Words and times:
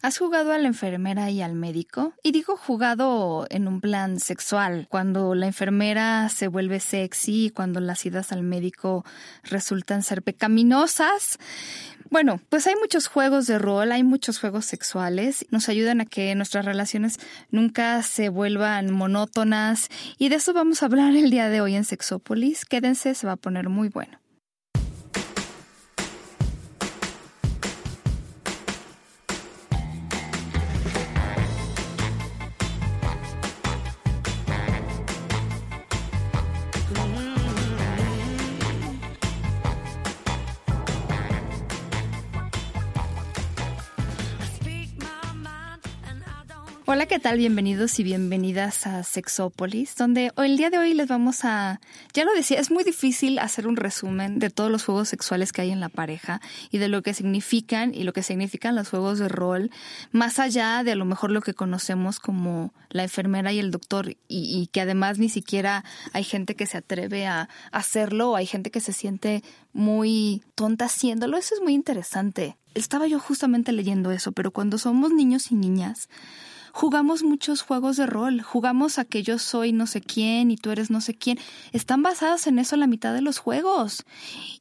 ¿Has 0.00 0.16
jugado 0.16 0.52
a 0.52 0.58
la 0.58 0.68
enfermera 0.68 1.28
y 1.28 1.42
al 1.42 1.54
médico? 1.54 2.12
Y 2.22 2.30
digo 2.30 2.56
jugado 2.56 3.46
en 3.50 3.66
un 3.66 3.80
plan 3.80 4.20
sexual, 4.20 4.86
cuando 4.88 5.34
la 5.34 5.46
enfermera 5.46 6.28
se 6.28 6.46
vuelve 6.46 6.78
sexy, 6.78 7.50
cuando 7.50 7.80
las 7.80 8.06
idas 8.06 8.30
al 8.30 8.44
médico 8.44 9.04
resultan 9.42 10.04
ser 10.04 10.22
pecaminosas. 10.22 11.38
Bueno, 12.10 12.40
pues 12.48 12.68
hay 12.68 12.76
muchos 12.76 13.08
juegos 13.08 13.48
de 13.48 13.58
rol, 13.58 13.90
hay 13.90 14.04
muchos 14.04 14.38
juegos 14.38 14.66
sexuales, 14.66 15.46
nos 15.50 15.68
ayudan 15.68 16.00
a 16.00 16.06
que 16.06 16.32
nuestras 16.36 16.64
relaciones 16.64 17.18
nunca 17.50 18.00
se 18.04 18.28
vuelvan 18.28 18.92
monótonas 18.92 19.88
y 20.16 20.28
de 20.28 20.36
eso 20.36 20.52
vamos 20.52 20.80
a 20.82 20.86
hablar 20.86 21.16
el 21.16 21.30
día 21.30 21.48
de 21.48 21.60
hoy 21.60 21.74
en 21.74 21.84
Sexópolis. 21.84 22.64
Quédense, 22.64 23.16
se 23.16 23.26
va 23.26 23.32
a 23.32 23.36
poner 23.36 23.68
muy 23.68 23.88
bueno. 23.88 24.20
Hola, 46.90 47.04
¿qué 47.04 47.18
tal? 47.18 47.36
Bienvenidos 47.36 47.98
y 48.00 48.02
bienvenidas 48.02 48.86
a 48.86 49.02
Sexópolis, 49.02 49.94
donde 49.94 50.32
el 50.38 50.56
día 50.56 50.70
de 50.70 50.78
hoy 50.78 50.94
les 50.94 51.06
vamos 51.06 51.44
a, 51.44 51.82
ya 52.14 52.24
lo 52.24 52.32
decía, 52.32 52.58
es 52.58 52.70
muy 52.70 52.82
difícil 52.82 53.38
hacer 53.40 53.68
un 53.68 53.76
resumen 53.76 54.38
de 54.38 54.48
todos 54.48 54.70
los 54.70 54.86
juegos 54.86 55.10
sexuales 55.10 55.52
que 55.52 55.60
hay 55.60 55.70
en 55.70 55.80
la 55.80 55.90
pareja 55.90 56.40
y 56.70 56.78
de 56.78 56.88
lo 56.88 57.02
que 57.02 57.12
significan 57.12 57.92
y 57.92 58.04
lo 58.04 58.14
que 58.14 58.22
significan 58.22 58.74
los 58.74 58.88
juegos 58.88 59.18
de 59.18 59.28
rol, 59.28 59.70
más 60.12 60.38
allá 60.38 60.82
de 60.82 60.92
a 60.92 60.94
lo 60.94 61.04
mejor 61.04 61.30
lo 61.30 61.42
que 61.42 61.52
conocemos 61.52 62.20
como 62.20 62.72
la 62.88 63.02
enfermera 63.02 63.52
y 63.52 63.58
el 63.58 63.70
doctor 63.70 64.08
y, 64.08 64.16
y 64.28 64.68
que 64.68 64.80
además 64.80 65.18
ni 65.18 65.28
siquiera 65.28 65.84
hay 66.14 66.24
gente 66.24 66.56
que 66.56 66.64
se 66.64 66.78
atreve 66.78 67.26
a 67.26 67.50
hacerlo 67.70 68.30
o 68.30 68.36
hay 68.36 68.46
gente 68.46 68.70
que 68.70 68.80
se 68.80 68.94
siente 68.94 69.44
muy 69.74 70.42
tonta 70.54 70.86
haciéndolo. 70.86 71.36
Eso 71.36 71.54
es 71.54 71.60
muy 71.60 71.74
interesante. 71.74 72.56
Estaba 72.72 73.06
yo 73.08 73.20
justamente 73.20 73.72
leyendo 73.72 74.10
eso, 74.10 74.32
pero 74.32 74.52
cuando 74.52 74.78
somos 74.78 75.12
niños 75.12 75.52
y 75.52 75.54
niñas, 75.54 76.08
jugamos 76.72 77.22
muchos 77.22 77.62
juegos 77.62 77.96
de 77.96 78.06
rol, 78.06 78.42
jugamos 78.42 78.98
a 78.98 79.04
que 79.04 79.22
yo 79.22 79.38
soy 79.38 79.72
no 79.72 79.86
sé 79.86 80.00
quién 80.00 80.50
y 80.50 80.56
tú 80.56 80.70
eres 80.70 80.90
no 80.90 81.00
sé 81.00 81.14
quién. 81.14 81.38
Están 81.72 82.02
basados 82.02 82.46
en 82.46 82.58
eso 82.58 82.76
la 82.76 82.86
mitad 82.86 83.14
de 83.14 83.22
los 83.22 83.38
juegos. 83.38 84.04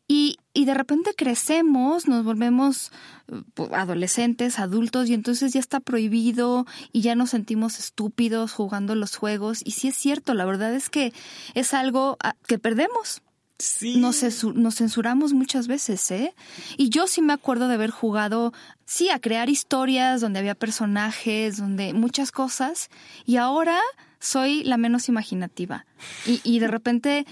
Y, 0.08 0.38
y 0.53 0.66
de 0.66 0.73
repente 0.73 1.14
crecemos, 1.16 2.08
nos 2.08 2.23
volvemos 2.23 2.91
eh, 3.27 3.41
adolescentes, 3.73 4.59
adultos, 4.59 5.09
y 5.09 5.14
entonces 5.14 5.53
ya 5.53 5.59
está 5.59 5.80
prohibido 5.80 6.66
y 6.91 7.02
ya 7.02 7.16
nos 7.16 7.31
sentimos 7.31 7.80
estúpidos 7.80 8.53
jugando 8.53 8.95
los 8.95 9.16
juegos. 9.16 9.61
Y 9.66 9.71
sí 9.71 9.89
es 9.89 9.95
cierto, 9.95 10.33
la 10.33 10.45
verdad 10.45 10.73
es 10.73 10.89
que 10.89 11.14
es 11.55 11.73
algo 11.73 12.17
ah, 12.23 12.36
que 12.47 12.58
perdemos. 12.58 13.21
Sí. 13.59 13.97
Nos, 13.97 14.22
nos, 14.44 14.75
censuramos 14.75 15.33
muchas 15.33 15.67
veces, 15.67 16.11
¿eh? 16.11 16.36
Y 16.77 16.89
yo 16.89 17.08
sí 17.08 17.22
me 17.22 17.33
acuerdo 17.33 17.67
de 17.67 17.73
haber 17.73 17.89
jugado, 17.89 18.53
sí, 18.86 19.09
a 19.09 19.19
crear 19.19 19.49
historias 19.49 20.22
donde 20.22 20.39
había 20.39 20.53
personajes, 20.53 21.58
donde 21.58 21.94
muchas 21.94 22.31
cosas, 22.31 22.89
y 23.25 23.38
ahora 23.38 23.80
soy 24.19 24.64
la 24.64 24.77
menos 24.77 25.09
imaginativa. 25.09 25.88
Y, 26.27 26.39
y 26.44 26.59
de 26.59 26.67
repente 26.67 27.25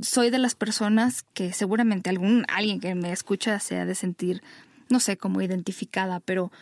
soy 0.00 0.30
de 0.30 0.38
las 0.38 0.54
personas 0.54 1.24
que 1.34 1.52
seguramente 1.52 2.10
algún, 2.10 2.44
alguien 2.48 2.80
que 2.80 2.94
me 2.94 3.12
escucha 3.12 3.58
se 3.58 3.78
ha 3.78 3.86
de 3.86 3.94
sentir, 3.94 4.42
no 4.88 5.00
sé, 5.00 5.16
como 5.16 5.42
identificada, 5.42 6.20
pero 6.20 6.52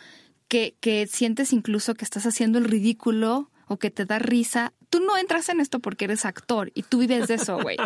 que, 0.48 0.75
que 0.81 1.06
sientes 1.06 1.53
incluso 1.53 1.94
que 1.94 2.05
estás 2.05 2.27
haciendo 2.27 2.59
el 2.59 2.65
ridículo 2.65 3.50
o 3.69 3.77
que 3.78 3.91
te 3.91 4.05
da 4.05 4.19
risa, 4.19 4.72
tú 4.91 5.01
no 5.01 5.17
entras 5.17 5.49
en 5.49 5.61
esto 5.61 5.79
porque 5.79 6.05
eres 6.05 6.25
actor 6.25 6.71
y 6.75 6.83
tú 6.83 6.99
vives 6.99 7.29
de 7.29 7.35
eso, 7.35 7.59
güey. 7.59 7.79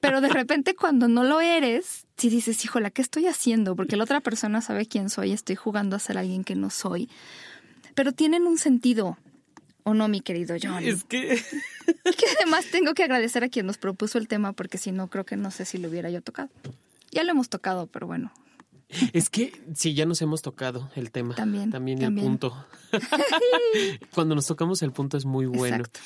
Pero 0.00 0.20
de 0.20 0.28
repente 0.28 0.74
cuando 0.74 1.08
no 1.08 1.24
lo 1.24 1.40
eres, 1.40 2.06
si 2.16 2.30
dices, 2.30 2.64
híjola, 2.64 2.90
¿qué 2.90 3.02
estoy 3.02 3.26
haciendo? 3.26 3.76
Porque 3.76 3.96
la 3.96 4.04
otra 4.04 4.20
persona 4.20 4.62
sabe 4.62 4.86
quién 4.86 5.10
soy, 5.10 5.32
estoy 5.32 5.56
jugando 5.56 5.96
a 5.96 5.98
ser 5.98 6.16
alguien 6.16 6.44
que 6.44 6.54
no 6.54 6.70
soy. 6.70 7.10
Pero 7.94 8.12
tienen 8.12 8.46
un 8.46 8.56
sentido, 8.56 9.18
¿o 9.82 9.92
no, 9.92 10.08
mi 10.08 10.20
querido 10.20 10.56
John? 10.62 10.84
Es 10.84 11.04
que... 11.04 11.42
que 12.04 12.26
además 12.38 12.66
tengo 12.70 12.94
que 12.94 13.02
agradecer 13.02 13.42
a 13.42 13.48
quien 13.48 13.66
nos 13.66 13.76
propuso 13.76 14.16
el 14.16 14.28
tema 14.28 14.52
porque 14.52 14.78
si 14.78 14.92
no, 14.92 15.08
creo 15.08 15.26
que 15.26 15.36
no 15.36 15.50
sé 15.50 15.64
si 15.64 15.78
lo 15.78 15.88
hubiera 15.88 16.10
yo 16.10 16.22
tocado. 16.22 16.48
Ya 17.10 17.24
lo 17.24 17.32
hemos 17.32 17.48
tocado, 17.48 17.88
pero 17.88 18.06
bueno, 18.06 18.32
es 19.12 19.30
que 19.30 19.52
sí, 19.74 19.94
ya 19.94 20.06
nos 20.06 20.22
hemos 20.22 20.42
tocado 20.42 20.90
el 20.96 21.10
tema. 21.10 21.34
También. 21.34 21.70
También, 21.70 21.98
también. 21.98 22.24
el 22.24 22.30
punto. 22.30 22.66
Cuando 24.14 24.34
nos 24.34 24.46
tocamos 24.46 24.82
el 24.82 24.92
punto 24.92 25.16
es 25.16 25.24
muy 25.24 25.46
bueno. 25.46 25.76
Exacto. 25.76 26.00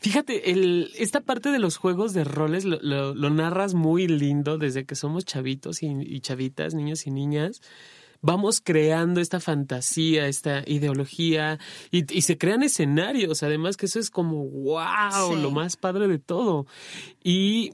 Fíjate, 0.00 0.50
el, 0.50 0.90
esta 0.96 1.20
parte 1.20 1.50
de 1.50 1.58
los 1.58 1.76
juegos 1.76 2.12
de 2.14 2.24
roles 2.24 2.64
lo, 2.64 2.78
lo, 2.80 3.14
lo 3.14 3.30
narras 3.30 3.74
muy 3.74 4.08
lindo 4.08 4.58
desde 4.58 4.86
que 4.86 4.94
somos 4.94 5.24
chavitos 5.24 5.82
y, 5.82 5.88
y 5.88 6.20
chavitas, 6.20 6.74
niños 6.74 7.06
y 7.06 7.10
niñas 7.10 7.60
vamos 8.22 8.60
creando 8.60 9.20
esta 9.20 9.40
fantasía, 9.40 10.26
esta 10.26 10.62
ideología 10.66 11.58
y, 11.90 12.14
y, 12.14 12.22
se 12.22 12.36
crean 12.36 12.62
escenarios, 12.62 13.42
además 13.42 13.76
que 13.76 13.86
eso 13.86 13.98
es 13.98 14.10
como 14.10 14.44
wow, 14.44 15.34
Sí. 15.34 15.40
lo 15.40 15.50
más 15.50 15.76
padre 15.76 16.06
de 16.06 16.18
todo. 16.18 16.66
Y 17.24 17.72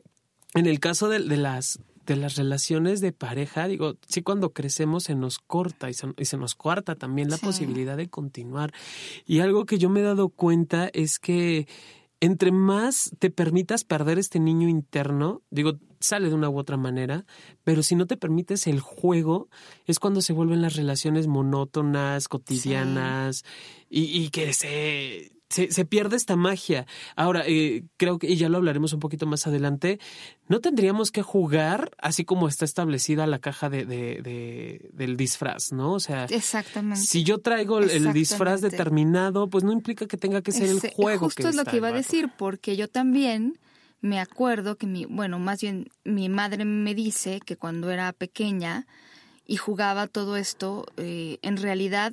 en 0.54 0.66
el 0.66 0.81
caso 0.81 1.09
de, 1.09 1.21
de 1.21 1.37
las 1.37 1.81
de 2.06 2.17
las 2.17 2.37
relaciones 2.37 3.00
de 3.00 3.12
pareja, 3.12 3.69
digo, 3.69 3.97
sí 4.06 4.22
cuando 4.22 4.53
crecemos 4.53 5.05
se 5.05 5.15
nos 5.15 5.39
corta 5.39 5.91
y 5.91 5.94
se, 5.94 6.06
y 6.17 6.25
se 6.25 6.37
nos 6.39 6.55
cuarta 6.55 6.94
también 6.94 7.28
la 7.28 7.37
Sí. 7.37 7.44
posibilidad 7.47 7.97
de 7.97 8.09
continuar. 8.09 8.72
Y 9.27 9.41
algo 9.41 9.67
que 9.67 9.78
yo 9.78 9.91
me 9.91 10.00
he 10.00 10.05
dado 10.05 10.28
cuenta 10.31 10.89
es 10.93 11.19
que 11.19 11.66
entre 12.21 12.50
más 12.50 13.11
te 13.19 13.31
permitas 13.31 13.84
perder 13.84 14.19
este 14.19 14.41
niño 14.41 14.69
interno, 14.71 15.43
digo, 15.50 15.75
sale 16.00 16.28
de 16.31 16.34
una 16.34 16.49
u 16.49 16.59
otra 16.59 16.78
manera, 16.78 17.27
pero 17.62 17.83
si 17.83 17.95
no 17.95 18.06
te 18.06 18.16
permites 18.16 18.66
el 18.66 18.81
juego, 18.81 19.49
es 19.84 19.99
cuando 19.99 20.22
se 20.22 20.33
vuelven 20.33 20.62
las 20.62 20.77
relaciones 20.77 21.27
monótonas, 21.27 22.28
cotidianas, 22.28 23.45
y, 23.91 24.05
y 24.05 24.31
que 24.31 24.55
se, 24.55 25.33
se, 25.49 25.71
se 25.71 25.84
pierde 25.84 26.17
esta 26.17 26.34
magia. 26.37 26.87
Ahora, 27.15 27.45
eh, 27.47 27.84
creo 27.97 28.19
que, 28.19 28.27
y 28.29 28.37
ya 28.37 28.49
lo 28.49 28.57
hablaremos 28.59 28.93
un 28.93 29.01
poquito 29.01 29.27
más 29.27 29.47
adelante, 29.47 30.01
no 30.49 30.61
tendríamos 30.61 31.11
que 31.11 31.23
jugar 31.23 31.91
así 31.99 32.25
como 32.25 32.49
está 32.49 32.65
establecida 32.65 33.27
la 33.27 33.39
caja 33.39 33.69
de, 33.71 33.84
de, 33.84 34.21
de- 34.23 34.91
del 34.93 35.17
disfraz, 35.17 35.73
¿no? 35.73 35.93
O 35.93 36.01
sea, 36.01 36.25
Exactamente. 36.25 37.01
si 37.01 37.23
yo 37.25 37.39
traigo 37.39 37.79
el- 37.79 38.12
disfraz 38.12 38.61
determinado, 38.61 39.49
pues 39.49 39.62
no 39.65 39.73
implica 39.73 40.07
que 40.07 40.17
tenga 40.17 40.43
que 40.43 40.53
ser 40.53 40.69
el 40.69 40.81
juego. 40.81 41.27
Justo 41.27 41.49
es 41.49 41.55
lo 41.57 41.65
que 41.65 41.77
iba 41.77 41.89
a 41.89 41.93
decir, 41.93 42.31
porque 42.37 42.77
yo 42.77 42.89
también 42.89 43.59
me 44.01 44.21
acuerdo 44.21 44.77
que 44.77 44.87
mi, 44.87 45.05
bueno, 45.07 45.39
más 45.39 45.61
bien 45.61 45.89
mi 46.05 46.28
madre 46.28 46.65
me 46.65 46.95
dice 46.95 47.41
que 47.45 47.57
cuando 47.57 47.91
era 47.91 48.13
pequeña 48.13 48.87
y 49.47 49.57
jugaba 49.57 50.07
todo 50.07 50.37
esto, 50.37 50.87
eh, 50.97 51.39
en 51.43 51.57
realidad, 51.57 52.13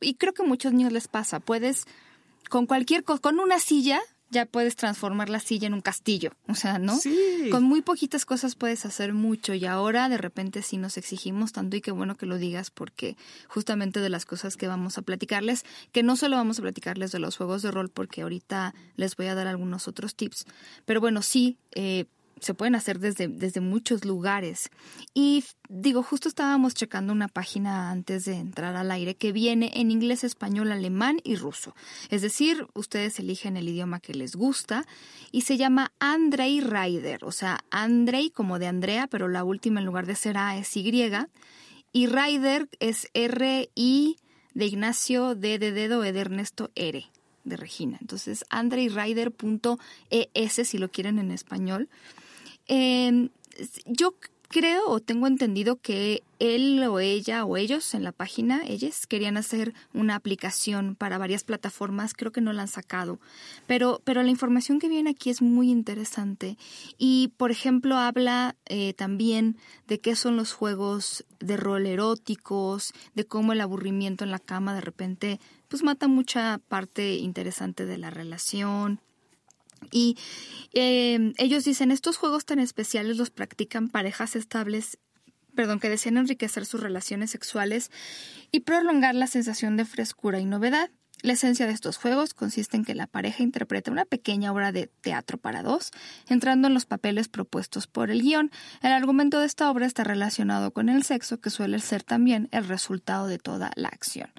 y 0.00 0.14
creo 0.14 0.32
que 0.32 0.42
a 0.42 0.46
muchos 0.46 0.72
niños 0.72 0.92
les 0.92 1.08
pasa, 1.08 1.40
puedes, 1.40 1.84
con 2.48 2.66
cualquier 2.66 3.04
cosa, 3.04 3.20
con 3.20 3.38
una 3.38 3.58
silla, 3.58 4.00
ya 4.32 4.46
puedes 4.46 4.76
transformar 4.76 5.28
la 5.28 5.40
silla 5.40 5.66
en 5.66 5.74
un 5.74 5.82
castillo, 5.82 6.32
o 6.48 6.54
sea, 6.54 6.78
¿no? 6.78 6.98
Sí. 6.98 7.48
Con 7.50 7.64
muy 7.64 7.82
poquitas 7.82 8.24
cosas 8.24 8.56
puedes 8.56 8.86
hacer 8.86 9.12
mucho 9.12 9.52
y 9.52 9.66
ahora 9.66 10.08
de 10.08 10.16
repente 10.16 10.62
sí 10.62 10.78
nos 10.78 10.96
exigimos 10.96 11.52
tanto 11.52 11.76
y 11.76 11.82
qué 11.82 11.90
bueno 11.90 12.16
que 12.16 12.24
lo 12.24 12.38
digas 12.38 12.70
porque 12.70 13.16
justamente 13.46 14.00
de 14.00 14.08
las 14.08 14.24
cosas 14.24 14.56
que 14.56 14.68
vamos 14.68 14.96
a 14.96 15.02
platicarles, 15.02 15.64
que 15.92 16.02
no 16.02 16.16
solo 16.16 16.36
vamos 16.36 16.58
a 16.58 16.62
platicarles 16.62 17.12
de 17.12 17.18
los 17.18 17.36
juegos 17.36 17.60
de 17.60 17.70
rol 17.70 17.90
porque 17.90 18.22
ahorita 18.22 18.74
les 18.96 19.16
voy 19.16 19.26
a 19.26 19.34
dar 19.34 19.48
algunos 19.48 19.86
otros 19.86 20.14
tips, 20.14 20.46
pero 20.86 21.00
bueno, 21.00 21.20
sí, 21.20 21.58
eh, 21.74 22.06
se 22.42 22.54
pueden 22.54 22.74
hacer 22.74 22.98
desde, 22.98 23.28
desde 23.28 23.60
muchos 23.60 24.04
lugares. 24.04 24.70
Y 25.14 25.44
digo, 25.68 26.02
justo 26.02 26.28
estábamos 26.28 26.74
checando 26.74 27.12
una 27.12 27.28
página 27.28 27.90
antes 27.90 28.24
de 28.24 28.34
entrar 28.34 28.76
al 28.76 28.90
aire 28.90 29.14
que 29.14 29.32
viene 29.32 29.70
en 29.74 29.90
inglés, 29.90 30.24
español, 30.24 30.72
alemán 30.72 31.18
y 31.24 31.36
ruso. 31.36 31.74
Es 32.10 32.22
decir, 32.22 32.66
ustedes 32.74 33.18
eligen 33.18 33.56
el 33.56 33.68
idioma 33.68 34.00
que 34.00 34.14
les 34.14 34.34
gusta 34.34 34.86
y 35.30 35.42
se 35.42 35.56
llama 35.56 35.92
Andrei 36.00 36.60
Rider, 36.60 37.24
o 37.24 37.32
sea, 37.32 37.60
Andrei 37.70 38.30
como 38.30 38.58
de 38.58 38.66
Andrea, 38.66 39.06
pero 39.06 39.28
la 39.28 39.44
última 39.44 39.80
en 39.80 39.86
lugar 39.86 40.06
de 40.06 40.16
ser 40.16 40.36
A 40.36 40.58
es 40.58 40.76
Y. 40.76 40.82
Y 41.94 42.06
Rider 42.06 42.68
es 42.80 43.08
R-I 43.14 44.16
de 44.54 44.66
Ignacio, 44.66 45.34
D 45.34 45.58
de 45.58 45.72
dedo, 45.72 46.04
E 46.04 46.12
de 46.12 46.20
Ernesto, 46.20 46.70
R 46.74 47.06
de 47.44 47.56
Regina. 47.56 47.98
Entonces, 48.00 48.44
andreirider.es 48.50 50.68
si 50.68 50.78
lo 50.78 50.90
quieren 50.90 51.18
en 51.18 51.30
español. 51.30 51.88
Eh, 52.68 53.28
yo 53.86 54.14
creo 54.52 54.86
o 54.86 55.00
tengo 55.00 55.26
entendido 55.26 55.76
que 55.76 56.22
él 56.38 56.84
o 56.84 57.00
ella 57.00 57.44
o 57.44 57.56
ellos 57.56 57.94
en 57.94 58.04
la 58.04 58.12
página, 58.12 58.60
ellos 58.66 59.06
querían 59.06 59.36
hacer 59.36 59.72
una 59.94 60.14
aplicación 60.14 60.94
para 60.94 61.18
varias 61.18 61.42
plataformas, 61.42 62.12
creo 62.12 62.32
que 62.32 62.42
no 62.42 62.52
la 62.52 62.62
han 62.62 62.68
sacado, 62.68 63.18
pero, 63.66 64.00
pero 64.04 64.22
la 64.22 64.28
información 64.28 64.78
que 64.78 64.88
viene 64.88 65.10
aquí 65.10 65.30
es 65.30 65.40
muy 65.40 65.70
interesante 65.70 66.58
y, 66.98 67.32
por 67.38 67.50
ejemplo, 67.50 67.96
habla 67.96 68.54
eh, 68.66 68.92
también 68.92 69.56
de 69.88 69.98
qué 69.98 70.14
son 70.14 70.36
los 70.36 70.52
juegos 70.52 71.24
de 71.40 71.56
rol 71.56 71.86
eróticos, 71.86 72.92
de 73.14 73.24
cómo 73.24 73.54
el 73.54 73.60
aburrimiento 73.60 74.22
en 74.22 74.30
la 74.30 74.38
cama 74.38 74.74
de 74.74 74.82
repente 74.82 75.40
pues 75.68 75.82
mata 75.82 76.06
mucha 76.06 76.60
parte 76.68 77.14
interesante 77.14 77.86
de 77.86 77.96
la 77.96 78.10
relación. 78.10 79.00
Y 79.90 80.16
eh, 80.72 81.32
ellos 81.38 81.64
dicen, 81.64 81.90
estos 81.90 82.16
juegos 82.16 82.44
tan 82.44 82.58
especiales 82.58 83.16
los 83.16 83.30
practican 83.30 83.88
parejas 83.88 84.36
estables, 84.36 84.98
perdón, 85.54 85.80
que 85.80 85.88
desean 85.88 86.16
enriquecer 86.16 86.64
sus 86.66 86.80
relaciones 86.80 87.30
sexuales 87.30 87.90
y 88.50 88.60
prolongar 88.60 89.14
la 89.14 89.26
sensación 89.26 89.76
de 89.76 89.84
frescura 89.84 90.40
y 90.40 90.46
novedad. 90.46 90.90
La 91.22 91.34
esencia 91.34 91.68
de 91.68 91.72
estos 91.72 91.98
juegos 91.98 92.34
consiste 92.34 92.76
en 92.76 92.84
que 92.84 92.96
la 92.96 93.06
pareja 93.06 93.44
interpreta 93.44 93.92
una 93.92 94.04
pequeña 94.04 94.50
obra 94.50 94.72
de 94.72 94.88
teatro 94.88 95.38
para 95.38 95.62
dos, 95.62 95.92
entrando 96.28 96.66
en 96.66 96.74
los 96.74 96.84
papeles 96.84 97.28
propuestos 97.28 97.86
por 97.86 98.10
el 98.10 98.22
guion. 98.22 98.50
El 98.82 98.90
argumento 98.90 99.38
de 99.38 99.46
esta 99.46 99.70
obra 99.70 99.86
está 99.86 100.02
relacionado 100.02 100.72
con 100.72 100.88
el 100.88 101.04
sexo, 101.04 101.40
que 101.40 101.50
suele 101.50 101.78
ser 101.78 102.02
también 102.02 102.48
el 102.50 102.66
resultado 102.66 103.28
de 103.28 103.38
toda 103.38 103.70
la 103.76 103.88
acción. 103.88 104.32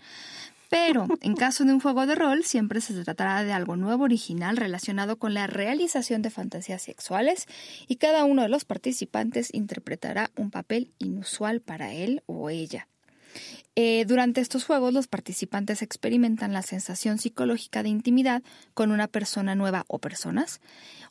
Pero 0.73 1.05
en 1.21 1.35
caso 1.35 1.65
de 1.65 1.71
un 1.71 1.79
juego 1.79 2.07
de 2.07 2.15
rol, 2.15 2.43
siempre 2.43 2.81
se 2.81 2.95
tratará 3.03 3.43
de 3.43 3.53
algo 3.53 3.75
nuevo, 3.75 4.05
original, 4.05 4.57
relacionado 4.57 5.19
con 5.19 5.35
la 5.35 5.45
realización 5.45 6.23
de 6.23 6.31
fantasías 6.31 6.81
sexuales, 6.81 7.45
y 7.87 7.97
cada 7.97 8.23
uno 8.23 8.41
de 8.41 8.49
los 8.49 8.65
participantes 8.65 9.53
interpretará 9.53 10.31
un 10.35 10.49
papel 10.49 10.91
inusual 10.97 11.61
para 11.61 11.93
él 11.93 12.23
o 12.25 12.49
ella. 12.49 12.87
Eh, 13.75 14.05
durante 14.07 14.41
estos 14.41 14.65
juegos 14.65 14.95
los 14.95 15.05
participantes 15.05 15.83
experimentan 15.83 16.53
la 16.53 16.63
sensación 16.63 17.19
psicológica 17.19 17.83
de 17.83 17.89
intimidad 17.89 18.41
con 18.73 18.89
una 18.89 19.07
persona 19.07 19.53
nueva 19.53 19.85
o 19.87 19.99
personas, 19.99 20.59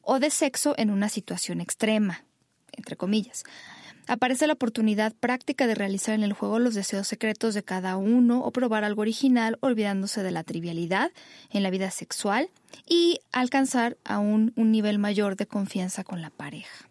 o 0.00 0.18
de 0.18 0.30
sexo 0.30 0.74
en 0.76 0.90
una 0.90 1.08
situación 1.08 1.60
extrema, 1.60 2.24
entre 2.72 2.96
comillas. 2.96 3.44
Aparece 4.08 4.46
la 4.46 4.54
oportunidad 4.54 5.12
práctica 5.14 5.66
de 5.66 5.74
realizar 5.74 6.14
en 6.14 6.24
el 6.24 6.32
juego 6.32 6.58
los 6.58 6.74
deseos 6.74 7.06
secretos 7.06 7.54
de 7.54 7.62
cada 7.62 7.96
uno 7.96 8.40
o 8.40 8.50
probar 8.50 8.84
algo 8.84 9.02
original 9.02 9.58
olvidándose 9.60 10.22
de 10.22 10.32
la 10.32 10.42
trivialidad 10.42 11.12
en 11.50 11.62
la 11.62 11.70
vida 11.70 11.90
sexual 11.90 12.50
y 12.86 13.20
alcanzar 13.30 13.96
aún 14.04 14.52
un 14.56 14.72
nivel 14.72 14.98
mayor 14.98 15.36
de 15.36 15.46
confianza 15.46 16.02
con 16.02 16.20
la 16.20 16.30
pareja. 16.30 16.88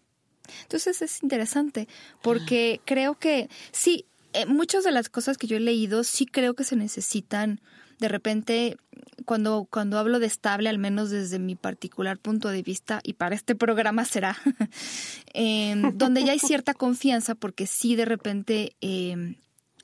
Entonces 0.64 1.02
es 1.02 1.22
interesante 1.24 1.88
porque 2.22 2.82
creo 2.86 3.16
que 3.16 3.50
sí, 3.72 4.06
eh, 4.34 4.46
muchas 4.46 4.84
de 4.84 4.92
las 4.92 5.10
cosas 5.10 5.38
que 5.38 5.48
yo 5.48 5.58
he 5.58 5.62
leído 5.62 6.04
sí 6.04 6.26
creo 6.26 6.54
que 6.54 6.64
se 6.64 6.76
necesitan 6.76 7.60
de 8.02 8.08
repente 8.08 8.78
cuando 9.26 9.68
cuando 9.70 10.00
hablo 10.00 10.20
de 10.20 10.26
estable 10.26 10.68
al 10.68 10.80
menos 10.80 11.12
desde 11.12 11.38
mi 11.38 11.56
particular 11.56 12.18
punto 12.18 12.50
de 12.50 12.64
vista 12.64 13.00
y 13.04 13.14
para 13.14 13.36
este 13.36 13.56
programa 13.56 14.04
será 14.04 14.36
em, 15.34 15.96
donde 15.98 16.24
ya 16.26 16.34
hay 16.34 16.40
cierta 16.40 16.74
confianza 16.74 17.36
porque 17.36 17.68
sí 17.68 17.96
de 17.96 18.06
repente 18.06 18.76
em, 18.82 19.36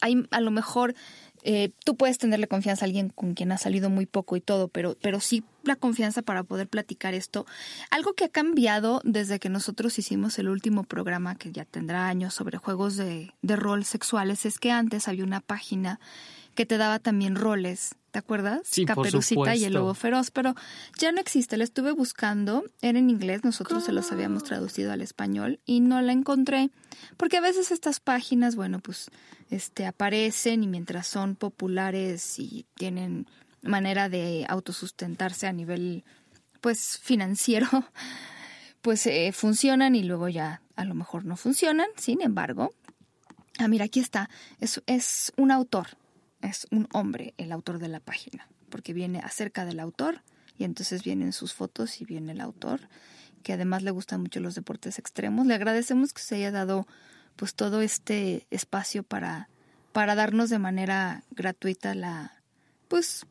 hay 0.01 0.27
a 0.31 0.41
lo 0.41 0.49
mejor 0.49 0.95
eh, 1.43 1.69
tú 1.85 1.95
puedes 1.95 2.17
tenerle 2.17 2.47
confianza 2.47 2.83
a 2.83 2.87
alguien 2.87 3.09
con 3.09 3.35
quien 3.35 3.51
has 3.51 3.61
salido 3.61 3.89
muy 3.89 4.05
poco 4.05 4.35
y 4.35 4.41
todo, 4.41 4.67
pero, 4.67 4.97
pero 5.01 5.19
sí 5.19 5.43
la 5.63 5.77
confianza 5.77 6.21
para 6.21 6.43
poder 6.43 6.67
platicar 6.67 7.13
esto. 7.13 7.45
Algo 7.89 8.13
que 8.15 8.25
ha 8.25 8.29
cambiado 8.29 9.01
desde 9.05 9.39
que 9.39 9.47
nosotros 9.47 9.97
hicimos 9.97 10.39
el 10.39 10.49
último 10.49 10.83
programa, 10.83 11.35
que 11.35 11.51
ya 11.51 11.63
tendrá 11.63 12.07
años, 12.07 12.33
sobre 12.33 12.57
juegos 12.57 12.97
de, 12.97 13.33
de 13.43 13.55
rol 13.55 13.85
sexuales, 13.85 14.45
es 14.45 14.59
que 14.59 14.71
antes 14.71 15.07
había 15.07 15.23
una 15.23 15.39
página 15.39 16.01
que 16.57 16.65
te 16.65 16.79
daba 16.79 16.97
también 16.97 17.35
roles, 17.35 17.93
¿te 18.09 18.17
acuerdas? 18.17 18.61
Sí, 18.65 18.83
Caperucita 18.83 19.55
y 19.55 19.63
el 19.65 19.73
lobo 19.73 19.93
feroz, 19.93 20.31
pero 20.31 20.55
ya 20.97 21.11
no 21.11 21.21
existe, 21.21 21.55
la 21.55 21.63
estuve 21.63 21.91
buscando, 21.91 22.63
era 22.81 22.97
en 22.97 23.11
inglés, 23.11 23.43
nosotros 23.43 23.85
se 23.85 23.91
los 23.91 24.11
habíamos 24.11 24.43
traducido 24.43 24.91
al 24.91 25.03
español 25.03 25.59
y 25.67 25.81
no 25.81 26.01
la 26.01 26.13
encontré, 26.13 26.71
porque 27.15 27.37
a 27.37 27.41
veces 27.41 27.69
estas 27.69 27.99
páginas, 27.99 28.55
bueno, 28.55 28.79
pues 28.79 29.11
este 29.51 29.85
aparecen 29.85 30.63
y 30.63 30.67
mientras 30.67 31.05
son 31.05 31.35
populares 31.35 32.39
y 32.39 32.65
tienen 32.73 33.27
manera 33.61 34.09
de 34.09 34.47
autosustentarse 34.49 35.45
a 35.45 35.53
nivel 35.53 36.03
pues 36.59 36.97
financiero, 36.97 37.67
pues 38.81 39.05
eh, 39.05 39.31
funcionan 39.31 39.93
y 39.93 40.01
luego 40.01 40.27
ya 40.27 40.63
a 40.75 40.85
lo 40.85 40.95
mejor 40.95 41.23
no 41.23 41.37
funcionan. 41.37 41.87
Sin 41.97 42.23
embargo, 42.23 42.73
ah, 43.59 43.67
mira, 43.67 43.85
aquí 43.85 43.99
está, 43.99 44.27
es, 44.59 44.81
es 44.87 45.31
un 45.37 45.51
autor, 45.51 45.89
es 46.41 46.67
un 46.71 46.87
hombre 46.93 47.33
el 47.37 47.51
autor 47.51 47.79
de 47.79 47.87
la 47.87 47.99
página, 47.99 48.47
porque 48.69 48.93
viene 48.93 49.19
acerca 49.19 49.65
del 49.65 49.79
autor 49.79 50.21
y 50.57 50.63
entonces 50.63 51.03
vienen 51.03 51.33
sus 51.33 51.53
fotos 51.53 52.01
y 52.01 52.05
viene 52.05 52.31
el 52.31 52.41
autor, 52.41 52.81
que 53.43 53.53
además 53.53 53.83
le 53.83 53.91
gustan 53.91 54.21
mucho 54.21 54.39
los 54.39 54.55
deportes 54.55 54.99
extremos. 54.99 55.45
Le 55.45 55.53
agradecemos 55.53 56.13
que 56.13 56.21
se 56.21 56.35
haya 56.35 56.51
dado 56.51 56.87
pues 57.35 57.53
todo 57.53 57.81
este 57.81 58.47
espacio 58.49 59.03
para, 59.03 59.49
para 59.91 60.15
darnos 60.15 60.49
de 60.49 60.59
manera 60.59 61.23
gratuita 61.31 61.93
la 61.93 62.33
pues 62.87 63.25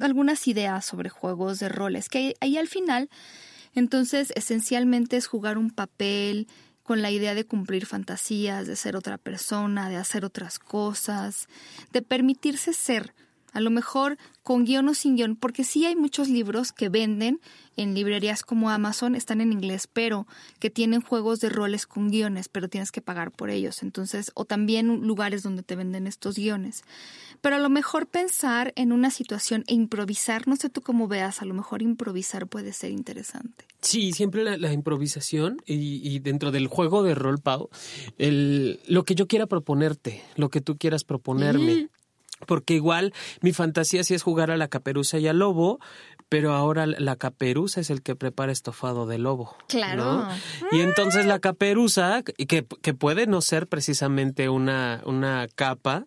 algunas 0.00 0.46
ideas 0.48 0.84
sobre 0.84 1.08
juegos 1.08 1.58
de 1.58 1.68
roles, 1.68 2.08
que 2.08 2.34
ahí 2.40 2.56
al 2.56 2.68
final 2.68 3.10
entonces 3.74 4.32
esencialmente 4.36 5.16
es 5.16 5.26
jugar 5.26 5.58
un 5.58 5.70
papel, 5.70 6.46
con 6.92 7.00
la 7.00 7.10
idea 7.10 7.34
de 7.34 7.46
cumplir 7.46 7.86
fantasías, 7.86 8.66
de 8.66 8.76
ser 8.76 8.96
otra 8.96 9.16
persona, 9.16 9.88
de 9.88 9.96
hacer 9.96 10.26
otras 10.26 10.58
cosas, 10.58 11.48
de 11.90 12.02
permitirse 12.02 12.74
ser, 12.74 13.14
a 13.52 13.60
lo 13.60 13.70
mejor 13.70 14.18
con 14.42 14.64
guion 14.64 14.88
o 14.88 14.94
sin 14.94 15.16
guion, 15.16 15.36
porque 15.36 15.64
sí 15.64 15.84
hay 15.86 15.94
muchos 15.94 16.28
libros 16.28 16.72
que 16.72 16.88
venden 16.88 17.40
en 17.76 17.94
librerías 17.94 18.42
como 18.42 18.70
Amazon, 18.70 19.14
están 19.14 19.40
en 19.40 19.52
inglés, 19.52 19.88
pero 19.90 20.26
que 20.58 20.70
tienen 20.70 21.00
juegos 21.00 21.40
de 21.40 21.48
roles 21.48 21.86
con 21.86 22.10
guiones, 22.10 22.48
pero 22.48 22.68
tienes 22.68 22.92
que 22.92 23.00
pagar 23.00 23.30
por 23.30 23.50
ellos. 23.50 23.82
Entonces, 23.82 24.30
o 24.34 24.44
también 24.44 25.06
lugares 25.06 25.42
donde 25.42 25.62
te 25.62 25.76
venden 25.76 26.06
estos 26.06 26.36
guiones. 26.36 26.82
Pero 27.40 27.56
a 27.56 27.58
lo 27.58 27.70
mejor 27.70 28.06
pensar 28.06 28.72
en 28.76 28.92
una 28.92 29.10
situación 29.10 29.64
e 29.66 29.74
improvisar, 29.74 30.46
no 30.46 30.56
sé 30.56 30.68
tú 30.68 30.80
cómo 30.80 31.08
veas, 31.08 31.40
a 31.42 31.44
lo 31.44 31.54
mejor 31.54 31.82
improvisar 31.82 32.46
puede 32.46 32.72
ser 32.72 32.90
interesante. 32.90 33.64
Sí, 33.80 34.12
siempre 34.12 34.58
la, 34.58 34.72
improvisación 34.72 35.56
y, 35.66 36.20
dentro 36.20 36.52
del 36.52 36.68
juego 36.68 37.02
de 37.02 37.16
rol, 37.16 37.40
Pau, 37.40 37.68
el, 38.16 38.80
lo 38.86 39.04
que 39.04 39.16
yo 39.16 39.26
quiera 39.26 39.46
proponerte, 39.46 40.22
lo 40.36 40.50
que 40.50 40.60
tú 40.60 40.76
quieras 40.76 41.02
proponerme. 41.02 41.88
Porque 42.46 42.74
igual 42.74 43.12
mi 43.40 43.52
fantasía 43.52 44.04
sí 44.04 44.14
es 44.14 44.22
jugar 44.22 44.50
a 44.50 44.56
la 44.56 44.68
caperuza 44.68 45.18
y 45.18 45.28
al 45.28 45.38
lobo, 45.38 45.78
pero 46.28 46.54
ahora 46.54 46.86
la 46.86 47.16
caperuza 47.16 47.80
es 47.80 47.90
el 47.90 48.02
que 48.02 48.16
prepara 48.16 48.52
estofado 48.52 49.06
de 49.06 49.18
lobo. 49.18 49.56
Claro. 49.68 50.26
Y 50.70 50.80
entonces 50.80 51.26
la 51.26 51.38
caperuza, 51.38 52.22
que, 52.22 52.66
que 52.66 52.94
puede 52.94 53.26
no 53.26 53.40
ser 53.40 53.66
precisamente 53.66 54.48
una, 54.48 55.02
una 55.04 55.46
capa, 55.54 56.06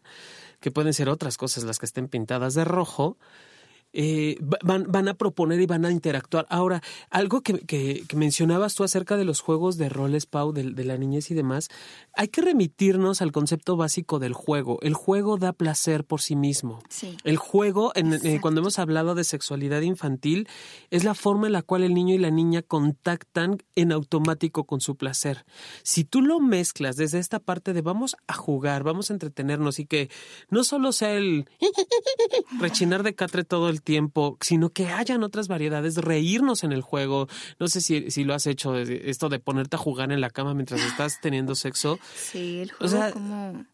que 0.59 0.71
pueden 0.71 0.93
ser 0.93 1.09
otras 1.09 1.37
cosas 1.37 1.63
las 1.63 1.77
que 1.77 1.85
estén 1.85 2.07
pintadas 2.07 2.55
de 2.55 2.65
rojo, 2.65 3.17
eh, 3.97 4.37
van, 4.61 4.85
van, 4.89 5.07
a 5.07 5.13
proponer 5.13 5.61
y 5.61 5.65
van 5.65 5.85
a 5.85 5.91
interactuar. 5.91 6.45
Ahora, 6.49 6.83
algo 7.09 7.41
que, 7.41 7.59
que, 7.59 8.03
mencionabas 8.13 8.75
tú 8.75 8.83
acerca 8.83 9.15
de 9.15 9.23
los 9.23 9.39
juegos 9.39 9.77
de 9.77 9.87
roles, 9.87 10.25
Pau, 10.25 10.51
de, 10.51 10.71
de, 10.71 10.83
la 10.83 10.97
niñez 10.97 11.31
y 11.31 11.33
demás, 11.33 11.69
hay 12.13 12.27
que 12.27 12.41
remitirnos 12.41 13.21
al 13.21 13.31
concepto 13.31 13.77
básico 13.77 14.19
del 14.19 14.33
juego. 14.33 14.79
El 14.81 14.95
juego 14.95 15.37
da 15.37 15.53
placer 15.53 16.03
por 16.03 16.19
sí 16.19 16.35
mismo. 16.35 16.83
Sí. 16.89 17.15
El 17.23 17.37
juego, 17.37 17.93
en, 17.95 18.13
eh, 18.13 18.39
cuando 18.41 18.59
hemos 18.59 18.79
hablado 18.79 19.15
de 19.15 19.23
sexualidad 19.23 19.79
infantil, 19.79 20.49
es 20.89 21.05
la 21.05 21.13
forma 21.13 21.47
en 21.47 21.53
la 21.53 21.61
cual 21.61 21.83
el 21.83 21.93
niño 21.93 22.15
y 22.15 22.17
la 22.17 22.31
niña 22.31 22.63
contactan 22.63 23.59
en 23.75 23.93
automático 23.93 24.65
con 24.65 24.81
su 24.81 24.97
placer. 24.97 25.45
Si 25.83 26.03
tú 26.03 26.21
lo 26.21 26.41
mezclas 26.41 26.97
desde 26.97 27.19
esta 27.19 27.39
parte 27.39 27.71
de 27.71 27.81
vamos 27.81 28.17
a 28.27 28.33
jugar, 28.33 28.83
vamos 28.83 29.09
a 29.09 29.13
entretenernos 29.13 29.79
y 29.79 29.85
que 29.85 30.09
no 30.49 30.65
solo 30.65 30.91
sea 30.91 31.13
el 31.13 31.49
rechinar 32.59 33.03
de 33.03 33.15
catre 33.15 33.45
todo 33.45 33.69
el 33.69 33.84
tiempo, 33.85 34.37
sino 34.41 34.71
que 34.71 34.87
hayan 34.87 35.23
otras 35.23 35.47
variedades, 35.47 35.95
reírnos 35.95 36.65
en 36.65 36.73
el 36.73 36.81
juego. 36.81 37.29
No 37.59 37.69
sé 37.69 37.79
si, 37.79 38.11
si 38.11 38.25
lo 38.25 38.33
has 38.33 38.47
hecho, 38.47 38.75
esto 38.75 39.29
de 39.29 39.39
ponerte 39.39 39.77
a 39.77 39.79
jugar 39.79 40.11
en 40.11 40.19
la 40.19 40.29
cama 40.29 40.53
mientras 40.53 40.81
estás 40.81 41.21
teniendo 41.21 41.55
sexo. 41.55 41.97
Sí, 42.13 42.59
el 42.59 42.71
juego 42.73 43.11
como 43.13 43.65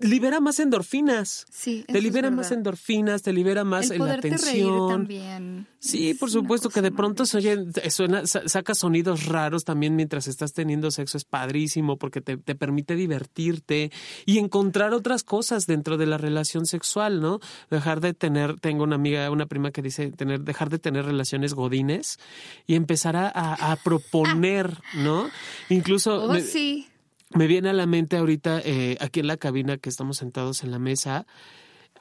libera 0.00 0.40
más 0.40 0.60
endorfinas. 0.60 1.46
Sí, 1.50 1.84
te 1.86 2.00
libera 2.00 2.30
más 2.30 2.52
endorfinas, 2.52 3.22
te 3.22 3.32
libera 3.32 3.64
más 3.64 3.90
el 3.90 4.00
la 4.00 4.14
atención. 4.14 4.88
también. 4.88 5.66
Sí, 5.78 6.14
por 6.14 6.30
supuesto 6.30 6.68
que 6.68 6.82
de 6.82 6.92
pronto 6.92 7.24
se 7.24 7.38
oye, 7.38 7.56
suena, 7.90 8.26
saca 8.26 8.74
sonidos 8.74 9.26
raros 9.26 9.64
también 9.64 9.96
mientras 9.96 10.28
estás 10.28 10.52
teniendo 10.52 10.90
sexo, 10.90 11.16
es 11.16 11.24
padrísimo 11.24 11.96
porque 11.96 12.20
te, 12.20 12.36
te, 12.36 12.54
permite 12.54 12.94
divertirte 12.94 13.90
y 14.26 14.38
encontrar 14.38 14.92
otras 14.92 15.24
cosas 15.24 15.66
dentro 15.66 15.96
de 15.96 16.06
la 16.06 16.18
relación 16.18 16.66
sexual, 16.66 17.20
¿no? 17.20 17.40
Dejar 17.70 18.00
de 18.00 18.14
tener, 18.14 18.60
tengo 18.60 18.84
una 18.84 18.96
amiga, 18.96 19.30
una 19.30 19.46
prima 19.46 19.70
que 19.70 19.82
dice 19.82 20.12
tener, 20.12 20.42
dejar 20.42 20.68
de 20.70 20.78
tener 20.78 21.06
relaciones 21.06 21.54
godines 21.54 22.18
y 22.66 22.74
empezar 22.74 23.16
a, 23.16 23.28
a 23.28 23.76
proponer, 23.84 24.78
¿no? 24.94 25.28
Incluso 25.68 26.22
oh, 26.22 26.38
sí 26.40 26.91
me 27.34 27.46
viene 27.46 27.70
a 27.70 27.72
la 27.72 27.86
mente 27.86 28.16
ahorita, 28.16 28.60
eh, 28.64 28.96
aquí 29.00 29.20
en 29.20 29.26
la 29.26 29.36
cabina 29.36 29.78
que 29.78 29.88
estamos 29.88 30.18
sentados 30.18 30.62
en 30.64 30.70
la 30.70 30.78
mesa, 30.78 31.26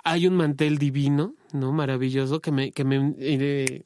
hay 0.04 0.28
un 0.28 0.36
mantel 0.36 0.78
divino, 0.78 1.36
¿no? 1.54 1.72
Maravilloso, 1.72 2.40
que 2.40 2.52
me, 2.52 2.72
que 2.72 2.84
me, 2.84 3.14
eh, 3.20 3.84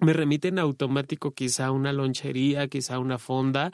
me 0.00 0.12
remite 0.12 0.48
en 0.48 0.58
automático 0.58 1.32
quizá 1.32 1.66
a 1.66 1.72
una 1.72 1.92
lonchería, 1.92 2.68
quizá 2.68 2.96
a 2.96 2.98
una 2.98 3.18
fonda, 3.18 3.70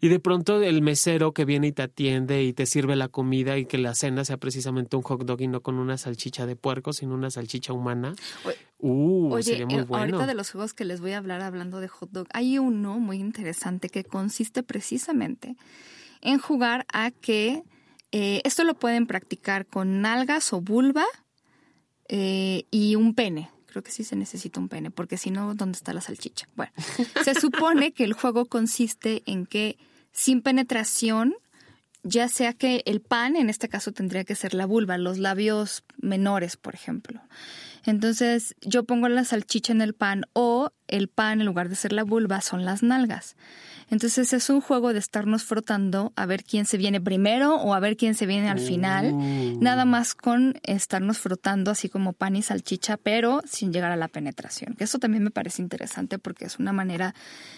y 0.00 0.08
de 0.08 0.18
pronto 0.20 0.62
el 0.62 0.82
mesero 0.82 1.32
que 1.32 1.44
viene 1.44 1.68
y 1.68 1.72
te 1.72 1.82
atiende 1.82 2.42
y 2.42 2.52
te 2.52 2.66
sirve 2.66 2.96
la 2.96 3.08
comida 3.08 3.58
y 3.58 3.66
que 3.66 3.78
la 3.78 3.94
cena 3.94 4.24
sea 4.24 4.36
precisamente 4.36 4.96
un 4.96 5.02
hot 5.02 5.24
dog 5.24 5.40
y 5.40 5.48
no 5.48 5.60
con 5.60 5.76
una 5.76 5.96
salchicha 5.96 6.46
de 6.46 6.56
puerco, 6.56 6.92
sino 6.92 7.14
una 7.14 7.30
salchicha 7.30 7.72
humana. 7.72 8.14
Uh, 8.78 9.32
Oye, 9.32 9.42
sería 9.44 9.66
muy 9.66 9.76
eh, 9.76 9.84
bueno. 9.84 10.16
ahorita 10.16 10.26
de 10.26 10.34
los 10.34 10.50
juegos 10.50 10.74
que 10.74 10.84
les 10.84 11.00
voy 11.00 11.12
a 11.12 11.18
hablar 11.18 11.40
hablando 11.40 11.80
de 11.80 11.88
hot 11.88 12.10
dog, 12.10 12.26
hay 12.32 12.58
uno 12.58 12.98
muy 12.98 13.18
interesante 13.18 13.88
que 13.88 14.04
consiste 14.04 14.62
precisamente 14.64 15.56
en 16.22 16.38
jugar 16.38 16.86
a 16.92 17.10
que 17.10 17.62
eh, 18.12 18.40
esto 18.44 18.64
lo 18.64 18.74
pueden 18.74 19.06
practicar 19.06 19.66
con 19.66 20.00
nalgas 20.00 20.52
o 20.52 20.60
vulva 20.60 21.04
eh, 22.08 22.64
y 22.70 22.94
un 22.94 23.14
pene. 23.14 23.50
Creo 23.66 23.82
que 23.82 23.90
sí 23.90 24.04
se 24.04 24.16
necesita 24.16 24.60
un 24.60 24.68
pene, 24.68 24.90
porque 24.90 25.16
si 25.16 25.30
no, 25.30 25.54
¿dónde 25.54 25.76
está 25.76 25.92
la 25.94 26.02
salchicha? 26.02 26.48
Bueno, 26.54 26.72
se 27.24 27.34
supone 27.34 27.92
que 27.92 28.04
el 28.04 28.12
juego 28.12 28.46
consiste 28.46 29.22
en 29.26 29.46
que 29.46 29.78
sin 30.12 30.42
penetración, 30.42 31.34
ya 32.02 32.28
sea 32.28 32.52
que 32.52 32.82
el 32.84 33.00
pan, 33.00 33.34
en 33.34 33.48
este 33.48 33.68
caso 33.68 33.92
tendría 33.92 34.24
que 34.24 34.34
ser 34.34 34.52
la 34.52 34.66
vulva, 34.66 34.98
los 34.98 35.18
labios 35.18 35.84
menores, 35.96 36.56
por 36.56 36.74
ejemplo. 36.74 37.22
Entonces, 37.84 38.54
yo 38.60 38.84
pongo 38.84 39.08
la 39.08 39.24
salchicha 39.24 39.72
en 39.72 39.80
el 39.80 39.94
pan 39.94 40.24
o 40.34 40.70
el 40.92 41.08
pan, 41.08 41.40
en 41.40 41.46
lugar 41.46 41.68
de 41.68 41.76
ser 41.76 41.92
la 41.92 42.04
vulva, 42.04 42.40
son 42.40 42.64
las 42.64 42.82
nalgas. 42.82 43.36
Entonces 43.92 44.32
es 44.32 44.48
un 44.48 44.62
juego 44.62 44.94
de 44.94 44.98
estarnos 44.98 45.44
frotando 45.44 46.14
a 46.16 46.24
ver 46.24 46.44
quién 46.44 46.64
se 46.64 46.78
viene 46.78 46.98
primero 46.98 47.56
o 47.56 47.74
a 47.74 47.80
ver 47.80 47.98
quién 47.98 48.14
se 48.14 48.24
viene 48.24 48.48
al 48.48 48.58
final. 48.58 49.12
Uh. 49.12 49.58
Nada 49.60 49.84
más 49.84 50.14
con 50.14 50.58
estarnos 50.62 51.18
frotando 51.18 51.70
así 51.70 51.90
como 51.90 52.14
pan 52.14 52.34
y 52.34 52.42
salchicha, 52.42 52.96
pero 52.96 53.42
sin 53.44 53.70
llegar 53.70 53.92
a 53.92 53.96
la 53.96 54.08
penetración. 54.08 54.74
Que 54.74 54.84
eso 54.84 54.98
también 54.98 55.22
me 55.22 55.30
parece 55.30 55.60
interesante 55.60 56.18
porque 56.18 56.46
es 56.46 56.58
una 56.58 56.72
manera 56.72 57.14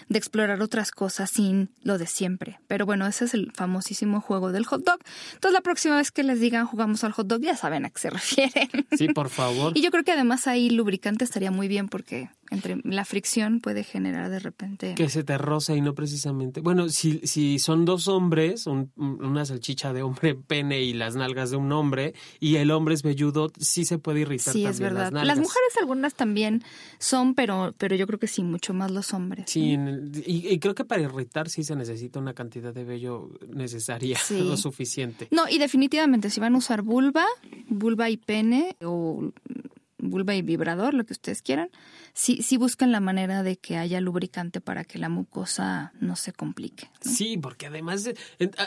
de 0.09 0.17
explorar 0.17 0.61
otras 0.61 0.91
cosas 0.91 1.29
sin 1.29 1.69
lo 1.83 1.97
de 1.97 2.05
siempre. 2.05 2.59
Pero 2.67 2.85
bueno, 2.85 3.07
ese 3.07 3.23
es 3.23 3.33
el 3.33 3.53
famosísimo 3.53 4.19
juego 4.19 4.51
del 4.51 4.65
hot 4.65 4.83
dog. 4.83 4.99
Entonces 5.35 5.53
la 5.53 5.61
próxima 5.61 5.95
vez 5.95 6.11
que 6.11 6.23
les 6.23 6.41
digan 6.41 6.65
jugamos 6.65 7.05
al 7.05 7.13
hot 7.13 7.27
dog 7.27 7.41
ya 7.43 7.55
saben 7.55 7.85
a 7.85 7.89
qué 7.91 7.99
se 7.99 8.09
refieren. 8.09 8.69
Sí, 8.97 9.07
por 9.07 9.29
favor. 9.29 9.71
Y 9.73 9.81
yo 9.81 9.89
creo 9.89 10.03
que 10.03 10.11
además 10.11 10.47
ahí 10.47 10.69
lubricante 10.69 11.23
estaría 11.23 11.51
muy 11.51 11.69
bien 11.69 11.87
porque 11.87 12.29
entre 12.51 12.77
la 12.83 13.05
fricción 13.05 13.59
puede 13.59 13.83
generar 13.83 14.29
de 14.29 14.39
repente... 14.39 14.95
Que 14.95 15.09
se 15.09 15.23
te 15.23 15.37
roza 15.37 15.75
y 15.75 15.81
no 15.81 15.95
precisamente. 15.95 16.61
Bueno, 16.61 16.89
si, 16.89 17.19
si 17.23 17.59
son 17.59 17.85
dos 17.85 18.07
hombres, 18.07 18.67
un- 18.67 18.91
una 18.95 19.45
salchicha 19.45 19.93
de 19.93 20.03
hombre 20.03 20.35
pene 20.47 20.81
y 20.81 20.93
las 20.93 21.15
nalgas 21.15 21.51
de 21.51 21.57
un 21.57 21.71
hombre, 21.71 22.13
y 22.39 22.57
el 22.57 22.71
hombre 22.71 22.93
es 22.95 23.03
velludo, 23.03 23.51
sí 23.59 23.85
se 23.85 23.97
puede 23.97 24.21
irritar 24.21 24.53
Sí, 24.53 24.63
también 24.63 24.71
es 24.71 24.79
verdad. 24.79 25.11
las 25.11 25.37
mujeres 25.39 25.77
algunas 25.79 26.13
también 26.13 26.63
son, 26.99 27.33
pero, 27.35 27.73
pero 27.77 27.95
yo 27.95 28.05
creo 28.07 28.19
que 28.19 28.27
sí, 28.27 28.43
mucho 28.43 28.73
más 28.73 28.91
los 28.91 29.13
hombres. 29.13 29.45
Sí, 29.49 29.77
y, 30.25 30.47
y 30.47 30.59
creo 30.59 30.75
que 30.75 30.85
para 30.85 31.01
irritar 31.01 31.49
sí 31.49 31.63
se 31.63 31.75
necesita 31.75 32.19
una 32.19 32.33
cantidad 32.33 32.73
de 32.73 32.83
vello 32.83 33.29
necesaria, 33.53 34.17
Sí. 34.17 34.39
lo 34.43 34.57
suficiente. 34.57 35.27
No, 35.31 35.49
y 35.49 35.57
definitivamente 35.57 36.29
si 36.29 36.39
van 36.39 36.55
a 36.55 36.57
usar 36.59 36.81
vulva, 36.83 37.25
vulva 37.67 38.09
y 38.09 38.17
pene 38.17 38.75
o 38.83 39.31
vulva 39.97 40.35
y 40.35 40.41
vibrador, 40.41 40.93
lo 40.93 41.05
que 41.05 41.13
ustedes 41.13 41.41
quieran, 41.41 41.69
sí, 42.13 42.41
sí 42.43 42.57
busquen 42.57 42.91
la 42.91 42.99
manera 42.99 43.43
de 43.43 43.55
que 43.57 43.77
haya 43.77 44.01
lubricante 44.01 44.59
para 44.61 44.83
que 44.83 44.99
la 44.99 45.07
mucosa 45.09 45.93
no 45.99 46.15
se 46.15 46.33
complique. 46.33 46.89
¿no? 47.03 47.11
Sí, 47.11 47.37
porque 47.37 47.67
además, 47.67 48.09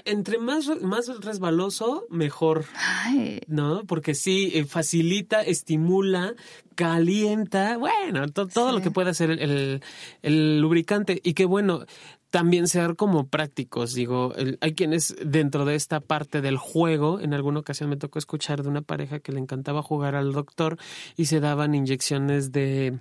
entre 0.04 0.38
más, 0.38 0.68
más 0.82 1.08
resbaloso, 1.20 2.06
mejor. 2.10 2.64
Ay, 2.76 3.40
¿no? 3.46 3.84
Porque 3.84 4.14
sí, 4.14 4.50
eh, 4.54 4.64
facilita, 4.64 5.42
estimula, 5.42 6.34
calienta, 6.74 7.76
bueno, 7.76 8.28
to- 8.28 8.46
todo 8.46 8.72
lo 8.72 8.80
que 8.80 8.90
puede 8.90 9.10
hacer 9.10 9.30
el, 9.30 9.38
el- 9.40 9.82
el 10.22 10.60
lubricante. 10.60 11.20
Y 11.22 11.34
que 11.34 11.44
bueno, 11.44 11.84
también 12.30 12.68
ser 12.68 12.94
como 12.96 13.26
prácticos, 13.28 13.94
digo, 13.94 14.34
el- 14.36 14.58
hay 14.60 14.74
quienes 14.74 15.16
dentro 15.24 15.64
de 15.64 15.74
esta 15.74 16.00
parte 16.00 16.40
del 16.40 16.56
juego, 16.58 17.20
en 17.20 17.32
alguna 17.34 17.60
ocasión 17.60 17.88
me 17.88 17.96
tocó 17.96 18.18
escuchar 18.18 18.62
de 18.62 18.68
una 18.68 18.82
pareja 18.82 19.18
que 19.20 19.32
le 19.32 19.38
encantaba 19.40 19.82
jugar 19.82 20.14
al 20.14 20.32
doctor 20.32 20.76
y 21.16 21.24
se 21.26 21.40
daban 21.40 21.74
inyecciones 21.74 22.52
de 22.52 22.98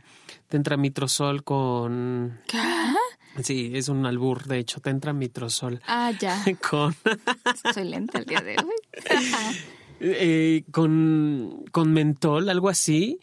tentramitrozol 0.48 1.44
con... 1.44 2.40
¿Qué? 2.48 2.60
Sí, 3.44 3.72
es 3.76 3.88
un 3.90 4.06
albur, 4.06 4.46
de 4.46 4.58
hecho, 4.60 4.80
tentramitrozol 4.80 5.82
Ah, 5.88 6.12
ya. 6.20 6.44
con... 6.70 6.96
Soy 7.74 7.84
lenta 7.84 8.20
el 8.20 8.26
día 8.26 8.42
de 8.42 8.56
hoy. 8.58 8.76
eh, 10.00 10.64
con, 10.72 11.64
con 11.72 11.92
mentol, 11.94 12.50
algo 12.50 12.70
así. 12.70 13.20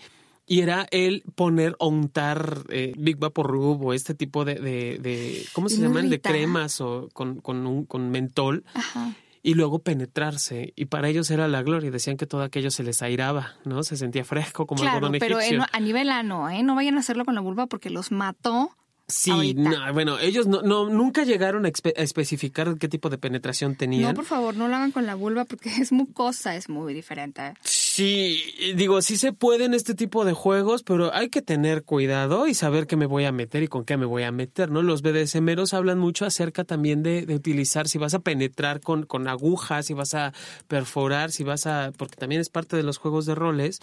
Y 0.46 0.60
era 0.60 0.86
el 0.90 1.22
poner 1.34 1.74
o 1.78 1.88
untar 1.88 2.64
eh, 2.68 2.92
Big 2.98 3.16
Vaporub 3.16 3.82
o 3.84 3.92
este 3.94 4.14
tipo 4.14 4.44
de, 4.44 4.56
de, 4.56 4.98
de- 4.98 5.46
¿cómo 5.54 5.68
se 5.70 5.78
llaman? 5.80 6.10
De 6.10 6.20
cremas 6.20 6.80
o 6.82 7.08
con, 7.14 7.40
con, 7.40 7.66
un, 7.66 7.86
con 7.86 8.10
mentol 8.10 8.62
Ajá. 8.74 9.14
y 9.42 9.54
luego 9.54 9.78
penetrarse. 9.78 10.74
Y 10.76 10.84
para 10.86 11.08
ellos 11.08 11.30
era 11.30 11.48
la 11.48 11.62
gloria. 11.62 11.90
Decían 11.90 12.18
que 12.18 12.26
todo 12.26 12.42
aquello 12.42 12.70
se 12.70 12.82
les 12.82 13.00
airaba, 13.00 13.54
¿no? 13.64 13.82
Se 13.84 13.96
sentía 13.96 14.22
fresco 14.24 14.66
como 14.66 14.82
Claro, 14.82 14.96
algodón 15.06 15.16
pero 15.18 15.38
egipcio. 15.40 15.62
en- 15.62 15.68
a 15.72 15.80
nivel 15.80 16.10
ano, 16.10 16.50
¿eh? 16.50 16.62
No 16.62 16.74
vayan 16.74 16.96
a 16.96 17.00
hacerlo 17.00 17.24
con 17.24 17.34
la 17.34 17.40
vulva 17.40 17.66
porque 17.66 17.88
los 17.88 18.12
mató. 18.12 18.70
Sí, 19.06 19.52
no, 19.54 19.70
bueno, 19.92 20.18
ellos 20.18 20.46
no, 20.46 20.62
no, 20.62 20.88
nunca 20.88 21.24
llegaron 21.24 21.66
a, 21.66 21.68
espe- 21.68 21.92
a 21.98 22.02
especificar 22.02 22.78
qué 22.78 22.88
tipo 22.88 23.10
de 23.10 23.18
penetración 23.18 23.76
tenían. 23.76 24.08
No, 24.10 24.14
por 24.14 24.24
favor, 24.24 24.56
no 24.56 24.66
lo 24.66 24.76
hagan 24.76 24.92
con 24.92 25.04
la 25.04 25.14
vulva 25.14 25.44
porque 25.44 25.68
es 25.80 25.92
mucosa, 25.92 26.56
es 26.56 26.70
muy 26.70 26.94
diferente. 26.94 27.52
Sí, 27.94 28.42
digo, 28.74 29.00
sí 29.02 29.16
se 29.16 29.32
puede 29.32 29.66
en 29.66 29.72
este 29.72 29.94
tipo 29.94 30.24
de 30.24 30.32
juegos, 30.32 30.82
pero 30.82 31.14
hay 31.14 31.28
que 31.28 31.42
tener 31.42 31.84
cuidado 31.84 32.48
y 32.48 32.54
saber 32.54 32.88
qué 32.88 32.96
me 32.96 33.06
voy 33.06 33.24
a 33.24 33.30
meter 33.30 33.62
y 33.62 33.68
con 33.68 33.84
qué 33.84 33.96
me 33.96 34.04
voy 34.04 34.24
a 34.24 34.32
meter, 34.32 34.68
¿no? 34.68 34.82
Los 34.82 35.00
BDSMeros 35.00 35.74
hablan 35.74 36.00
mucho 36.00 36.26
acerca 36.26 36.64
también 36.64 37.04
de, 37.04 37.24
de 37.24 37.36
utilizar, 37.36 37.86
si 37.86 37.98
vas 37.98 38.12
a 38.14 38.18
penetrar 38.18 38.80
con, 38.80 39.06
con 39.06 39.28
agujas, 39.28 39.86
si 39.86 39.94
vas 39.94 40.14
a 40.14 40.32
perforar, 40.66 41.30
si 41.30 41.44
vas 41.44 41.68
a, 41.68 41.92
porque 41.96 42.16
también 42.16 42.40
es 42.40 42.48
parte 42.48 42.76
de 42.76 42.82
los 42.82 42.98
juegos 42.98 43.26
de 43.26 43.36
roles, 43.36 43.78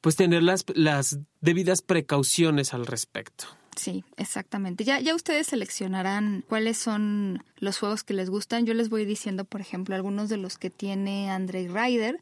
pues 0.00 0.16
tener 0.16 0.42
las, 0.42 0.64
las 0.74 1.20
debidas 1.40 1.82
precauciones 1.82 2.74
al 2.74 2.84
respecto. 2.84 3.44
Sí, 3.76 4.02
exactamente. 4.16 4.82
Ya, 4.82 4.98
ya 4.98 5.14
ustedes 5.14 5.46
seleccionarán 5.46 6.44
cuáles 6.48 6.78
son 6.78 7.44
los 7.58 7.78
juegos 7.78 8.02
que 8.02 8.12
les 8.12 8.28
gustan. 8.28 8.66
Yo 8.66 8.74
les 8.74 8.88
voy 8.88 9.04
diciendo, 9.04 9.44
por 9.44 9.60
ejemplo, 9.60 9.94
algunos 9.94 10.28
de 10.28 10.36
los 10.36 10.58
que 10.58 10.70
tiene 10.70 11.30
Andre 11.30 11.68
Ryder. 11.68 12.18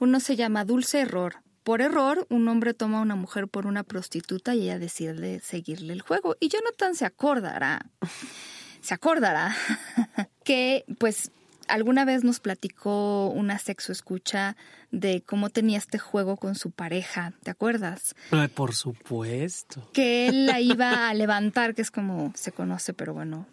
Uno 0.00 0.20
se 0.20 0.36
llama 0.36 0.64
Dulce 0.64 1.00
Error. 1.00 1.36
Por 1.64 1.82
error, 1.82 2.26
un 2.30 2.48
hombre 2.48 2.72
toma 2.72 2.98
a 2.98 3.02
una 3.02 3.16
mujer 3.16 3.48
por 3.48 3.66
una 3.66 3.82
prostituta 3.82 4.54
y 4.54 4.62
ella 4.62 4.78
decide 4.78 5.40
seguirle 5.40 5.92
el 5.92 6.02
juego. 6.02 6.36
Y 6.40 6.48
Jonathan 6.48 6.94
se 6.94 7.04
acordará, 7.04 7.84
se 8.80 8.94
acordará 8.94 9.54
que, 10.44 10.84
pues, 10.98 11.30
alguna 11.68 12.04
vez 12.04 12.24
nos 12.24 12.40
platicó 12.40 13.28
una 13.28 13.58
sexo 13.58 13.92
escucha 13.92 14.56
de 14.90 15.22
cómo 15.22 15.50
tenía 15.50 15.78
este 15.78 15.98
juego 15.98 16.36
con 16.36 16.54
su 16.54 16.70
pareja. 16.70 17.34
¿Te 17.42 17.50
acuerdas? 17.50 18.14
Por 18.54 18.74
supuesto. 18.74 19.90
que 19.92 20.28
él 20.28 20.46
la 20.46 20.60
iba 20.60 21.08
a 21.08 21.14
levantar, 21.14 21.74
que 21.74 21.82
es 21.82 21.90
como 21.90 22.32
se 22.34 22.52
conoce, 22.52 22.94
pero 22.94 23.12
bueno, 23.12 23.46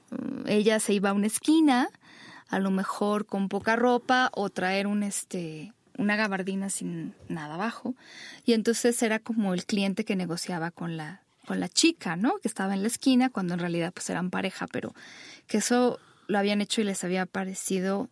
ella 0.45 0.79
se 0.79 0.93
iba 0.93 1.09
a 1.09 1.13
una 1.13 1.27
esquina, 1.27 1.89
a 2.47 2.59
lo 2.59 2.71
mejor 2.71 3.25
con 3.25 3.49
poca 3.49 3.75
ropa 3.75 4.29
o 4.33 4.49
traer 4.49 4.87
un 4.87 5.03
este 5.03 5.73
una 5.97 6.15
gabardina 6.15 6.69
sin 6.69 7.13
nada 7.29 7.55
abajo, 7.55 7.95
y 8.45 8.53
entonces 8.53 9.01
era 9.01 9.19
como 9.19 9.53
el 9.53 9.65
cliente 9.65 10.05
que 10.05 10.15
negociaba 10.15 10.71
con 10.71 10.97
la 10.97 11.21
con 11.45 11.59
la 11.59 11.69
chica, 11.69 12.15
¿no? 12.15 12.37
Que 12.39 12.47
estaba 12.47 12.73
en 12.73 12.81
la 12.81 12.87
esquina 12.87 13.29
cuando 13.29 13.53
en 13.53 13.59
realidad 13.59 13.93
pues 13.93 14.09
eran 14.09 14.31
pareja, 14.31 14.67
pero 14.67 14.93
que 15.47 15.57
eso 15.57 15.99
lo 16.27 16.39
habían 16.39 16.59
hecho 16.59 16.81
y 16.81 16.85
les 16.85 17.03
había 17.03 17.25
parecido 17.25 18.09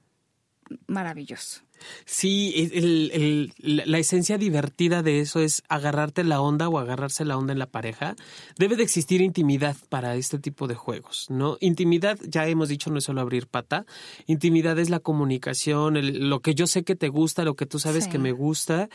maravilloso. 0.88 1.62
Sí, 2.06 2.54
el- 2.74 3.12
el- 3.14 3.84
la 3.86 3.98
esencia 3.98 4.38
divertida 4.38 5.04
de 5.04 5.20
eso 5.20 5.40
es 5.40 5.64
agarrarte 5.70 6.24
la 6.24 6.42
onda 6.42 6.70
o 6.70 6.78
agarrarse 6.80 7.26
la 7.26 7.38
onda 7.38 7.54
en 7.54 7.60
la 7.60 7.68
pareja. 7.68 8.16
Debe 8.58 8.76
de 8.76 8.84
existir 8.84 9.22
intimidad 9.22 9.76
para 9.90 10.16
este 10.16 10.40
tipo 10.40 10.68
de 10.68 10.76
juegos, 10.76 11.26
¿no? 11.30 11.58
Intimidad, 11.60 12.18
ya 12.28 12.48
hemos 12.48 12.70
dicho, 12.70 12.90
no 12.90 12.98
es 12.98 13.04
solo 13.04 13.22
abrir 13.22 13.48
pata. 13.48 13.86
Intimidad 14.28 14.78
es 14.80 14.90
la 14.90 15.00
comunicación, 15.00 15.98
el- 15.98 16.30
lo 16.30 16.40
que 16.42 16.56
yo 16.56 16.68
sé 16.68 16.84
que 16.84 16.96
te 16.96 17.10
gusta, 17.10 17.44
lo 17.44 17.56
que 17.56 17.66
tú 17.66 17.80
sabes 17.80 18.06
Sí. 18.06 18.10
que 18.10 18.20
me 18.20 18.32
gusta. 18.32 18.90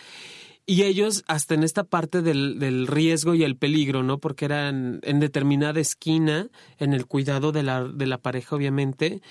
Y 0.71 0.83
ellos, 0.83 1.25
hasta 1.28 1.54
en 1.54 1.62
esta 1.64 1.83
parte 1.85 2.21
del, 2.21 2.59
del 2.59 2.87
riesgo 2.87 3.35
y 3.35 3.42
el 3.42 3.57
peligro, 3.57 4.02
¿no? 4.02 4.18
Porque 4.18 4.45
eran 4.45 5.00
en 5.02 5.18
determinada 5.18 5.80
esquina, 5.80 6.49
en 6.78 6.92
el 6.92 7.07
cuidado 7.07 7.52
de 7.52 7.62
la, 7.62 7.85
de 7.85 8.07
la 8.07 8.18
pareja, 8.18 8.54
obviamente, 8.54 9.23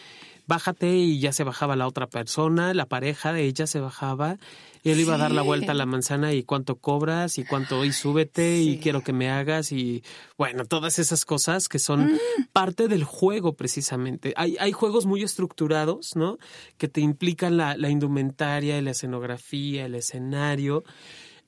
bájate 0.48 0.96
y 0.96 1.20
ya 1.20 1.34
se 1.34 1.44
bajaba 1.44 1.76
la 1.76 1.88
otra 1.88 2.08
persona, 2.08 2.74
la 2.74 2.86
pareja 2.86 3.34
de 3.34 3.44
ella 3.44 3.68
se 3.68 3.80
bajaba 3.80 4.38
y 4.84 4.92
él 4.92 5.00
iba 5.02 5.16
a 5.16 5.18
dar 5.18 5.32
la 5.32 5.42
vuelta 5.42 5.74
a 5.74 5.76
la 5.76 5.86
manzana 5.86 6.34
y 6.34 6.44
cuánto 6.44 6.78
cobras 6.78 7.38
y 7.38 7.44
cuánto 7.44 7.84
y 7.84 7.92
súbete 7.92 8.60
y 8.62 8.80
quiero 8.80 9.04
que 9.04 9.12
me 9.12 9.30
hagas 9.30 9.72
y 9.74 10.04
bueno, 10.38 10.66
todas 10.66 11.00
esas 11.00 11.26
cosas 11.26 11.68
que 11.68 11.80
son 11.80 12.14
mm. 12.14 12.18
parte 12.54 12.88
del 12.88 13.04
juego 13.04 13.54
precisamente. 13.54 14.34
Hay, 14.38 14.56
hay 14.60 14.72
juegos 14.72 15.06
muy 15.06 15.24
estructurados, 15.24 16.16
¿no? 16.16 16.38
Que 16.78 16.88
te 16.88 17.02
implican 17.02 17.58
la, 17.58 17.76
la 17.76 17.90
indumentaria, 17.90 18.82
la 18.82 18.92
escenografía, 18.92 19.86
el 19.86 19.96
escenario 19.96 20.84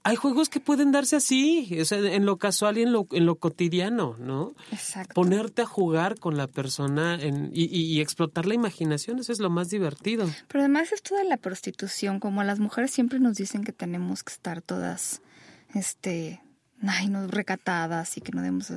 hay 0.03 0.15
juegos 0.15 0.49
que 0.49 0.59
pueden 0.59 0.91
darse 0.91 1.17
así, 1.17 1.67
en 1.69 2.25
lo 2.25 2.37
casual 2.37 2.77
y 2.77 2.83
en 2.83 2.93
lo, 2.93 3.07
en 3.11 3.25
lo 3.25 3.35
cotidiano, 3.35 4.15
¿no? 4.17 4.55
Exacto. 4.71 5.13
Ponerte 5.13 5.63
a 5.63 5.65
jugar 5.65 6.17
con 6.19 6.37
la 6.37 6.47
persona 6.47 7.15
en, 7.15 7.51
y, 7.53 7.65
y, 7.65 7.99
explotar 7.99 8.45
la 8.45 8.53
imaginación, 8.53 9.19
eso 9.19 9.31
es 9.31 9.39
lo 9.39 9.49
más 9.49 9.69
divertido. 9.69 10.29
Pero 10.47 10.61
además 10.61 10.91
esto 10.93 11.15
de 11.15 11.25
la 11.25 11.37
prostitución, 11.37 12.19
como 12.19 12.43
las 12.43 12.59
mujeres 12.59 12.91
siempre 12.91 13.19
nos 13.19 13.35
dicen 13.35 13.63
que 13.63 13.73
tenemos 13.73 14.23
que 14.23 14.33
estar 14.33 14.61
todas, 14.61 15.21
este, 15.73 16.41
ay, 16.87 17.07
no 17.09 17.27
recatadas 17.27 18.17
y 18.17 18.21
que 18.21 18.31
no 18.31 18.41
demos... 18.41 18.71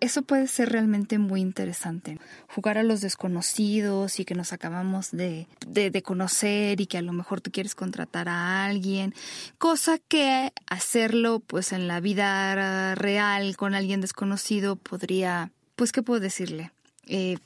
Eso 0.00 0.22
puede 0.22 0.46
ser 0.46 0.70
realmente 0.70 1.18
muy 1.18 1.40
interesante. 1.40 2.18
Jugar 2.48 2.78
a 2.78 2.82
los 2.82 3.00
desconocidos 3.00 4.20
y 4.20 4.24
que 4.24 4.34
nos 4.34 4.52
acabamos 4.52 5.10
de, 5.10 5.48
de, 5.66 6.02
conocer 6.02 6.80
y 6.80 6.86
que 6.86 6.98
a 6.98 7.02
lo 7.02 7.12
mejor 7.12 7.40
tú 7.40 7.50
quieres 7.50 7.74
contratar 7.74 8.28
a 8.28 8.64
alguien. 8.64 9.14
Cosa 9.58 9.98
que 9.98 10.52
hacerlo 10.66 11.40
pues 11.40 11.72
en 11.72 11.88
la 11.88 12.00
vida 12.00 12.94
real 12.94 13.56
con 13.56 13.74
alguien 13.74 14.00
desconocido 14.00 14.76
podría... 14.76 15.50
Pues, 15.76 15.90
¿qué 15.90 16.02
puedo 16.02 16.20
decirle? 16.20 16.70
Eh, 17.06 17.38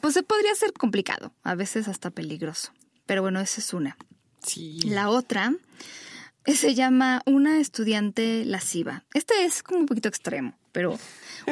pues 0.00 0.18
podría 0.26 0.54
ser 0.54 0.72
complicado, 0.72 1.32
a 1.42 1.54
veces 1.54 1.86
hasta 1.86 2.10
peligroso. 2.10 2.72
Pero 3.04 3.20
bueno, 3.22 3.40
esa 3.40 3.60
es 3.60 3.74
una. 3.74 3.96
Sí. 4.42 4.80
La 4.84 5.10
otra 5.10 5.52
se 6.46 6.74
llama 6.74 7.22
Una 7.26 7.58
estudiante 7.58 8.44
lasciva. 8.44 9.04
Este 9.14 9.44
es 9.44 9.62
como 9.62 9.80
un 9.80 9.86
poquito 9.86 10.08
extremo, 10.08 10.54
pero 10.72 10.98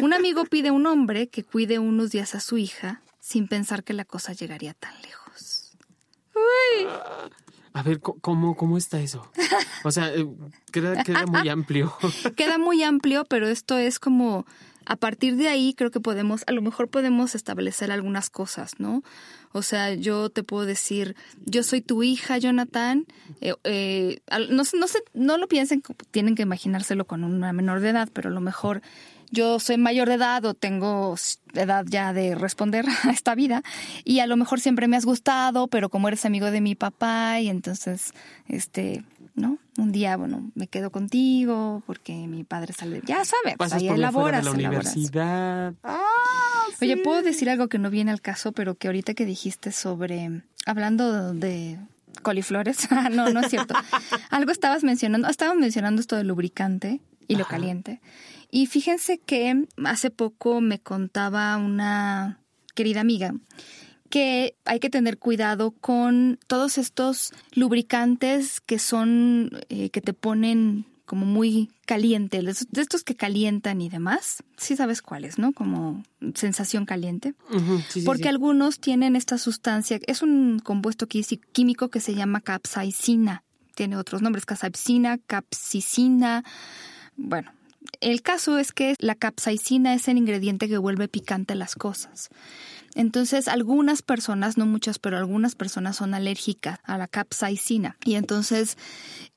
un 0.01 0.13
amigo 0.13 0.45
pide 0.45 0.69
a 0.69 0.73
un 0.73 0.87
hombre 0.87 1.29
que 1.29 1.45
cuide 1.45 1.79
unos 1.79 2.11
días 2.11 2.35
a 2.35 2.41
su 2.41 2.59
hija 2.59 3.03
sin 3.21 3.49
pensar 3.49 3.85
que 3.85 3.93
la 3.93 4.05
cosa 4.05 4.33
llegaría 4.33 4.75
tan 4.75 4.95
lejos. 5.03 5.73
Uy. 6.35 6.87
A 7.73 7.83
ver, 7.83 8.01
¿cómo, 8.01 8.57
cómo 8.57 8.77
está 8.77 9.01
eso? 9.01 9.31
O 9.85 9.91
sea, 9.93 10.13
eh, 10.13 10.27
queda, 10.73 11.05
queda 11.05 11.25
muy 11.27 11.49
amplio. 11.49 11.97
queda 12.37 12.59
muy 12.59 12.83
amplio, 12.83 13.25
pero 13.25 13.47
esto 13.49 13.79
es 13.79 13.99
como 13.99 14.45
a 14.91 14.97
partir 14.97 15.37
de 15.37 15.47
ahí 15.47 15.73
creo 15.75 15.93
que 15.93 16.01
podemos, 16.01 16.43
a 16.49 16.53
lo 16.53 16.63
mejor 16.63 16.89
podemos 16.89 17.37
establecer 17.37 17.93
algunas 17.93 18.29
cosas, 18.29 18.81
¿no? 18.81 19.05
O 19.53 19.63
sea, 19.63 19.95
yo 19.95 20.31
te 20.31 20.43
puedo 20.43 20.67
decir, 20.67 21.15
yo 21.47 21.63
soy 21.63 21.81
tu 21.81 22.03
hija, 22.03 22.39
Jonathan. 22.39 23.07
Eh, 23.41 23.55
eh, 23.63 24.19
no, 24.51 24.65
no, 24.65 24.87
no 25.15 25.39
lo 25.39 25.47
piensen, 25.47 25.81
tienen 26.11 26.35
que 26.35 26.43
imaginárselo 26.43 27.05
con 27.05 27.23
una 27.23 27.53
menor 27.53 27.79
de 27.79 27.91
edad, 27.91 28.09
pero 28.13 28.31
a 28.31 28.33
lo 28.33 28.41
mejor 28.41 28.83
yo 29.31 29.61
soy 29.61 29.77
mayor 29.77 30.09
de 30.09 30.15
edad 30.15 30.45
o 30.45 30.55
tengo 30.55 31.15
edad 31.55 31.85
ya 31.89 32.13
de 32.13 32.35
responder 32.35 32.85
a 33.05 33.13
esta 33.13 33.37
vida 33.37 33.63
y 34.03 34.19
a 34.19 34.27
lo 34.27 34.37
mejor 34.37 34.59
siempre 34.59 34.89
me 34.89 34.97
has 34.97 35.07
gustado, 35.07 35.69
pero 35.69 35.89
como 35.89 36.09
eres 36.09 36.25
amigo 36.25 36.51
de 36.51 36.61
mi 36.61 36.75
papá 36.75 37.39
y 37.39 37.49
entonces, 37.49 38.13
este, 38.49 39.05
¿no? 39.37 39.59
Un 39.81 39.93
día, 39.93 40.17
bueno, 40.19 40.51
me 40.55 40.67
quedo 40.67 40.93
contigo 40.93 41.83
porque 41.87 42.13
mi 42.13 42.45
padre 42.45 42.75
sale, 42.75 43.01
ya 43.07 43.25
sabes, 43.25 43.57
ahí 43.73 43.89
elaboras, 43.89 44.45
la 44.45 44.51
universidad. 44.51 45.73
Ah, 45.83 46.01
Oye, 46.83 46.99
puedo 46.99 47.23
decir 47.23 47.49
algo 47.49 47.69
que 47.69 47.79
no 47.79 47.89
viene 47.89 48.11
al 48.11 48.21
caso, 48.21 48.53
pero 48.53 48.75
que 48.75 48.89
ahorita 48.89 49.15
que 49.15 49.25
dijiste 49.25 49.73
sobre, 49.73 50.43
hablando 50.67 51.33
de 51.33 51.79
coliflores, 52.23 52.87
ah, 52.91 53.09
no, 53.11 53.31
no 53.31 53.41
es 53.41 53.49
cierto. 53.49 53.75
algo 54.31 54.53
estabas 54.53 54.85
mencionando, 54.85 55.29
estabas 55.29 55.57
mencionando 55.57 56.01
esto 56.01 56.17
del 56.17 56.29
lubricante 56.29 57.01
y 57.27 57.37
lo 57.37 57.47
caliente. 57.47 58.03
Y 58.51 58.67
fíjense 58.67 59.19
que 59.19 59.67
hace 59.85 60.11
poco 60.11 60.61
me 60.61 60.79
contaba 60.79 61.57
una 61.57 62.41
querida 62.75 63.01
amiga 63.01 63.35
que 64.11 64.57
hay 64.65 64.81
que 64.81 64.91
tener 64.91 65.19
cuidado 65.19 65.71
con 65.71 66.39
todos 66.47 66.77
estos 66.77 67.33
lubricantes 67.53 68.61
que 68.61 68.79
son, 68.79 69.51
eh, 69.69 69.91
que 69.91 70.01
te 70.01 70.13
ponen 70.13 70.85
como 71.07 71.27
muy 71.27 71.71
caliente, 71.87 72.41
de 72.41 72.81
estos 72.81 73.03
que 73.03 73.17
calientan 73.17 73.81
y 73.81 73.89
demás. 73.89 74.45
Sí 74.57 74.77
sabes 74.77 75.03
cuáles, 75.03 75.41
¿no? 75.41 75.53
Como 75.53 76.05
sensación 76.37 76.87
caliente. 76.87 77.35
Porque 78.05 78.29
algunos 78.29 78.79
tienen 78.79 79.17
esta 79.17 79.37
sustancia, 79.37 79.99
es 80.07 80.23
un 80.23 80.61
compuesto 80.61 81.09
químico 81.09 81.89
que 81.89 81.99
se 81.99 82.15
llama 82.15 82.41
capsaicina. 82.41 83.43
Tiene 83.75 83.97
otros 83.97 84.23
nombres, 84.23 84.47
capsaicina, 84.47 85.19
capsicina. 85.19 86.45
Bueno, 87.17 87.51
el 88.01 88.23
caso 88.23 88.59
es 88.59 88.71
que 88.71 88.95
la 89.01 89.17
capsaicina 89.17 89.95
es 89.95 90.07
el 90.07 90.17
ingrediente 90.17 90.69
que 90.69 90.79
vuelve 90.79 91.09
picante 91.09 91.57
las 91.57 91.75
cosas. 91.75 92.31
Entonces, 92.95 93.49
algunas 93.49 94.03
personas, 94.03 94.59
no 94.59 94.67
muchas, 94.67 94.99
pero 94.99 95.17
algunas 95.17 95.55
personas 95.55 95.97
son 95.97 96.15
alérgicas 96.15 96.79
a 96.85 96.99
la 96.99 97.07
capsaicina. 97.07 97.97
Y 98.05 98.15
entonces, 98.15 98.77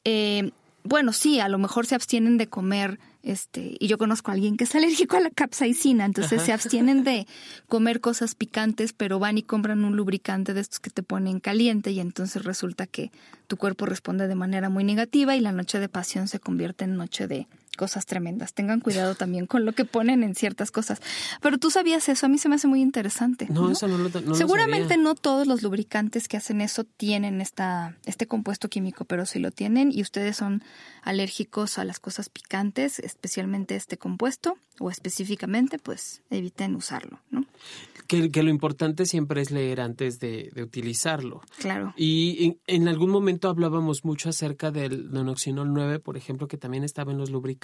eh, 0.06 0.52
bueno, 0.84 1.14
sí, 1.14 1.40
a 1.40 1.48
lo 1.48 1.58
mejor 1.58 1.86
se 1.86 1.96
abstienen 1.96 2.38
de 2.38 2.48
comer, 2.48 3.00
este, 3.22 3.78
y 3.80 3.88
yo 3.88 3.98
conozco 3.98 4.32
a 4.32 4.34
alguien 4.34 4.58
que 4.58 4.66
es 4.66 4.76
alérgico 4.76 5.16
a 5.16 5.22
la 5.22 5.30
capsaicina, 5.30 6.04
entonces 6.04 6.42
se 6.42 6.52
abstienen 6.52 7.06
de 7.06 7.26
comer 7.70 8.02
cosas 8.02 8.36
picantes, 8.36 8.92
pero 8.92 9.18
van 9.18 9.38
y 9.38 9.44
compran 9.44 9.86
un 9.86 9.96
lubricante 9.96 10.54
de 10.54 10.60
estos 10.60 10.82
que 10.82 10.90
te 10.90 11.04
ponen 11.04 11.40
caliente 11.40 11.92
y 11.92 12.02
entonces 12.02 12.44
resulta 12.44 12.86
que 12.86 13.12
tu 13.48 13.56
cuerpo 13.56 13.86
responde 13.86 14.28
de 14.28 14.36
manera 14.36 14.70
muy 14.70 14.84
negativa 14.84 15.38
y 15.38 15.40
la 15.40 15.54
noche 15.54 15.80
de 15.80 15.88
pasión 15.88 16.28
se 16.28 16.40
convierte 16.40 16.84
en 16.84 16.98
noche 16.98 17.28
de 17.28 17.48
cosas 17.78 18.06
tremendas. 18.06 18.54
Tengan 18.54 18.80
cuidado 18.80 19.16
también 19.16 19.46
con 19.46 19.66
lo 19.66 19.74
que 19.74 19.86
ponen 19.86 20.24
en 20.24 20.36
ciertas 20.36 20.72
cosas. 20.72 21.02
Pero 21.42 21.58
tú 21.58 21.70
sabías 21.70 22.08
eso, 22.10 22.26
a 22.26 22.30
mí 22.30 22.38
se 22.38 22.50
me 22.50 22.56
hace 22.56 22.68
muy 22.68 22.82
interesante. 22.82 23.48
No, 23.50 23.72
eso 23.72 23.88
no 23.88 23.98
lo 23.98 24.36
Seguramente 24.36 24.98
no 24.98 25.16
todos 25.16 25.48
los 25.48 25.64
lubricantes 25.64 26.28
que 26.28 26.38
hacen 26.38 26.62
eso 26.62 26.84
tienen 26.84 27.42
esta, 27.42 27.98
este 28.06 28.28
compuesto 28.28 28.70
químico, 28.70 29.06
pero 29.06 29.26
si 29.26 29.40
lo 29.40 29.52
tienen 29.52 29.92
y 29.92 30.02
ustedes 30.02 30.38
son 30.38 30.64
alérgicos 31.02 31.78
a 31.78 31.84
las 31.84 32.00
cosas 32.00 32.30
picantes, 32.30 33.00
especialmente 33.00 33.76
este 33.76 33.98
compuesto 33.98 34.58
o 34.80 34.90
específicamente, 34.90 35.78
pues 35.78 36.22
eviten 36.30 36.76
usarlo, 36.76 37.20
¿no? 37.30 37.46
Que, 38.08 38.32
que 38.32 38.44
lo 38.44 38.50
importante 38.50 39.06
siempre 39.06 39.42
es 39.42 39.52
leer 39.52 39.82
antes 39.82 40.20
de, 40.20 40.52
utilizarlo. 40.62 41.42
Claro. 41.58 41.94
Y 41.96 42.58
en, 42.68 42.88
algún 42.88 43.10
momento 43.10 43.50
hablábamos 43.50 44.04
mucho 44.04 44.30
acerca 44.30 44.72
del 44.72 45.12
nonoxinol 45.12 45.74
9, 45.74 46.00
por 46.00 46.18
ejemplo, 46.18 46.48
que 46.48 46.58
también 46.58 46.84
estaba 46.84 47.12
en 47.12 47.18
los 47.18 47.30
lubricantes, 47.30 47.63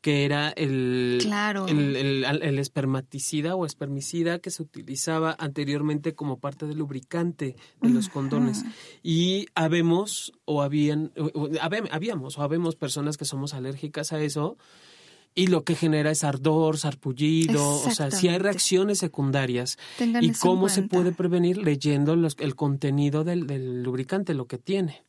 que 0.00 0.24
era 0.24 0.50
el, 0.50 1.18
claro. 1.20 1.66
el, 1.66 1.96
el, 1.96 2.58
espermaticida 2.58 3.56
o 3.56 3.66
espermicida 3.66 4.38
que 4.38 4.50
se 4.50 4.62
utilizaba 4.62 5.34
anteriormente 5.38 6.14
como 6.14 6.38
parte 6.38 6.66
del 6.66 6.78
lubricante 6.78 7.56
de 7.80 7.88
los 7.88 8.08
condones. 8.08 8.64
Y 9.02 9.46
habemos 9.54 10.32
o 10.44 10.62
habían, 10.62 11.12
habíamos 11.90 12.38
o 12.38 12.42
habemos 12.42 12.76
personas 12.76 13.16
que 13.16 13.24
somos 13.24 13.54
alérgicas 13.54 14.12
a 14.12 14.20
eso 14.20 14.56
y 15.34 15.46
lo 15.46 15.62
que 15.62 15.76
genera 15.76 16.10
es 16.10 16.24
ardor, 16.24 16.78
sarpullido, 16.78 17.64
o 17.64 17.90
sea, 17.90 18.10
si 18.10 18.28
hay 18.28 18.38
reacciones 18.38 18.98
secundarias. 18.98 19.78
¿Y 20.20 20.32
cómo 20.32 20.68
se 20.68 20.82
puede 20.82 21.12
prevenir? 21.12 21.58
Leyendo 21.58 22.14
el 22.14 22.56
contenido 22.56 23.22
del, 23.24 23.82
lubricante, 23.82 24.34
lo 24.34 24.46
que 24.46 24.58
tiene. 24.58 25.04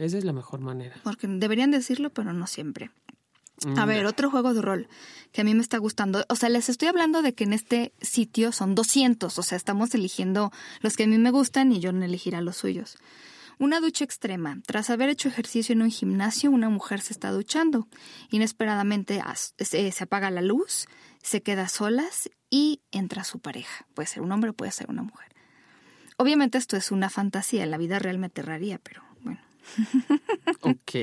Esa 0.00 0.16
es 0.16 0.24
la 0.24 0.32
mejor 0.32 0.60
manera. 0.60 0.96
Porque 1.04 1.26
deberían 1.26 1.70
decirlo, 1.70 2.10
pero 2.10 2.32
no 2.32 2.46
siempre. 2.46 2.90
Mm, 3.66 3.78
a 3.78 3.84
ver, 3.84 4.06
otro 4.06 4.30
juego 4.30 4.54
de 4.54 4.62
rol 4.62 4.88
que 5.32 5.42
a 5.42 5.44
mí 5.44 5.54
me 5.54 5.60
está 5.60 5.76
gustando. 5.76 6.24
O 6.28 6.36
sea, 6.36 6.48
les 6.48 6.70
estoy 6.70 6.88
hablando 6.88 7.20
de 7.20 7.34
que 7.34 7.44
en 7.44 7.52
este 7.52 7.92
sitio 8.00 8.52
son 8.52 8.74
200. 8.74 9.38
O 9.38 9.42
sea, 9.42 9.56
estamos 9.56 9.94
eligiendo 9.94 10.52
los 10.80 10.96
que 10.96 11.04
a 11.04 11.06
mí 11.06 11.18
me 11.18 11.30
gustan 11.30 11.70
y 11.72 11.80
yo 11.80 11.92
no 11.92 12.04
elegiré 12.04 12.40
los 12.40 12.56
suyos. 12.56 12.96
Una 13.58 13.80
ducha 13.80 14.04
extrema. 14.04 14.58
Tras 14.64 14.88
haber 14.88 15.10
hecho 15.10 15.28
ejercicio 15.28 15.74
en 15.74 15.82
un 15.82 15.90
gimnasio, 15.90 16.50
una 16.50 16.70
mujer 16.70 17.02
se 17.02 17.12
está 17.12 17.30
duchando. 17.30 17.86
Inesperadamente 18.30 19.22
se, 19.58 19.92
apaga 20.00 20.30
la 20.30 20.40
luz, 20.40 20.86
se 21.22 21.42
queda 21.42 21.68
solas 21.68 22.30
y 22.48 22.80
entra 22.90 23.22
su 23.22 23.38
pareja. 23.38 23.86
Puede 23.92 24.06
ser 24.06 24.22
un 24.22 24.32
hombre, 24.32 24.54
puede 24.54 24.72
ser 24.72 24.88
una 24.88 25.02
mujer. 25.02 25.28
Obviamente 26.16 26.56
esto 26.56 26.78
es 26.78 26.90
una 26.90 27.10
fantasía, 27.10 27.64
en 27.64 27.70
la 27.70 27.76
vida 27.76 27.98
real 27.98 28.18
me 28.18 28.28
aterraría, 28.28 28.78
pero. 28.78 29.09
ok. 30.60 30.94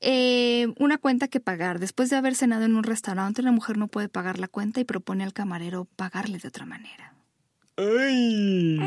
Eh, 0.00 0.72
una 0.78 0.98
cuenta 0.98 1.28
que 1.28 1.40
pagar. 1.40 1.78
Después 1.78 2.10
de 2.10 2.16
haber 2.16 2.34
cenado 2.34 2.64
en 2.64 2.76
un 2.76 2.84
restaurante, 2.84 3.42
la 3.42 3.52
mujer 3.52 3.78
no 3.78 3.88
puede 3.88 4.08
pagar 4.08 4.38
la 4.38 4.48
cuenta 4.48 4.80
y 4.80 4.84
propone 4.84 5.24
al 5.24 5.32
camarero 5.32 5.86
pagarle 5.96 6.38
de 6.38 6.48
otra 6.48 6.66
manera. 6.66 7.14
¡Ay! 7.76 8.78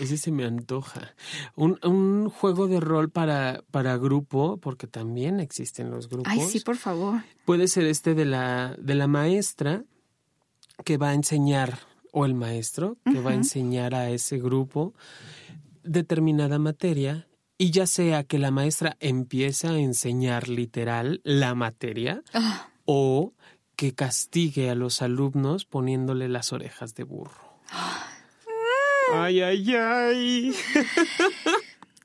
Ese 0.00 0.16
se 0.16 0.32
me 0.32 0.44
antoja. 0.44 1.14
Un, 1.54 1.78
un 1.84 2.28
juego 2.30 2.66
de 2.66 2.80
rol 2.80 3.10
para, 3.10 3.62
para 3.70 3.96
grupo, 3.96 4.58
porque 4.58 4.86
también 4.86 5.38
existen 5.38 5.90
los 5.90 6.08
grupos. 6.08 6.32
Ay, 6.32 6.40
sí, 6.40 6.60
por 6.60 6.76
favor. 6.76 7.22
Puede 7.44 7.68
ser 7.68 7.86
este 7.86 8.14
de 8.14 8.24
la, 8.24 8.74
de 8.78 8.94
la 8.94 9.06
maestra 9.06 9.84
que 10.84 10.96
va 10.96 11.10
a 11.10 11.14
enseñar 11.14 11.78
o 12.12 12.26
el 12.26 12.34
maestro 12.34 12.98
que 13.04 13.20
va 13.20 13.30
a 13.30 13.34
enseñar 13.34 13.94
a 13.94 14.10
ese 14.10 14.38
grupo 14.38 14.94
determinada 15.82 16.58
materia 16.58 17.26
y 17.58 17.70
ya 17.70 17.86
sea 17.86 18.24
que 18.24 18.38
la 18.38 18.50
maestra 18.50 18.96
empiece 19.00 19.68
a 19.68 19.78
enseñar 19.78 20.48
literal 20.48 21.20
la 21.24 21.54
materia 21.54 22.22
Ah, 22.32 22.68
o 22.84 23.34
que 23.76 23.94
castigue 23.94 24.70
a 24.70 24.74
los 24.74 25.02
alumnos 25.02 25.64
poniéndole 25.64 26.28
las 26.28 26.52
orejas 26.52 26.94
de 26.94 27.04
burro. 27.04 27.58
Ay, 29.12 29.40
ay, 29.40 29.74
ay. 29.74 30.54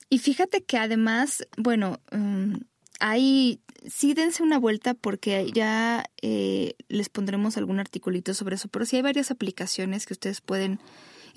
Y 0.10 0.20
fíjate 0.20 0.64
que 0.64 0.78
además, 0.78 1.46
bueno, 1.58 2.00
mm, 2.12 2.56
ahí 3.00 3.60
sí 3.86 4.14
dense 4.14 4.42
una 4.42 4.58
vuelta 4.58 4.94
porque 4.94 5.52
ya 5.52 6.06
eh, 6.22 6.76
les 6.88 7.10
pondremos 7.10 7.58
algún 7.58 7.80
articulito 7.80 8.34
sobre 8.34 8.56
eso, 8.56 8.70
pero 8.70 8.86
sí 8.86 8.96
hay 8.96 9.02
varias 9.02 9.32
aplicaciones 9.32 10.06
que 10.06 10.14
ustedes 10.14 10.40
pueden 10.40 10.80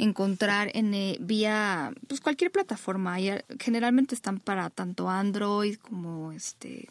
encontrar 0.03 0.71
en 0.75 0.95
eh, 0.95 1.17
vía 1.21 1.93
pues 2.09 2.21
cualquier 2.21 2.51
plataforma. 2.51 3.17
Generalmente 3.59 4.15
están 4.15 4.41
para 4.41 4.71
tanto 4.71 5.09
Android 5.09 5.77
como 5.77 6.33
este 6.33 6.89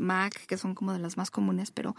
Mac, 0.00 0.46
que 0.46 0.56
son 0.56 0.74
como 0.74 0.92
de 0.92 0.98
las 0.98 1.16
más 1.16 1.30
comunes, 1.30 1.70
pero 1.70 1.94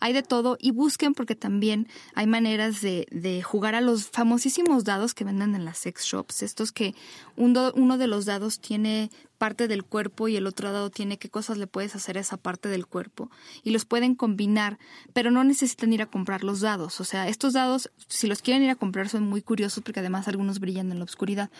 hay 0.00 0.12
de 0.12 0.22
todo. 0.22 0.56
Y 0.60 0.72
busquen 0.72 1.14
porque 1.14 1.34
también 1.34 1.88
hay 2.14 2.26
maneras 2.26 2.80
de, 2.80 3.06
de 3.10 3.42
jugar 3.42 3.74
a 3.74 3.80
los 3.80 4.08
famosísimos 4.10 4.84
dados 4.84 5.14
que 5.14 5.24
venden 5.24 5.54
en 5.54 5.64
las 5.64 5.78
sex 5.78 6.04
shops, 6.04 6.42
estos 6.42 6.72
que 6.72 6.94
uno, 7.36 7.72
uno 7.74 7.98
de 7.98 8.06
los 8.06 8.26
dados 8.26 8.60
tiene 8.60 9.10
parte 9.38 9.68
del 9.68 9.84
cuerpo 9.84 10.28
y 10.28 10.36
el 10.36 10.46
otro 10.46 10.72
dado 10.72 10.90
tiene 10.90 11.18
qué 11.18 11.28
cosas 11.28 11.58
le 11.58 11.66
puedes 11.66 11.94
hacer 11.94 12.16
a 12.16 12.20
esa 12.20 12.36
parte 12.36 12.68
del 12.68 12.86
cuerpo. 12.86 13.30
Y 13.62 13.70
los 13.70 13.84
pueden 13.84 14.14
combinar, 14.14 14.78
pero 15.12 15.30
no 15.30 15.44
necesitan 15.44 15.92
ir 15.92 16.02
a 16.02 16.06
comprar 16.06 16.44
los 16.44 16.60
dados, 16.60 17.00
o 17.00 17.04
sea, 17.04 17.28
estos 17.28 17.52
dados, 17.52 17.90
si 18.08 18.26
los 18.26 18.42
quieren 18.42 18.62
ir 18.62 18.70
a 18.70 18.76
comprar, 18.76 19.08
son 19.08 19.24
muy 19.24 19.42
curiosos 19.42 19.82
porque 19.82 20.00
además 20.00 20.28
algunos 20.28 20.60
brillan 20.60 20.90
en 20.92 20.98
la 20.98 21.04
oscuridad. 21.04 21.50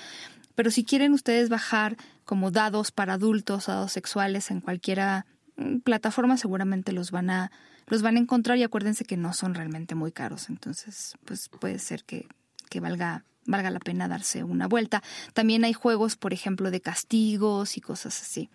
Pero 0.54 0.70
si 0.70 0.85
quieren 0.85 1.12
ustedes 1.12 1.48
bajar 1.48 1.96
como 2.24 2.50
dados 2.50 2.90
para 2.90 3.14
adultos, 3.14 3.66
dados 3.66 3.92
sexuales 3.92 4.50
en 4.50 4.61
cualquiera 4.61 5.26
mm, 5.56 5.78
plataforma 5.78 6.36
seguramente 6.36 6.92
los 6.92 7.10
van 7.10 7.30
a 7.30 7.50
los 7.86 8.00
van 8.00 8.16
a 8.16 8.20
encontrar 8.20 8.56
y 8.56 8.62
acuérdense 8.62 9.04
que 9.04 9.16
no 9.16 9.34
son 9.34 9.54
realmente 9.54 9.94
muy 9.94 10.12
caros. 10.12 10.48
Entonces 10.48 11.14
pues 11.24 11.48
puede 11.48 11.78
ser 11.78 12.04
que, 12.04 12.26
que 12.70 12.80
valga 12.80 13.24
valga 13.46 13.70
la 13.70 13.80
pena 13.80 14.08
darse 14.08 14.42
una 14.42 14.68
vuelta. 14.68 15.02
También 15.34 15.64
hay 15.64 15.72
juegos 15.72 16.16
por 16.16 16.32
ejemplo 16.32 16.70
de 16.70 16.80
castigos 16.80 17.76
y 17.76 17.80
cosas 17.80 18.20
así 18.20 18.50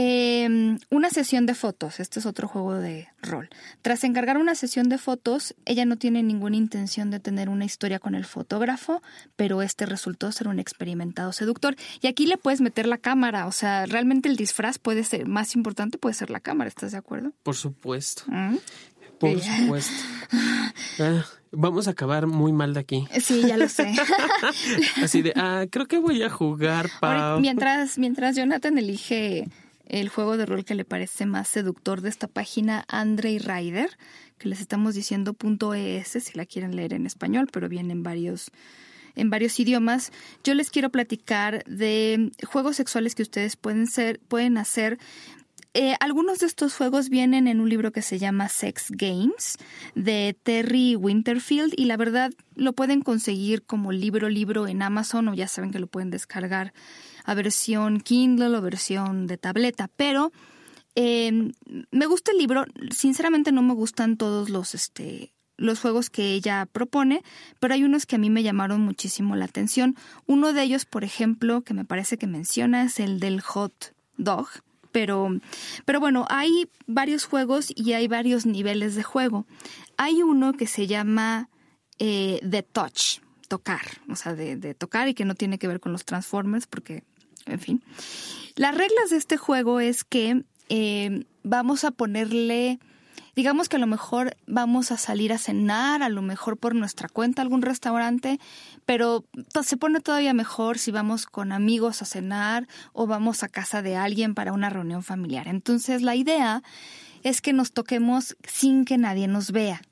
eh, 0.00 0.78
una 0.90 1.10
sesión 1.10 1.44
de 1.46 1.56
fotos, 1.56 1.98
este 1.98 2.20
es 2.20 2.26
otro 2.26 2.46
juego 2.46 2.74
de 2.74 3.08
rol. 3.20 3.50
Tras 3.82 4.04
encargar 4.04 4.38
una 4.38 4.54
sesión 4.54 4.88
de 4.88 4.96
fotos, 4.96 5.56
ella 5.64 5.84
no 5.86 5.96
tiene 5.96 6.22
ninguna 6.22 6.54
intención 6.54 7.10
de 7.10 7.18
tener 7.18 7.48
una 7.48 7.64
historia 7.64 7.98
con 7.98 8.14
el 8.14 8.24
fotógrafo, 8.24 9.02
pero 9.34 9.60
este 9.60 9.86
resultó 9.86 10.30
ser 10.30 10.46
un 10.46 10.60
experimentado 10.60 11.32
seductor. 11.32 11.74
Y 12.00 12.06
aquí 12.06 12.26
le 12.26 12.36
puedes 12.36 12.60
meter 12.60 12.86
la 12.86 12.98
cámara, 12.98 13.48
o 13.48 13.50
sea, 13.50 13.86
realmente 13.86 14.28
el 14.28 14.36
disfraz 14.36 14.78
puede 14.78 15.02
ser 15.02 15.26
más 15.26 15.56
importante, 15.56 15.98
puede 15.98 16.14
ser 16.14 16.30
la 16.30 16.38
cámara, 16.38 16.68
¿estás 16.68 16.92
de 16.92 16.98
acuerdo? 16.98 17.32
Por 17.42 17.56
supuesto. 17.56 18.22
¿Mm? 18.28 18.58
Por 19.18 19.40
supuesto. 19.40 19.92
Ah, 21.00 21.24
vamos 21.52 21.86
a 21.86 21.92
acabar 21.92 22.26
muy 22.26 22.52
mal 22.52 22.74
de 22.74 22.80
aquí. 22.80 23.08
Sí, 23.20 23.42
ya 23.46 23.56
lo 23.56 23.68
sé. 23.68 23.94
Así 25.02 25.22
de, 25.22 25.32
ah, 25.36 25.64
creo 25.70 25.86
que 25.86 25.98
voy 25.98 26.22
a 26.22 26.28
jugar, 26.28 26.90
Ahora, 27.00 27.18
Pau. 27.20 27.40
mientras, 27.40 27.98
mientras 27.98 28.34
Jonathan 28.36 28.78
elige 28.78 29.48
el 29.88 30.08
juego 30.08 30.36
de 30.36 30.46
rol 30.46 30.64
que 30.64 30.74
le 30.74 30.84
parece 30.84 31.26
más 31.26 31.48
seductor 31.48 32.02
de 32.02 32.10
esta 32.10 32.28
página, 32.28 32.84
Andre 32.88 33.38
Ryder, 33.38 33.90
que 34.38 34.48
les 34.48 34.60
estamos 34.60 34.94
diciendo 34.94 35.36
.es 35.74 36.08
si 36.08 36.36
la 36.36 36.46
quieren 36.46 36.76
leer 36.76 36.92
en 36.92 37.06
español, 37.06 37.48
pero 37.52 37.68
viene 37.68 37.92
en 37.92 38.02
varios 38.02 38.50
en 39.16 39.30
varios 39.30 39.58
idiomas. 39.58 40.12
Yo 40.44 40.54
les 40.54 40.70
quiero 40.70 40.90
platicar 40.90 41.64
de 41.64 42.30
juegos 42.46 42.76
sexuales 42.76 43.16
que 43.16 43.22
ustedes 43.22 43.56
pueden 43.56 43.88
ser, 43.88 44.20
pueden 44.20 44.58
hacer. 44.58 44.98
Eh, 45.74 45.94
algunos 46.00 46.38
de 46.38 46.46
estos 46.46 46.74
juegos 46.74 47.08
vienen 47.08 47.46
en 47.46 47.60
un 47.60 47.68
libro 47.68 47.92
que 47.92 48.02
se 48.02 48.18
llama 48.18 48.48
Sex 48.48 48.86
Games 48.90 49.58
de 49.94 50.36
Terry 50.42 50.96
Winterfield 50.96 51.74
y 51.76 51.84
la 51.84 51.96
verdad 51.96 52.32
lo 52.54 52.72
pueden 52.72 53.02
conseguir 53.02 53.62
como 53.64 53.92
libro 53.92 54.28
libro 54.28 54.66
en 54.66 54.82
Amazon 54.82 55.28
o 55.28 55.34
ya 55.34 55.46
saben 55.46 55.70
que 55.70 55.78
lo 55.78 55.86
pueden 55.86 56.10
descargar 56.10 56.72
a 57.28 57.34
versión 57.34 58.00
Kindle 58.00 58.56
o 58.56 58.62
versión 58.62 59.26
de 59.26 59.36
tableta, 59.36 59.90
pero 59.96 60.32
eh, 60.94 61.52
me 61.90 62.06
gusta 62.06 62.32
el 62.32 62.38
libro, 62.38 62.64
sinceramente 62.90 63.52
no 63.52 63.60
me 63.60 63.74
gustan 63.74 64.16
todos 64.16 64.48
los 64.48 64.74
este 64.74 65.34
los 65.58 65.80
juegos 65.80 66.08
que 66.08 66.32
ella 66.32 66.66
propone, 66.70 67.22
pero 67.60 67.74
hay 67.74 67.84
unos 67.84 68.06
que 68.06 68.16
a 68.16 68.18
mí 68.18 68.30
me 68.30 68.42
llamaron 68.42 68.80
muchísimo 68.80 69.36
la 69.36 69.44
atención. 69.44 69.96
Uno 70.26 70.52
de 70.52 70.62
ellos, 70.62 70.86
por 70.86 71.04
ejemplo, 71.04 71.62
que 71.62 71.74
me 71.74 71.84
parece 71.84 72.16
que 72.16 72.28
menciona 72.28 72.84
es 72.84 73.00
el 73.00 73.18
del 73.20 73.40
hot 73.40 73.92
dog, 74.16 74.48
pero, 74.92 75.28
pero 75.84 76.00
bueno, 76.00 76.26
hay 76.30 76.68
varios 76.86 77.24
juegos 77.24 77.72
y 77.74 77.92
hay 77.92 78.08
varios 78.08 78.46
niveles 78.46 78.94
de 78.94 79.02
juego. 79.02 79.46
Hay 79.96 80.22
uno 80.22 80.52
que 80.52 80.68
se 80.68 80.86
llama 80.86 81.50
eh, 81.98 82.40
The 82.48 82.62
Touch, 82.62 83.18
tocar, 83.48 83.82
o 84.08 84.14
sea, 84.14 84.34
de, 84.34 84.56
de 84.56 84.74
tocar 84.74 85.08
y 85.08 85.14
que 85.14 85.24
no 85.24 85.34
tiene 85.34 85.58
que 85.58 85.66
ver 85.66 85.80
con 85.80 85.90
los 85.90 86.04
Transformers, 86.04 86.68
porque, 86.68 87.02
en 87.48 87.60
fin. 87.60 87.82
Las 88.56 88.74
reglas 88.74 89.10
de 89.10 89.16
este 89.16 89.36
juego 89.36 89.80
es 89.80 90.04
que 90.04 90.42
eh, 90.68 91.24
vamos 91.42 91.84
a 91.84 91.90
ponerle, 91.90 92.78
digamos 93.36 93.68
que 93.68 93.76
a 93.76 93.78
lo 93.78 93.86
mejor 93.86 94.36
vamos 94.46 94.90
a 94.90 94.96
salir 94.96 95.32
a 95.32 95.38
cenar, 95.38 96.02
a 96.02 96.08
lo 96.08 96.22
mejor 96.22 96.56
por 96.56 96.74
nuestra 96.74 97.08
cuenta 97.08 97.42
algún 97.42 97.62
restaurante, 97.62 98.38
pero 98.84 99.24
se 99.62 99.76
pone 99.76 100.00
todavía 100.00 100.34
mejor 100.34 100.78
si 100.78 100.90
vamos 100.90 101.26
con 101.26 101.52
amigos 101.52 102.02
a 102.02 102.04
cenar 102.04 102.66
o 102.92 103.06
vamos 103.06 103.42
a 103.42 103.48
casa 103.48 103.80
de 103.80 103.96
alguien 103.96 104.34
para 104.34 104.52
una 104.52 104.70
reunión 104.70 105.02
familiar. 105.02 105.48
Entonces 105.48 106.02
la 106.02 106.16
idea 106.16 106.62
es 107.22 107.40
que 107.40 107.52
nos 107.52 107.72
toquemos 107.72 108.36
sin 108.46 108.84
que 108.84 108.98
nadie 108.98 109.28
nos 109.28 109.52
vea 109.52 109.82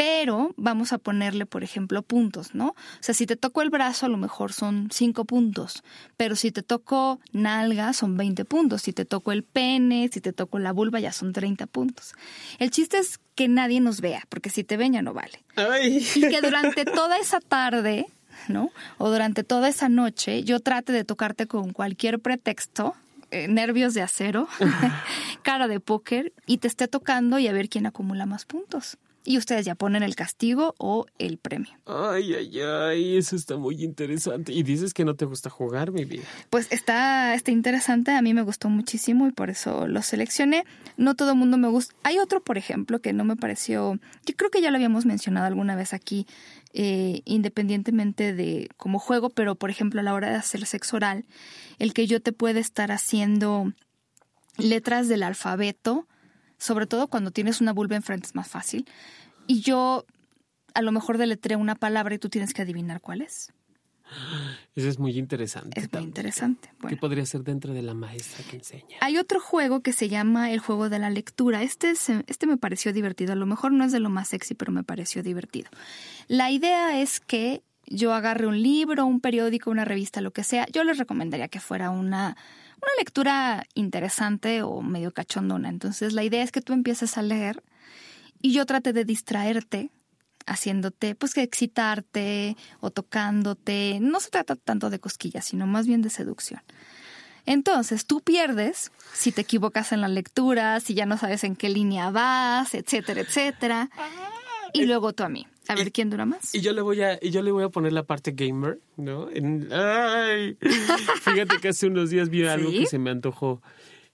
pero 0.00 0.54
vamos 0.56 0.94
a 0.94 0.98
ponerle, 0.98 1.44
por 1.44 1.62
ejemplo, 1.62 2.00
puntos, 2.00 2.54
¿no? 2.54 2.68
O 2.68 3.00
sea, 3.00 3.14
si 3.14 3.26
te 3.26 3.36
toco 3.36 3.60
el 3.60 3.68
brazo, 3.68 4.06
a 4.06 4.08
lo 4.08 4.16
mejor 4.16 4.54
son 4.54 4.88
5 4.90 5.26
puntos, 5.26 5.82
pero 6.16 6.36
si 6.36 6.50
te 6.50 6.62
toco 6.62 7.20
nalga, 7.32 7.92
son 7.92 8.16
20 8.16 8.46
puntos, 8.46 8.80
si 8.80 8.94
te 8.94 9.04
toco 9.04 9.30
el 9.30 9.42
pene, 9.42 10.08
si 10.10 10.22
te 10.22 10.32
toco 10.32 10.58
la 10.58 10.72
vulva, 10.72 11.00
ya 11.00 11.12
son 11.12 11.34
30 11.34 11.66
puntos. 11.66 12.14
El 12.58 12.70
chiste 12.70 12.96
es 12.96 13.20
que 13.34 13.46
nadie 13.46 13.82
nos 13.82 14.00
vea, 14.00 14.22
porque 14.30 14.48
si 14.48 14.64
te 14.64 14.78
ven 14.78 14.94
ya 14.94 15.02
no 15.02 15.12
vale. 15.12 15.44
Ay. 15.56 16.02
Y 16.14 16.20
que 16.30 16.40
durante 16.40 16.86
toda 16.86 17.18
esa 17.18 17.40
tarde, 17.40 18.06
¿no? 18.48 18.70
O 18.96 19.10
durante 19.10 19.44
toda 19.44 19.68
esa 19.68 19.90
noche, 19.90 20.44
yo 20.44 20.60
trate 20.60 20.94
de 20.94 21.04
tocarte 21.04 21.46
con 21.46 21.74
cualquier 21.74 22.20
pretexto, 22.20 22.94
eh, 23.32 23.48
nervios 23.48 23.92
de 23.92 24.00
acero, 24.00 24.48
cara 25.42 25.68
de 25.68 25.78
póker, 25.78 26.32
y 26.46 26.56
te 26.56 26.68
esté 26.68 26.88
tocando 26.88 27.38
y 27.38 27.48
a 27.48 27.52
ver 27.52 27.68
quién 27.68 27.84
acumula 27.84 28.24
más 28.24 28.46
puntos. 28.46 28.96
Y 29.24 29.36
ustedes 29.36 29.66
ya 29.66 29.74
ponen 29.74 30.02
el 30.02 30.14
castigo 30.14 30.74
o 30.78 31.06
el 31.18 31.36
premio. 31.36 31.70
Ay, 31.84 32.34
ay, 32.34 32.60
ay, 32.60 33.16
eso 33.18 33.36
está 33.36 33.56
muy 33.58 33.82
interesante. 33.84 34.52
Y 34.52 34.62
dices 34.62 34.94
que 34.94 35.04
no 35.04 35.14
te 35.14 35.26
gusta 35.26 35.50
jugar, 35.50 35.92
mi 35.92 36.06
vida. 36.06 36.24
Pues 36.48 36.68
está, 36.70 37.34
está 37.34 37.50
interesante, 37.50 38.12
a 38.12 38.22
mí 38.22 38.32
me 38.32 38.42
gustó 38.42 38.70
muchísimo 38.70 39.26
y 39.26 39.32
por 39.32 39.50
eso 39.50 39.86
lo 39.86 40.00
seleccioné. 40.00 40.64
No 40.96 41.16
todo 41.16 41.32
el 41.32 41.36
mundo 41.36 41.58
me 41.58 41.68
gusta. 41.68 41.94
Hay 42.02 42.18
otro, 42.18 42.42
por 42.42 42.56
ejemplo, 42.56 43.00
que 43.00 43.12
no 43.12 43.24
me 43.24 43.36
pareció, 43.36 43.98
yo 44.24 44.36
creo 44.36 44.50
que 44.50 44.62
ya 44.62 44.70
lo 44.70 44.76
habíamos 44.76 45.04
mencionado 45.04 45.46
alguna 45.46 45.76
vez 45.76 45.92
aquí, 45.92 46.26
eh, 46.72 47.20
independientemente 47.24 48.32
de 48.32 48.68
como 48.76 48.98
juego, 48.98 49.28
pero 49.28 49.54
por 49.54 49.70
ejemplo 49.70 50.00
a 50.00 50.04
la 50.04 50.14
hora 50.14 50.30
de 50.30 50.36
hacer 50.36 50.64
sexo 50.66 50.96
oral, 50.96 51.26
el 51.78 51.92
que 51.92 52.06
yo 52.06 52.20
te 52.20 52.32
pueda 52.32 52.60
estar 52.60 52.92
haciendo 52.92 53.72
letras 54.56 55.08
del 55.08 55.22
alfabeto, 55.22 56.06
sobre 56.60 56.86
todo 56.86 57.08
cuando 57.08 57.32
tienes 57.32 57.60
una 57.60 57.72
vulva 57.72 57.96
enfrente 57.96 58.26
es 58.28 58.36
más 58.36 58.46
fácil, 58.46 58.86
y 59.48 59.60
yo 59.62 60.04
a 60.74 60.82
lo 60.82 60.92
mejor 60.92 61.18
deletré 61.18 61.56
una 61.56 61.74
palabra 61.74 62.14
y 62.14 62.18
tú 62.18 62.28
tienes 62.28 62.54
que 62.54 62.62
adivinar 62.62 63.00
cuál 63.00 63.22
es. 63.22 63.52
Eso 64.74 64.88
es 64.88 64.98
muy 64.98 65.16
interesante. 65.16 65.78
Es 65.78 65.92
muy 65.92 66.02
interesante. 66.02 66.68
¿Qué 66.88 66.96
podría 66.96 67.24
ser 67.26 67.42
dentro 67.44 67.72
de 67.72 67.82
la 67.82 67.94
maestra 67.94 68.44
que 68.48 68.56
enseña? 68.56 68.96
Hay 69.00 69.18
otro 69.18 69.40
juego 69.40 69.82
que 69.82 69.92
se 69.92 70.08
llama 70.08 70.50
el 70.50 70.58
juego 70.58 70.88
de 70.88 70.98
la 70.98 71.10
lectura. 71.10 71.62
Este, 71.62 71.90
es- 71.90 72.08
este 72.26 72.46
me 72.48 72.56
pareció 72.56 72.92
divertido. 72.92 73.32
A 73.32 73.36
lo 73.36 73.46
mejor 73.46 73.70
no 73.72 73.84
es 73.84 73.92
de 73.92 74.00
lo 74.00 74.10
más 74.10 74.28
sexy, 74.28 74.54
pero 74.54 74.72
me 74.72 74.82
pareció 74.82 75.22
divertido. 75.22 75.70
La 76.26 76.50
idea 76.50 77.00
es 77.00 77.20
que 77.20 77.62
yo 77.86 78.12
agarre 78.12 78.46
un 78.48 78.60
libro, 78.60 79.06
un 79.06 79.20
periódico, 79.20 79.70
una 79.70 79.84
revista, 79.84 80.20
lo 80.20 80.32
que 80.32 80.42
sea. 80.42 80.66
Yo 80.72 80.82
les 80.82 80.98
recomendaría 80.98 81.46
que 81.48 81.60
fuera 81.60 81.90
una, 81.90 82.36
una 82.82 82.92
lectura 82.98 83.64
interesante 83.74 84.62
o 84.62 84.80
medio 84.82 85.12
cachondona. 85.12 85.68
Entonces 85.68 86.12
la 86.12 86.24
idea 86.24 86.42
es 86.42 86.52
que 86.52 86.62
tú 86.62 86.72
empieces 86.72 87.18
a 87.18 87.22
leer 87.22 87.62
y 88.40 88.52
yo 88.52 88.66
trate 88.66 88.92
de 88.92 89.04
distraerte 89.04 89.90
haciéndote, 90.46 91.14
pues 91.14 91.34
que 91.34 91.42
excitarte 91.42 92.56
o 92.80 92.90
tocándote. 92.90 93.98
No 94.00 94.20
se 94.20 94.30
trata 94.30 94.56
tanto 94.56 94.90
de 94.90 94.98
cosquillas, 94.98 95.44
sino 95.44 95.66
más 95.66 95.86
bien 95.86 96.02
de 96.02 96.10
seducción. 96.10 96.62
Entonces, 97.46 98.06
tú 98.06 98.20
pierdes 98.20 98.92
si 99.12 99.32
te 99.32 99.42
equivocas 99.42 99.92
en 99.92 100.00
la 100.00 100.08
lectura, 100.08 100.80
si 100.80 100.94
ya 100.94 101.06
no 101.06 101.16
sabes 101.16 101.44
en 101.44 101.56
qué 101.56 101.68
línea 101.68 102.10
vas, 102.10 102.74
etcétera, 102.74 103.20
etcétera. 103.20 103.90
Y 104.72 104.86
luego 104.86 105.12
tú 105.12 105.22
a 105.24 105.28
mí. 105.28 105.46
A 105.70 105.74
ver 105.76 105.92
quién 105.92 106.10
dura 106.10 106.26
más. 106.26 106.54
Y 106.54 106.60
yo 106.60 106.72
le 106.72 106.82
voy 106.82 107.02
a, 107.02 107.18
y 107.20 107.30
yo 107.30 107.42
le 107.42 107.52
voy 107.52 107.64
a 107.64 107.68
poner 107.68 107.92
la 107.92 108.02
parte 108.02 108.32
gamer, 108.32 108.80
¿no? 108.96 109.28
ay, 109.72 110.56
fíjate 111.22 111.58
que 111.60 111.68
hace 111.68 111.86
unos 111.86 112.10
días 112.10 112.28
vi 112.28 112.44
algo 112.46 112.70
que 112.70 112.86
se 112.86 112.98
me 112.98 113.10
antojó. 113.10 113.62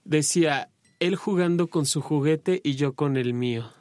Decía, 0.05 0.69
él 1.01 1.17
jugando 1.17 1.69
con 1.69 1.87
su 1.87 2.01
juguete 2.01 2.61
y 2.63 2.75
yo 2.75 2.95
con 2.95 3.17
el 3.17 3.35
mío. 3.35 3.73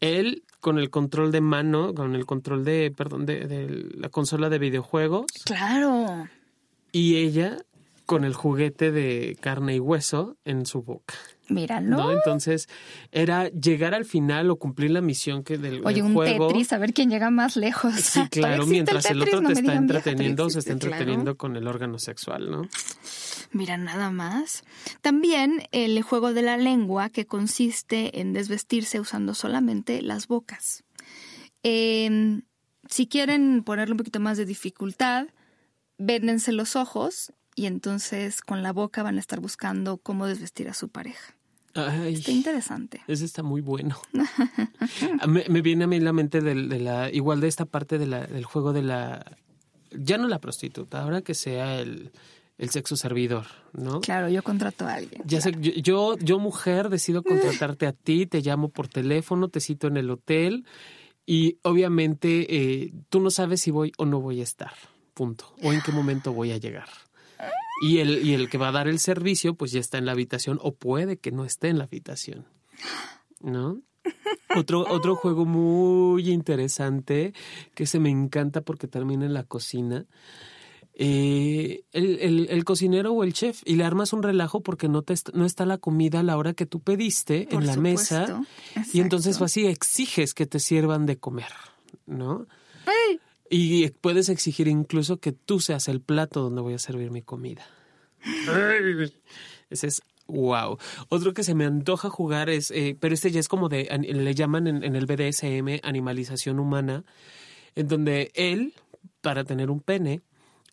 Él 0.00 0.42
con 0.60 0.78
el 0.78 0.90
control 0.90 1.32
de 1.32 1.40
mano, 1.40 1.94
con 1.94 2.14
el 2.14 2.26
control 2.26 2.64
de, 2.64 2.92
perdón, 2.94 3.24
de, 3.24 3.46
de 3.46 3.68
la 3.96 4.08
consola 4.08 4.48
de 4.48 4.58
videojuegos. 4.58 5.26
Claro. 5.44 6.28
Y 6.92 7.16
ella 7.16 7.58
con 8.04 8.24
el 8.24 8.34
juguete 8.34 8.92
de 8.92 9.36
carne 9.40 9.76
y 9.76 9.80
hueso 9.80 10.36
en 10.44 10.66
su 10.66 10.82
boca. 10.82 11.14
Míralo. 11.48 11.96
¿no? 11.96 12.12
Entonces, 12.12 12.68
era 13.12 13.48
llegar 13.50 13.94
al 13.94 14.04
final 14.04 14.50
o 14.50 14.56
cumplir 14.56 14.90
la 14.90 15.00
misión 15.00 15.44
que 15.44 15.58
del, 15.58 15.84
Oye, 15.84 16.02
un 16.02 16.14
Tetris, 16.14 16.72
a 16.72 16.78
ver 16.78 16.92
quién 16.92 17.08
llega 17.08 17.30
más 17.30 17.56
lejos. 17.56 17.94
Sí, 17.94 18.20
claro, 18.30 18.66
mientras 18.66 19.08
el, 19.10 19.22
otro 19.22 19.42
te 19.42 19.52
está 19.52 19.74
entreteniendo, 19.74 20.50
se 20.50 20.58
está 20.58 20.72
entreteniendo 20.72 21.36
con 21.36 21.56
el 21.56 21.68
órgano 21.68 21.98
sexual, 21.98 22.50
¿no? 22.50 22.68
Mira, 23.52 23.76
nada 23.76 24.10
más. 24.10 24.64
También 25.02 25.62
el 25.70 26.02
juego 26.02 26.32
de 26.32 26.42
la 26.42 26.56
lengua, 26.56 27.10
que 27.10 27.26
consiste 27.26 28.20
en 28.20 28.32
desvestirse 28.32 28.98
usando 28.98 29.34
solamente 29.34 30.02
las 30.02 30.26
bocas. 30.26 30.84
Em, 31.62 32.42
si 32.88 33.06
quieren 33.06 33.62
ponerle 33.62 33.92
un 33.92 33.98
poquito 33.98 34.20
más 34.20 34.36
de 34.36 34.44
dificultad, 34.44 35.28
véndense 35.98 36.52
los 36.52 36.76
ojos 36.76 37.32
y 37.54 37.66
entonces 37.66 38.42
con 38.42 38.62
la 38.62 38.72
boca 38.72 39.02
van 39.02 39.16
a 39.16 39.20
estar 39.20 39.40
buscando 39.40 39.96
cómo 39.98 40.26
desvestir 40.26 40.68
a 40.68 40.74
su 40.74 40.88
pareja. 40.88 41.35
Está 42.06 42.30
interesante. 42.30 43.02
Ese 43.06 43.24
está 43.24 43.42
muy 43.42 43.60
bueno. 43.60 43.96
me, 45.28 45.60
viene 45.60 45.84
a 45.84 45.86
mí 45.86 46.00
la 46.00 46.12
mente 46.12 46.40
de, 46.40 46.54
la, 46.54 47.10
igual 47.10 47.40
de 47.40 47.48
esta 47.48 47.64
parte 47.64 47.98
de 47.98 48.06
la, 48.06 48.26
del 48.26 48.44
juego 48.44 48.72
de 48.72 48.82
la, 48.82 49.24
ya 49.90 50.18
no 50.18 50.28
la 50.28 50.40
prostituta, 50.40 51.02
ahora 51.02 51.22
que 51.22 51.34
sea 51.34 51.80
el, 51.80 52.12
el 52.58 52.70
sexo 52.70 52.96
servidor, 52.96 53.46
¿no? 53.72 54.00
Claro, 54.00 54.28
yo 54.28 54.42
contrato 54.42 54.86
a 54.86 54.94
alguien. 54.94 55.22
Ya 55.26 55.40
sé, 55.40 55.52
yo, 55.60 56.16
yo, 56.18 56.38
mujer 56.38 56.88
decido 56.88 57.22
contratarte 57.22 57.86
a 57.86 57.92
ti, 57.92 58.26
te 58.26 58.40
llamo 58.40 58.70
por 58.70 58.88
teléfono, 58.88 59.48
te 59.48 59.60
cito 59.60 59.86
en 59.86 59.96
el 59.96 60.10
hotel 60.10 60.64
y 61.26 61.58
obviamente 61.62 62.46
eh, 62.48 62.92
tú 63.08 63.20
no 63.20 63.30
sabes 63.30 63.60
si 63.60 63.70
voy 63.70 63.92
o 63.98 64.06
no 64.06 64.20
voy 64.20 64.40
a 64.40 64.44
estar, 64.44 64.72
punto, 65.12 65.54
o 65.62 65.72
en 65.72 65.82
qué 65.82 65.92
momento 65.92 66.32
voy 66.32 66.52
a 66.52 66.58
llegar. 66.58 66.88
Y 67.82 67.98
el, 67.98 68.26
y 68.26 68.34
el 68.34 68.48
que 68.48 68.58
va 68.58 68.68
a 68.68 68.72
dar 68.72 68.88
el 68.88 68.98
servicio, 68.98 69.54
pues 69.54 69.72
ya 69.72 69.80
está 69.80 69.98
en 69.98 70.06
la 70.06 70.12
habitación 70.12 70.58
o 70.62 70.74
puede 70.74 71.18
que 71.18 71.30
no 71.30 71.44
esté 71.44 71.68
en 71.68 71.78
la 71.78 71.84
habitación. 71.84 72.46
¿No? 73.40 73.82
Otro, 74.56 74.86
otro 74.88 75.16
juego 75.16 75.44
muy 75.44 76.30
interesante 76.30 77.34
que 77.74 77.86
se 77.86 77.98
me 77.98 78.10
encanta 78.10 78.62
porque 78.62 78.88
termina 78.88 79.26
en 79.26 79.34
la 79.34 79.44
cocina. 79.44 80.06
Eh, 80.98 81.84
el, 81.92 82.48
el, 82.48 82.64
cocinero 82.64 83.12
o 83.12 83.22
el 83.22 83.34
chef 83.34 83.60
y 83.66 83.76
le 83.76 83.84
armas 83.84 84.14
un 84.14 84.22
relajo 84.22 84.62
porque 84.62 84.88
no, 84.88 85.02
te, 85.02 85.14
no 85.34 85.44
está 85.44 85.66
la 85.66 85.76
comida 85.76 86.20
a 86.20 86.22
la 86.22 86.38
hora 86.38 86.54
que 86.54 86.64
tú 86.64 86.80
pediste 86.80 87.54
en 87.54 87.66
la 87.66 87.76
mesa 87.76 88.42
y 88.94 89.00
entonces 89.00 89.42
así 89.42 89.66
exiges 89.66 90.32
que 90.32 90.46
te 90.46 90.58
sirvan 90.58 91.04
de 91.04 91.18
comer, 91.18 91.52
¿no? 92.06 92.46
Y 93.50 93.90
puedes 93.90 94.28
exigir 94.28 94.68
incluso 94.68 95.18
que 95.18 95.32
tú 95.32 95.60
seas 95.60 95.88
el 95.88 96.00
plato 96.00 96.42
donde 96.42 96.62
voy 96.62 96.74
a 96.74 96.78
servir 96.78 97.10
mi 97.10 97.22
comida. 97.22 97.66
Ese 99.70 99.86
es 99.86 100.02
wow. 100.26 100.78
Otro 101.08 101.34
que 101.34 101.44
se 101.44 101.54
me 101.54 101.64
antoja 101.64 102.10
jugar 102.10 102.50
es, 102.50 102.70
eh, 102.70 102.96
pero 102.98 103.14
este 103.14 103.30
ya 103.30 103.40
es 103.40 103.48
como 103.48 103.68
de, 103.68 103.84
le 103.84 104.34
llaman 104.34 104.66
en, 104.66 104.82
en, 104.82 104.96
el 104.96 105.06
BDSM 105.06 105.80
animalización 105.82 106.58
humana, 106.58 107.04
en 107.74 107.88
donde 107.88 108.32
él, 108.34 108.74
para 109.20 109.44
tener 109.44 109.70
un 109.70 109.80
pene, 109.80 110.22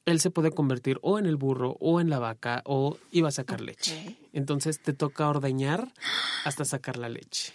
él 0.05 0.19
se 0.19 0.31
puede 0.31 0.51
convertir 0.51 0.99
o 1.01 1.19
en 1.19 1.25
el 1.25 1.37
burro 1.37 1.77
o 1.79 2.01
en 2.01 2.09
la 2.09 2.19
vaca 2.19 2.61
o 2.65 2.97
iba 3.11 3.29
a 3.29 3.31
sacar 3.31 3.61
leche. 3.61 4.17
Entonces 4.33 4.81
te 4.81 4.93
toca 4.93 5.29
ordeñar 5.29 5.93
hasta 6.43 6.65
sacar 6.65 6.97
la 6.97 7.09
leche. 7.09 7.53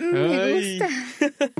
Me 0.00 0.78
gusta. 0.78 0.88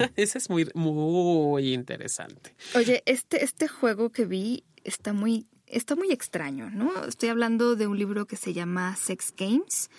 Ese 0.16 0.38
es 0.38 0.50
muy, 0.50 0.68
muy 0.74 1.72
interesante. 1.72 2.54
Oye, 2.74 3.02
este, 3.06 3.44
este 3.44 3.68
juego 3.68 4.10
que 4.10 4.24
vi 4.24 4.64
está 4.84 5.12
muy, 5.12 5.46
está 5.66 5.96
muy 5.96 6.10
extraño, 6.10 6.70
¿no? 6.70 7.04
Estoy 7.04 7.28
hablando 7.28 7.76
de 7.76 7.86
un 7.86 7.98
libro 7.98 8.26
que 8.26 8.36
se 8.36 8.52
llama 8.52 8.96
Sex 8.96 9.34
Games. 9.36 9.90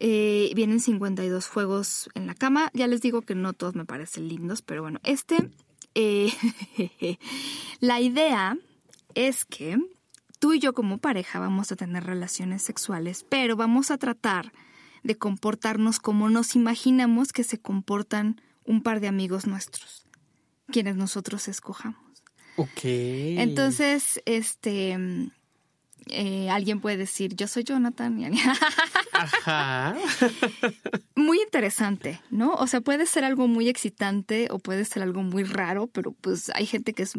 Eh, 0.00 0.52
vienen 0.54 0.80
52 0.80 1.48
juegos 1.48 2.08
en 2.14 2.26
la 2.26 2.34
cama. 2.34 2.70
Ya 2.72 2.86
les 2.86 3.00
digo 3.00 3.22
que 3.22 3.34
no 3.34 3.52
todos 3.52 3.74
me 3.74 3.84
parecen 3.84 4.28
lindos, 4.28 4.62
pero 4.62 4.82
bueno, 4.82 5.00
este, 5.02 5.50
eh, 5.94 6.30
la 7.80 8.00
idea 8.00 8.56
es 9.14 9.44
que 9.44 9.78
tú 10.38 10.54
y 10.54 10.60
yo 10.60 10.72
como 10.72 10.98
pareja 10.98 11.40
vamos 11.40 11.72
a 11.72 11.76
tener 11.76 12.04
relaciones 12.04 12.62
sexuales, 12.62 13.24
pero 13.28 13.56
vamos 13.56 13.90
a 13.90 13.98
tratar 13.98 14.52
de 15.02 15.16
comportarnos 15.16 15.98
como 15.98 16.28
nos 16.30 16.54
imaginamos 16.54 17.32
que 17.32 17.44
se 17.44 17.58
comportan 17.58 18.40
un 18.64 18.82
par 18.82 19.00
de 19.00 19.08
amigos 19.08 19.46
nuestros, 19.46 20.06
quienes 20.70 20.96
nosotros 20.96 21.48
escojamos. 21.48 22.00
Ok. 22.56 22.80
Entonces, 22.84 24.20
este, 24.26 25.30
eh, 26.10 26.50
alguien 26.50 26.80
puede 26.80 26.96
decir, 26.96 27.34
yo 27.34 27.46
soy 27.46 27.64
Jonathan. 27.64 28.18
Ajá. 29.12 29.96
muy 31.14 31.40
interesante, 31.40 32.20
¿no? 32.30 32.54
O 32.54 32.66
sea, 32.66 32.80
puede 32.80 33.06
ser 33.06 33.24
algo 33.24 33.48
muy 33.48 33.68
excitante 33.68 34.48
o 34.50 34.58
puede 34.58 34.84
ser 34.84 35.02
algo 35.02 35.22
muy 35.22 35.44
raro, 35.44 35.86
pero 35.88 36.12
pues 36.12 36.50
hay 36.54 36.66
gente 36.66 36.92
que 36.92 37.02
es 37.02 37.14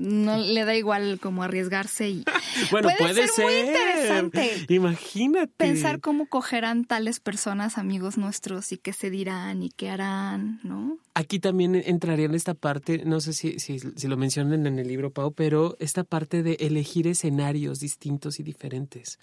no 0.00 0.38
le 0.38 0.64
da 0.64 0.74
igual 0.74 1.18
como 1.20 1.42
arriesgarse 1.42 2.08
y 2.08 2.24
bueno 2.70 2.88
puede, 2.98 3.28
ser, 3.28 3.44
muy 3.44 3.54
interesante 3.54 4.66
imagínate 4.68 5.52
pensar 5.56 6.00
cómo 6.00 6.26
cogerán 6.26 6.84
tales 6.84 7.20
personas 7.20 7.76
amigos 7.76 8.16
nuestros 8.16 8.72
y 8.72 8.78
qué 8.78 8.92
se 8.92 9.10
dirán 9.10 9.62
y 9.62 9.70
qué 9.70 9.90
harán 9.90 10.60
no 10.62 10.98
aquí 11.14 11.38
también 11.38 11.74
entraría 11.74 12.26
en 12.26 12.34
esta 12.34 12.54
parte 12.54 13.02
no 13.04 13.20
sé 13.20 13.34
si, 13.34 13.58
si, 13.58 13.78
si 13.78 14.08
lo 14.08 14.16
mencionan 14.16 14.66
en 14.66 14.78
el 14.78 14.88
libro 14.88 15.10
Pau 15.10 15.32
pero 15.32 15.76
esta 15.80 16.02
parte 16.02 16.42
de 16.42 16.54
elegir 16.60 17.06
escenarios 17.06 17.80
distintos 17.80 18.19
y 18.40 18.42
diferentes 18.42 19.18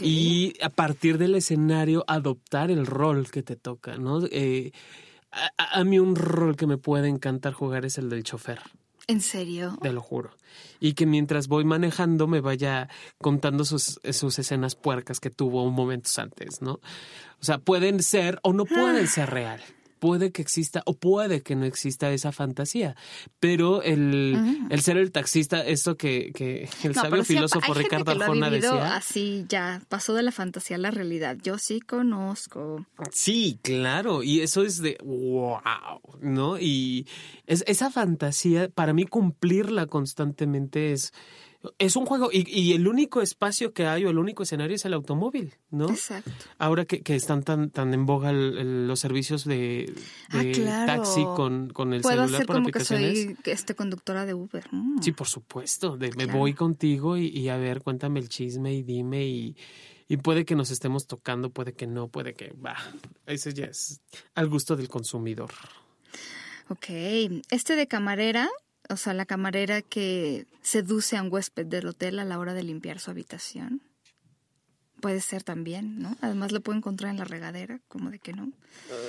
y 0.00 0.54
a 0.62 0.68
partir 0.68 1.18
del 1.18 1.34
escenario 1.34 2.04
adoptar 2.06 2.70
el 2.70 2.86
rol 2.86 3.30
que 3.30 3.42
te 3.42 3.56
toca 3.56 3.96
no 3.96 4.24
eh, 4.30 4.72
a, 5.32 5.80
a 5.80 5.84
mí 5.84 5.98
un 5.98 6.16
rol 6.16 6.56
que 6.56 6.66
me 6.66 6.78
puede 6.78 7.08
encantar 7.08 7.52
jugar 7.52 7.84
es 7.84 7.98
el 7.98 8.10
del 8.10 8.22
chofer 8.22 8.60
¿En 9.08 9.20
serio? 9.20 9.78
Te 9.80 9.92
lo 9.92 10.00
juro. 10.00 10.30
Y 10.80 10.94
que 10.94 11.06
mientras 11.06 11.46
voy 11.46 11.64
manejando 11.64 12.26
me 12.26 12.40
vaya 12.40 12.88
contando 13.18 13.64
sus, 13.64 14.00
sus 14.10 14.38
escenas 14.40 14.74
puercas 14.74 15.20
que 15.20 15.30
tuvo 15.30 15.62
un 15.62 15.74
momentos 15.74 16.18
antes, 16.18 16.60
¿no? 16.60 16.80
O 17.40 17.44
sea, 17.44 17.58
pueden 17.58 18.02
ser 18.02 18.40
o 18.42 18.52
no 18.52 18.64
pueden 18.64 19.04
ah. 19.04 19.08
ser 19.08 19.30
real 19.30 19.62
puede 19.98 20.32
que 20.32 20.42
exista 20.42 20.82
o 20.86 20.94
puede 20.94 21.42
que 21.42 21.56
no 21.56 21.64
exista 21.64 22.10
esa 22.10 22.32
fantasía. 22.32 22.96
Pero 23.40 23.82
el, 23.82 24.36
mm. 24.36 24.68
el 24.70 24.80
ser 24.82 24.96
el 24.96 25.12
taxista, 25.12 25.64
esto 25.64 25.96
que, 25.96 26.32
que 26.34 26.68
el 26.82 26.94
sabio 26.94 27.24
filósofo 27.24 27.74
Ricardo 27.74 28.12
Arjona 28.12 28.50
decía. 28.50 28.96
Así 28.96 29.44
ya 29.48 29.82
pasó 29.88 30.14
de 30.14 30.22
la 30.22 30.32
fantasía 30.32 30.76
a 30.76 30.80
la 30.80 30.90
realidad. 30.90 31.36
Yo 31.42 31.58
sí 31.58 31.80
conozco. 31.80 32.86
Sí, 33.12 33.58
claro. 33.62 34.22
Y 34.22 34.40
eso 34.40 34.62
es 34.62 34.80
de 34.82 34.98
wow, 35.02 36.00
¿no? 36.20 36.58
Y 36.58 37.06
es, 37.46 37.64
esa 37.66 37.90
fantasía, 37.90 38.68
para 38.68 38.92
mí 38.92 39.04
cumplirla 39.04 39.86
constantemente 39.86 40.92
es 40.92 41.12
es 41.78 41.96
un 41.96 42.06
juego 42.06 42.30
y, 42.32 42.72
el 42.72 42.88
único 42.88 43.22
espacio 43.22 43.72
que 43.72 43.86
hay 43.86 44.04
o 44.04 44.10
el 44.10 44.18
único 44.18 44.42
escenario 44.42 44.76
es 44.76 44.84
el 44.84 44.94
automóvil, 44.94 45.54
¿no? 45.70 45.90
Exacto. 45.90 46.30
Ahora 46.58 46.84
que, 46.84 47.02
están 47.14 47.42
tan, 47.42 47.70
tan 47.70 47.94
en 47.94 48.06
boga 48.06 48.32
los 48.32 49.00
servicios 49.00 49.44
de, 49.44 49.92
ah, 50.30 50.84
taxi 50.86 51.24
con, 51.24 51.70
con 51.70 51.92
el 51.92 52.02
Puedo 52.02 52.22
celular 52.22 52.42
hacer 52.42 52.46
como 52.46 52.68
que 52.70 52.84
soy 52.84 53.36
este 53.44 53.74
conductora 53.74 54.26
de 54.26 54.34
Uber. 54.34 54.66
Mm. 54.70 55.02
Sí, 55.02 55.12
por 55.12 55.28
supuesto. 55.28 55.96
De, 55.96 56.10
Me 56.12 56.26
voy 56.26 56.54
contigo 56.54 57.16
y, 57.16 57.48
a 57.48 57.56
ver, 57.56 57.82
cuéntame 57.82 58.20
el 58.20 58.28
chisme 58.28 58.74
y 58.74 58.82
dime 58.82 59.26
y, 59.26 59.56
y 60.08 60.16
puede 60.18 60.44
que 60.44 60.54
nos 60.54 60.70
estemos 60.70 61.06
tocando, 61.06 61.50
puede 61.50 61.74
que 61.74 61.86
no, 61.86 62.08
puede 62.08 62.34
que... 62.34 62.52
va. 62.52 62.76
ese 63.26 63.52
ya 63.52 63.66
es 63.66 64.00
al 64.34 64.48
gusto 64.48 64.76
del 64.76 64.88
consumidor. 64.88 65.50
Ok. 66.68 66.86
Este 67.50 67.76
de 67.76 67.86
camarera 67.86 68.48
o 68.88 68.96
sea, 68.96 69.14
la 69.14 69.26
camarera 69.26 69.82
que 69.82 70.46
seduce 70.62 71.16
a 71.16 71.22
un 71.22 71.32
huésped 71.32 71.66
del 71.66 71.86
hotel 71.86 72.18
a 72.18 72.24
la 72.24 72.38
hora 72.38 72.54
de 72.54 72.62
limpiar 72.62 72.98
su 72.98 73.10
habitación. 73.10 73.82
Puede 75.00 75.20
ser 75.20 75.42
también, 75.42 75.98
¿no? 75.98 76.16
Además 76.20 76.52
lo 76.52 76.60
puedo 76.60 76.78
encontrar 76.78 77.10
en 77.10 77.18
la 77.18 77.24
regadera, 77.24 77.80
como 77.88 78.10
de 78.10 78.18
que 78.18 78.32
no. 78.32 78.52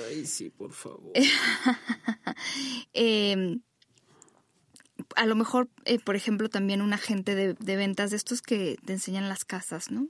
Ay, 0.08 0.26
sí, 0.26 0.50
por 0.50 0.72
favor. 0.72 1.12
Em, 2.92 3.62
a 5.16 5.26
lo 5.26 5.34
mejor, 5.34 5.68
eh, 5.84 5.98
por 5.98 6.14
ejemplo, 6.14 6.48
también 6.48 6.82
un 6.82 6.92
agente 6.92 7.34
de, 7.34 7.54
de, 7.54 7.76
ventas 7.76 8.10
de 8.10 8.16
estos 8.16 8.42
que 8.42 8.76
te 8.84 8.92
enseñan 8.92 9.28
las 9.28 9.44
casas, 9.44 9.90
¿no? 9.90 10.08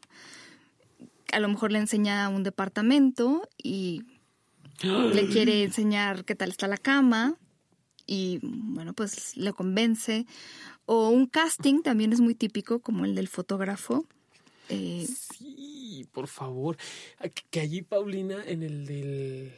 A 1.33 1.40
lo 1.40 1.48
mejor 1.48 1.70
le 1.72 1.78
enseña 1.78 2.28
un 2.28 2.42
departamento 2.42 3.48
y 3.57 4.02
le 4.83 5.28
quiere 5.33 5.62
enseñar 5.62 6.24
qué 6.24 6.35
tal 6.35 6.50
está 6.50 6.66
la 6.66 6.76
cama 6.76 7.38
y 8.08 8.40
bueno, 8.42 8.94
pues 8.94 9.36
le 9.36 9.52
convence. 9.52 10.26
O 10.86 11.10
un 11.10 11.26
casting 11.26 11.82
también 11.82 12.12
es 12.12 12.20
muy 12.20 12.34
típico, 12.34 12.80
como 12.80 13.04
el 13.04 13.14
del 13.14 13.28
fotógrafo. 13.28 14.06
Eh, 14.70 15.06
sí, 15.06 16.08
por 16.12 16.26
favor. 16.26 16.76
Que 17.50 17.60
allí, 17.60 17.82
Paulina, 17.82 18.42
en 18.44 18.62
el 18.62 18.86
del 18.86 19.52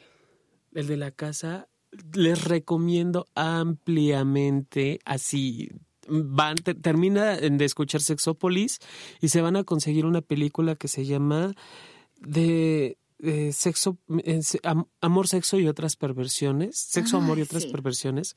el 0.74 0.86
de 0.86 0.96
la 0.96 1.10
casa, 1.10 1.68
les 2.12 2.44
recomiendo 2.44 3.26
ampliamente 3.34 5.00
así 5.04 5.70
van 6.08 6.56
termina 6.56 7.36
de 7.36 7.64
escuchar 7.64 8.00
Sexópolis 8.00 8.80
y 9.20 9.28
se 9.28 9.42
van 9.42 9.56
a 9.56 9.64
conseguir 9.64 10.06
una 10.06 10.22
película 10.22 10.74
que 10.74 10.88
se 10.88 11.04
llama 11.04 11.54
de, 12.20 12.98
sexo 13.52 13.98
amor 15.00 15.28
sexo 15.28 15.58
y 15.58 15.68
otras 15.68 15.96
perversiones 15.96 16.76
sexo 16.76 17.18
amor 17.18 17.38
y 17.38 17.42
otras 17.42 17.66
perversiones 17.66 18.34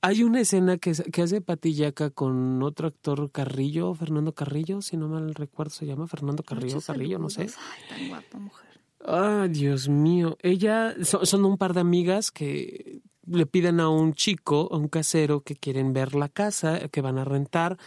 hay 0.00 0.22
una 0.22 0.40
escena 0.40 0.78
que, 0.78 0.92
que 0.92 1.22
hace 1.22 1.40
Patillaca 1.40 2.10
con 2.10 2.62
otro 2.62 2.86
actor 2.86 3.30
Carrillo, 3.32 3.94
Fernando 3.94 4.32
Carrillo, 4.32 4.80
si 4.80 4.96
no 4.96 5.08
mal 5.08 5.34
recuerdo 5.34 5.70
se 5.70 5.86
llama 5.86 6.06
Fernando 6.06 6.44
Carrillo, 6.44 6.80
Carrillo, 6.80 7.18
no 7.18 7.28
sé. 7.30 7.42
Ay, 7.42 7.82
tan 7.88 8.08
guapa 8.08 8.38
mujer. 8.38 8.68
Ah, 9.04 9.48
Dios 9.50 9.88
mío. 9.88 10.36
Ella, 10.42 10.94
son, 11.02 11.44
un 11.44 11.58
par 11.58 11.74
de 11.74 11.80
amigas 11.80 12.30
que 12.30 13.00
le 13.30 13.46
piden 13.46 13.80
a 13.80 13.88
un 13.88 14.14
chico, 14.14 14.68
a 14.70 14.76
un 14.76 14.88
casero, 14.88 15.40
que 15.40 15.56
quieren 15.56 15.92
ver 15.92 16.14
la 16.14 16.28
casa, 16.28 16.88
que 16.88 17.00
van 17.00 17.18
a 17.18 17.24
rentar. 17.24 17.78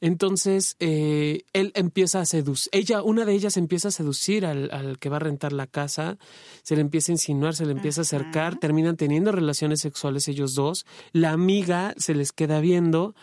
Entonces, 0.00 0.76
eh, 0.78 1.44
él 1.52 1.72
empieza 1.74 2.20
a 2.20 2.26
seducir, 2.26 2.70
ella, 2.72 3.02
una 3.02 3.24
de 3.24 3.34
ellas 3.34 3.56
empieza 3.56 3.88
a 3.88 3.90
seducir 3.90 4.46
al, 4.46 4.70
al, 4.72 4.98
que 4.98 5.08
va 5.08 5.16
a 5.16 5.20
rentar 5.20 5.52
la 5.52 5.66
casa, 5.66 6.18
se 6.62 6.74
le 6.74 6.82
empieza 6.82 7.12
a 7.12 7.14
insinuar, 7.14 7.54
se 7.54 7.66
le 7.66 7.72
empieza 7.72 8.00
a 8.00 8.02
acercar, 8.02 8.56
terminan 8.56 8.96
teniendo 8.96 9.32
relaciones 9.32 9.80
sexuales 9.80 10.28
ellos 10.28 10.54
dos, 10.54 10.86
la 11.12 11.32
amiga 11.32 11.94
se 11.96 12.14
les 12.14 12.32
queda 12.32 12.60
viendo, 12.60 13.14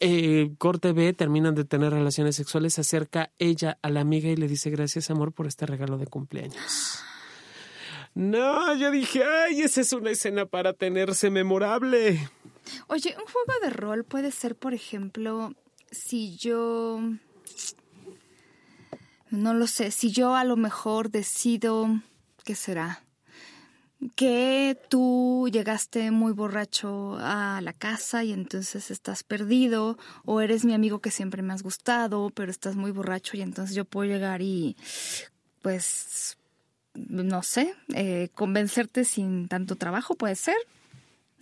eh, 0.00 0.52
corte 0.58 0.92
B, 0.92 1.12
terminan 1.12 1.54
de 1.54 1.64
tener 1.64 1.92
relaciones 1.92 2.36
sexuales, 2.36 2.74
se 2.74 2.82
acerca 2.82 3.32
ella 3.38 3.78
a 3.82 3.90
la 3.90 4.00
amiga 4.00 4.30
y 4.30 4.36
le 4.36 4.46
dice 4.46 4.70
gracias 4.70 5.10
amor 5.10 5.32
por 5.32 5.46
este 5.46 5.66
regalo 5.66 5.98
de 5.98 6.06
cumpleaños. 6.06 7.02
No, 8.14 8.74
yo 8.74 8.90
dije, 8.90 9.22
ay, 9.24 9.62
esa 9.62 9.80
es 9.80 9.92
una 9.92 10.10
escena 10.10 10.46
para 10.46 10.72
tenerse 10.72 11.30
memorable. 11.30 12.28
Oye, 12.88 13.14
un 13.18 13.24
juego 13.24 13.52
de 13.62 13.70
rol 13.70 14.04
puede 14.04 14.30
ser, 14.30 14.56
por 14.56 14.74
ejemplo, 14.74 15.54
si 15.90 16.36
yo... 16.36 17.00
No 19.30 19.54
lo 19.54 19.68
sé, 19.68 19.92
si 19.92 20.10
yo 20.10 20.34
a 20.34 20.42
lo 20.42 20.56
mejor 20.56 21.10
decido, 21.10 22.00
¿qué 22.44 22.56
será? 22.56 23.04
Que 24.16 24.76
tú 24.88 25.48
llegaste 25.52 26.10
muy 26.10 26.32
borracho 26.32 27.16
a 27.20 27.60
la 27.62 27.72
casa 27.72 28.24
y 28.24 28.32
entonces 28.32 28.90
estás 28.90 29.22
perdido, 29.22 29.98
o 30.24 30.40
eres 30.40 30.64
mi 30.64 30.74
amigo 30.74 30.98
que 30.98 31.12
siempre 31.12 31.42
me 31.42 31.52
has 31.52 31.62
gustado, 31.62 32.30
pero 32.30 32.50
estás 32.50 32.74
muy 32.74 32.90
borracho 32.90 33.36
y 33.36 33.42
entonces 33.42 33.76
yo 33.76 33.84
puedo 33.84 34.10
llegar 34.10 34.42
y 34.42 34.76
pues 35.62 36.36
no 36.94 37.42
sé, 37.42 37.74
eh, 37.94 38.28
convencerte 38.34 39.04
sin 39.04 39.48
tanto 39.48 39.76
trabajo, 39.76 40.14
puede 40.14 40.36
ser. 40.36 40.56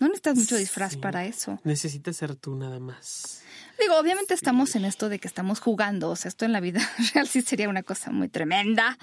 No 0.00 0.06
necesitas 0.06 0.36
mucho 0.36 0.56
disfraz 0.56 0.96
para 0.96 1.24
eso. 1.24 1.58
Necesitas 1.64 2.16
ser 2.16 2.36
tú 2.36 2.54
nada 2.54 2.78
más. 2.78 3.42
Digo, 3.80 3.98
obviamente 3.98 4.34
estamos 4.34 4.74
en 4.76 4.84
esto 4.84 5.08
de 5.08 5.18
que 5.18 5.26
estamos 5.26 5.60
jugando, 5.60 6.10
o 6.10 6.16
sea, 6.16 6.28
esto 6.28 6.44
en 6.44 6.52
la 6.52 6.60
vida 6.60 6.80
real 7.14 7.26
sí 7.26 7.42
sería 7.42 7.68
una 7.68 7.82
cosa 7.82 8.10
muy 8.10 8.28
tremenda. 8.28 8.98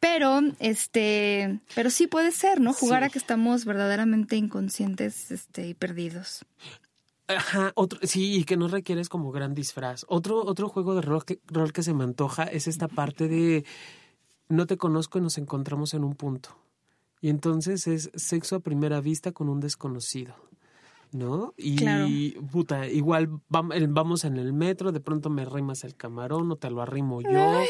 Pero, 0.00 0.40
este, 0.60 1.60
pero 1.74 1.90
sí 1.90 2.06
puede 2.06 2.32
ser, 2.32 2.60
¿no? 2.60 2.72
Jugar 2.72 3.04
a 3.04 3.08
que 3.08 3.18
estamos 3.18 3.64
verdaderamente 3.64 4.36
inconscientes, 4.36 5.30
este, 5.30 5.66
y 5.68 5.74
perdidos. 5.74 6.44
Ajá, 7.26 7.72
otro, 7.74 7.98
sí, 8.02 8.36
y 8.36 8.44
que 8.44 8.56
no 8.56 8.68
requieres 8.68 9.10
como 9.10 9.30
gran 9.32 9.54
disfraz. 9.54 10.06
Otro, 10.08 10.42
otro 10.44 10.68
juego 10.68 10.94
de 10.94 11.02
rol 11.02 11.24
que, 11.26 11.40
rol 11.46 11.72
que 11.74 11.82
se 11.82 11.92
me 11.92 12.04
antoja 12.04 12.44
es 12.44 12.66
esta 12.66 12.88
parte 12.88 13.28
de 13.28 13.66
no 14.48 14.66
te 14.66 14.76
conozco 14.76 15.18
y 15.18 15.22
nos 15.22 15.38
encontramos 15.38 15.94
en 15.94 16.04
un 16.04 16.14
punto. 16.14 16.56
Y 17.20 17.30
entonces 17.30 17.86
es 17.86 18.10
sexo 18.14 18.56
a 18.56 18.60
primera 18.60 19.00
vista 19.00 19.32
con 19.32 19.48
un 19.48 19.60
desconocido. 19.60 20.34
¿No? 21.10 21.54
Y 21.56 22.32
puta, 22.52 22.86
igual 22.86 23.40
vamos 23.48 24.24
en 24.24 24.36
el 24.36 24.52
metro, 24.52 24.92
de 24.92 25.00
pronto 25.00 25.30
me 25.30 25.46
rimas 25.46 25.84
el 25.84 25.96
camarón 25.96 26.52
o 26.52 26.56
te 26.56 26.68
lo 26.68 26.82
arrimo 26.82 27.22
yo 27.22 27.62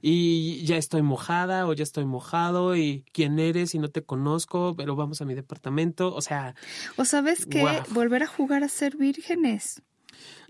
y 0.00 0.64
ya 0.64 0.76
estoy 0.76 1.02
mojada 1.02 1.66
o 1.66 1.72
ya 1.72 1.82
estoy 1.82 2.04
mojado 2.04 2.76
y 2.76 3.04
quién 3.12 3.40
eres 3.40 3.74
y 3.74 3.80
no 3.80 3.88
te 3.88 4.04
conozco, 4.04 4.76
pero 4.76 4.94
vamos 4.94 5.20
a 5.20 5.24
mi 5.24 5.34
departamento, 5.34 6.14
o 6.14 6.20
sea... 6.20 6.54
O 6.96 7.04
sabes 7.04 7.46
que 7.46 7.66
volver 7.90 8.22
a 8.22 8.28
jugar 8.28 8.62
a 8.62 8.68
ser 8.68 8.96
vírgenes. 8.96 9.82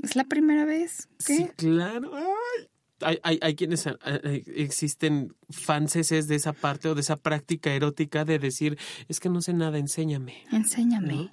Es 0.03 0.15
la 0.15 0.25
primera 0.25 0.67
vez. 0.67 1.09
Sí, 1.19 1.49
claro. 1.57 2.11
Ay, 2.15 2.69
hay, 3.01 3.19
hay, 3.23 3.39
hay 3.43 3.55
quienes 3.55 3.87
eh, 3.87 3.97
eh, 4.05 4.43
existen 4.57 5.35
fanses 5.51 6.09
de 6.29 6.35
esa 6.35 6.53
parte 6.53 6.89
o 6.89 6.95
de 6.95 7.01
esa 7.01 7.17
práctica 7.17 7.73
erótica 7.73 8.25
de 8.25 8.39
decir, 8.39 8.79
es 9.09 9.21
que 9.21 9.29
no 9.29 9.43
sé 9.43 9.53
nada, 9.53 9.79
enséñame. 9.79 10.45
Enséñame. 10.53 11.31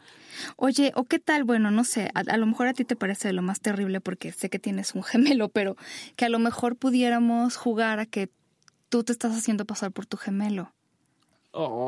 Oye, 0.55 0.91
o 0.95 1.05
qué 1.05 1.19
tal, 1.19 1.43
bueno, 1.43 1.71
no 1.71 1.83
sé, 1.83 2.09
a, 2.13 2.37
lo 2.37 2.45
mejor 2.45 2.67
a 2.67 2.73
ti 2.73 2.85
te 2.85 2.95
parece 2.95 3.31
lo 3.33 3.41
más 3.41 3.61
terrible 3.61 4.01
porque 4.01 4.31
sé 4.31 4.49
que 4.49 4.59
tienes 4.59 4.95
un 4.95 5.03
gemelo, 5.03 5.49
pero 5.49 5.75
que 6.15 6.25
a 6.25 6.29
lo 6.29 6.39
mejor 6.39 6.75
pudiéramos 6.75 7.57
jugar 7.57 7.99
a 7.99 8.05
que 8.05 8.29
tú 8.89 9.03
te 9.03 9.11
estás 9.11 9.35
haciendo 9.35 9.65
pasar 9.65 9.91
por 9.91 10.05
tu 10.05 10.17
gemelo. 10.17 10.73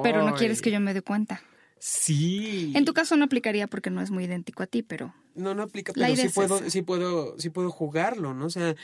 Pero 0.03 0.23
no 0.23 0.35
quieres 0.35 0.61
que 0.61 0.71
yo 0.71 0.81
me 0.81 0.93
dé 0.93 1.01
cuenta. 1.01 1.41
Sí. 1.79 2.71
En 2.75 2.85
tu 2.85 2.93
caso 2.93 3.15
no 3.15 3.25
aplicaría 3.25 3.67
porque 3.67 3.89
no 3.89 4.01
es 4.01 4.11
muy 4.11 4.25
idéntico 4.25 4.63
a 4.63 4.67
ti, 4.67 4.83
pero. 4.83 5.13
No, 5.35 5.53
no 5.53 5.63
aplica, 5.63 5.91
pero 5.93 6.15
sí 6.15 6.29
puedo, 6.29 6.69
sí 6.69 6.81
puedo, 6.81 7.39
sí 7.39 7.49
puedo 7.49 7.71
jugarlo, 7.71 8.33
¿no? 8.33 8.45
O 8.45 8.49
sea, 8.49 8.75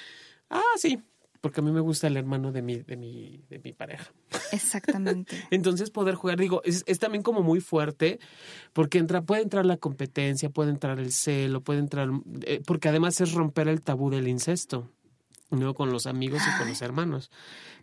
Ah, 0.49 0.61
sí, 0.77 0.99
porque 1.41 1.61
a 1.61 1.63
mí 1.63 1.71
me 1.71 1.79
gusta 1.79 2.07
el 2.07 2.17
hermano 2.17 2.51
de 2.51 2.61
mi, 2.61 2.77
de 2.77 2.97
mi, 2.97 3.43
de 3.49 3.59
mi 3.59 3.71
pareja. 3.71 4.11
Exactamente. 4.51 5.41
Entonces 5.51 5.89
poder 5.89 6.15
jugar, 6.15 6.37
digo, 6.37 6.61
es, 6.65 6.83
es, 6.85 6.99
también 6.99 7.23
como 7.23 7.43
muy 7.43 7.61
fuerte, 7.61 8.19
porque 8.73 8.97
entra, 8.97 9.21
puede 9.21 9.43
entrar 9.43 9.65
la 9.65 9.77
competencia, 9.77 10.49
puede 10.49 10.71
entrar 10.71 10.99
el 10.99 11.11
celo, 11.11 11.61
puede 11.61 11.79
entrar, 11.79 12.09
eh, 12.41 12.61
porque 12.65 12.89
además 12.89 13.21
es 13.21 13.33
romper 13.33 13.69
el 13.69 13.81
tabú 13.81 14.09
del 14.09 14.27
incesto, 14.27 14.91
¿no? 15.49 15.73
Con 15.73 15.91
los 15.91 16.07
amigos 16.07 16.41
y 16.45 16.57
con 16.57 16.67
los 16.67 16.81
hermanos. 16.81 17.31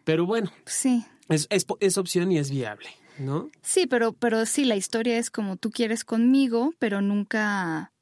Pero 0.05 0.27
bueno, 0.27 0.53
sí. 0.67 1.07
es, 1.29 1.47
es, 1.51 1.67
es 1.81 1.99
opción 1.99 2.31
y 2.33 2.39
es 2.39 2.51
viable, 2.51 2.91
¿no? 3.19 3.49
Sí, 3.63 3.87
pero, 3.87 4.13
pero 4.13 4.45
sí, 4.45 4.65
la 4.67 4.77
historia 4.77 5.17
es 5.19 5.31
como 5.31 5.57
tú 5.57 5.71
quieres 5.71 6.05
conmigo, 6.05 6.75
pero 6.79 7.01
nunca 7.01 7.93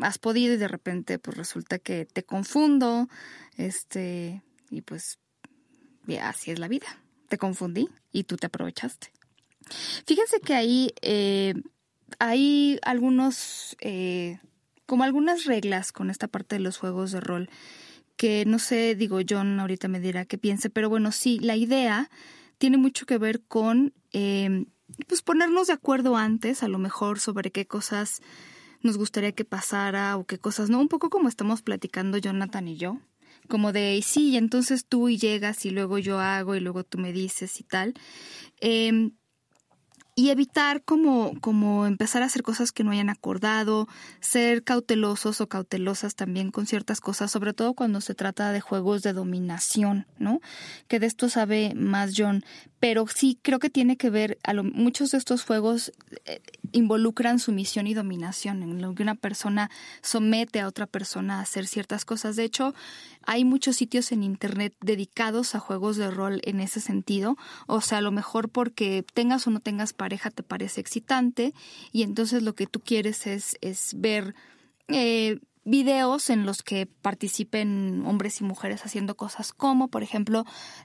has 0.00 0.18
podido 0.18 0.54
y 0.54 0.56
de 0.56 0.68
repente 0.68 1.18
pues 1.18 1.36
resulta 1.36 1.78
que 1.78 2.06
te 2.06 2.22
confundo, 2.22 3.08
este, 3.56 4.42
y 4.70 4.82
pues 4.82 5.18
así 6.20 6.50
es 6.50 6.58
la 6.58 6.68
vida. 6.68 6.86
Te 7.28 7.38
confundí 7.38 7.88
y 8.12 8.24
tú 8.24 8.36
te 8.36 8.46
aprovechaste. 8.46 9.12
Fíjense 10.06 10.40
que 10.40 10.54
ahí 10.54 10.92
eh, 11.02 11.54
hay 12.18 12.78
algunos, 12.82 13.76
eh, 13.80 14.38
como 14.86 15.04
algunas 15.04 15.44
reglas 15.44 15.92
con 15.92 16.10
esta 16.10 16.28
parte 16.28 16.56
de 16.56 16.60
los 16.60 16.78
juegos 16.78 17.10
de 17.10 17.20
rol 17.20 17.50
que 18.16 18.44
no 18.46 18.58
sé, 18.58 18.94
digo, 18.94 19.18
John 19.28 19.60
ahorita 19.60 19.88
me 19.88 20.00
dirá 20.00 20.24
qué 20.24 20.38
piense, 20.38 20.70
pero 20.70 20.88
bueno, 20.88 21.12
sí, 21.12 21.38
la 21.38 21.56
idea 21.56 22.10
tiene 22.58 22.78
mucho 22.78 23.04
que 23.06 23.18
ver 23.18 23.42
con, 23.42 23.92
eh, 24.12 24.64
pues 25.06 25.22
ponernos 25.22 25.66
de 25.66 25.74
acuerdo 25.74 26.16
antes, 26.16 26.62
a 26.62 26.68
lo 26.68 26.78
mejor 26.78 27.20
sobre 27.20 27.50
qué 27.50 27.66
cosas 27.66 28.22
nos 28.86 28.96
gustaría 28.96 29.32
que 29.32 29.44
pasara 29.44 30.16
o 30.16 30.24
qué 30.24 30.38
cosas 30.38 30.70
no, 30.70 30.80
un 30.80 30.88
poco 30.88 31.10
como 31.10 31.28
estamos 31.28 31.62
platicando 31.62 32.18
Jonathan 32.18 32.68
y 32.68 32.76
yo, 32.76 32.98
como 33.48 33.72
de 33.72 34.00
sí, 34.02 34.36
entonces 34.36 34.86
tú 34.86 35.08
y 35.08 35.18
llegas 35.18 35.66
y 35.66 35.70
luego 35.70 35.98
yo 35.98 36.20
hago 36.20 36.56
y 36.56 36.60
luego 36.60 36.84
tú 36.84 36.98
me 36.98 37.12
dices 37.12 37.60
y 37.60 37.64
tal. 37.64 37.94
Eh, 38.60 39.10
y 40.18 40.30
evitar 40.30 40.82
como, 40.82 41.38
como 41.42 41.84
empezar 41.84 42.22
a 42.22 42.26
hacer 42.26 42.42
cosas 42.42 42.72
que 42.72 42.82
no 42.82 42.90
hayan 42.90 43.10
acordado, 43.10 43.86
ser 44.20 44.64
cautelosos 44.64 45.42
o 45.42 45.46
cautelosas 45.46 46.14
también 46.14 46.50
con 46.50 46.66
ciertas 46.66 47.02
cosas, 47.02 47.30
sobre 47.30 47.52
todo 47.52 47.74
cuando 47.74 48.00
se 48.00 48.14
trata 48.14 48.50
de 48.50 48.62
juegos 48.62 49.02
de 49.02 49.12
dominación, 49.12 50.06
¿no? 50.18 50.40
Que 50.88 51.00
de 51.00 51.06
esto 51.06 51.28
sabe 51.28 51.74
más 51.74 52.14
John, 52.16 52.44
pero 52.80 53.06
sí 53.08 53.38
creo 53.42 53.58
que 53.58 53.68
tiene 53.68 53.98
que 53.98 54.08
ver, 54.08 54.38
a 54.42 54.54
lo, 54.54 54.64
muchos 54.64 55.10
de 55.10 55.18
estos 55.18 55.44
juegos 55.44 55.92
eh, 56.24 56.40
involucran 56.72 57.38
sumisión 57.38 57.86
y 57.86 57.92
dominación, 57.92 58.62
en 58.62 58.80
lo 58.80 58.94
que 58.94 59.02
una 59.02 59.16
persona 59.16 59.70
somete 60.00 60.60
a 60.60 60.66
otra 60.66 60.86
persona 60.86 61.40
a 61.40 61.42
hacer 61.42 61.66
ciertas 61.66 62.06
cosas. 62.06 62.36
De 62.36 62.44
hecho, 62.44 62.74
hay 63.26 63.44
muchos 63.44 63.76
sitios 63.76 64.12
en 64.12 64.22
Internet 64.22 64.74
dedicados 64.80 65.54
a 65.54 65.60
juegos 65.60 65.96
de 65.96 66.10
rol 66.10 66.40
en 66.44 66.60
ese 66.60 66.80
sentido, 66.80 67.36
o 67.66 67.80
sea, 67.80 67.98
a 67.98 68.02
lo 68.02 68.12
mejor 68.12 68.48
porque 68.48 69.04
tengas 69.14 69.46
o 69.46 69.50
no 69.50 69.60
tengas 69.60 69.92
pareja 69.92 70.30
te 70.30 70.42
parece 70.42 70.80
excitante 70.80 71.52
y 71.92 72.02
entonces 72.02 72.42
lo 72.42 72.54
que 72.54 72.66
tú 72.66 72.80
quieres 72.80 73.26
es, 73.26 73.58
es 73.60 73.94
ver... 73.98 74.34
Eh, 74.88 75.40
videos 75.66 76.30
en 76.30 76.46
los 76.46 76.62
que 76.62 76.86
participen 76.86 78.04
hombres 78.06 78.40
y 78.40 78.44
mujeres 78.44 78.86
haciendo 78.86 79.16
cosas 79.16 79.52
como, 79.52 79.88
por 79.88 80.04
ejemplo, 80.04 80.44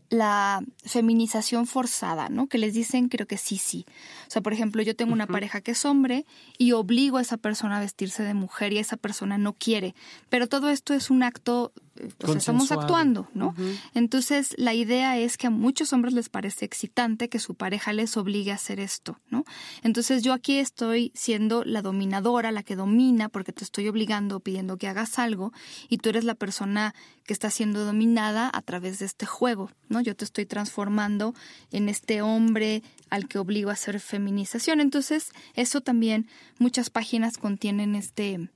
la 0.10 0.64
feminización 0.84 1.68
forzada, 1.68 2.30
¿no? 2.30 2.48
Que 2.48 2.58
les 2.58 2.74
dicen, 2.74 3.08
creo 3.08 3.28
que 3.28 3.38
sí, 3.38 3.58
sí. 3.58 3.86
O 4.28 4.32
sea, 4.32 4.42
por 4.42 4.54
ejemplo, 4.54 4.82
yo 4.82 4.96
tengo 4.96 5.14
una 5.14 5.28
pareja 5.28 5.62
que 5.62 5.72
es 5.72 5.86
hombre 5.86 6.26
y 6.58 6.72
obligo 6.72 7.18
a 7.18 7.22
esa 7.22 7.38
persona 7.38 7.78
a 7.78 7.80
vestirse 7.80 8.24
de 8.24 8.34
mujer 8.34 8.74
y 8.74 8.80
esa 8.80 8.98
persona 8.98 9.38
no 9.38 9.54
quiere. 9.54 9.94
Pero 10.30 10.48
todo 10.48 10.72
esto 10.72 10.96
es 10.96 11.12
un 11.12 11.22
acto 11.22 11.74
pues 12.18 12.38
estamos 12.38 12.72
actuando, 12.72 13.28
¿no? 13.34 13.56
Entonces, 13.94 14.54
la 14.58 14.74
idea 14.74 15.18
es 15.18 15.38
que 15.38 15.48
a 15.48 15.50
muchos 15.50 15.94
hombres 15.94 16.14
les 16.14 16.30
parece 16.30 16.66
excitante 16.66 17.30
que 17.30 17.40
su 17.40 17.56
pareja 17.56 17.94
les 17.94 18.18
obligue 18.18 18.52
a 18.52 18.56
hacer 18.56 18.80
esto, 18.80 19.20
¿no? 19.30 19.46
Entonces, 19.84 20.24
yo 20.24 20.34
aquí 20.34 20.58
estoy 20.58 21.12
siendo 21.16 21.64
la 21.64 21.82
dominadora, 21.82 22.52
la 22.52 22.64
que 22.64 22.76
domina, 22.76 23.30
porque 23.30 23.54
te 23.54 23.64
estoy 23.64 23.88
obligando, 23.88 24.40
pidiendo 24.40 24.78
que 24.78 24.88
hagas 24.88 25.20
algo, 25.20 25.52
y 25.90 25.98
tú 25.98 26.10
eres 26.10 26.24
la 26.24 26.36
persona 26.36 26.94
que 27.26 27.34
está 27.34 27.50
siendo 27.50 27.86
dominada 27.86 28.50
a 28.54 28.62
través 28.62 29.00
de 29.00 29.06
este 29.06 29.26
juego, 29.26 29.72
¿no? 29.90 30.02
Yo 30.02 30.16
te 30.16 30.26
estoy 30.26 30.46
transformando 30.46 31.34
en 31.72 31.90
este 31.90 32.22
hombre 32.22 32.84
al 33.10 33.28
que 33.28 33.38
obligo 33.40 33.70
a 33.70 33.74
hacer 33.74 34.00
feminización. 34.00 34.82
Entonces, 34.82 35.32
eso 35.56 35.82
también 35.82 36.28
muchas 36.60 36.90
páginas 36.90 37.38
contienen 37.38 37.96
este 37.96 38.50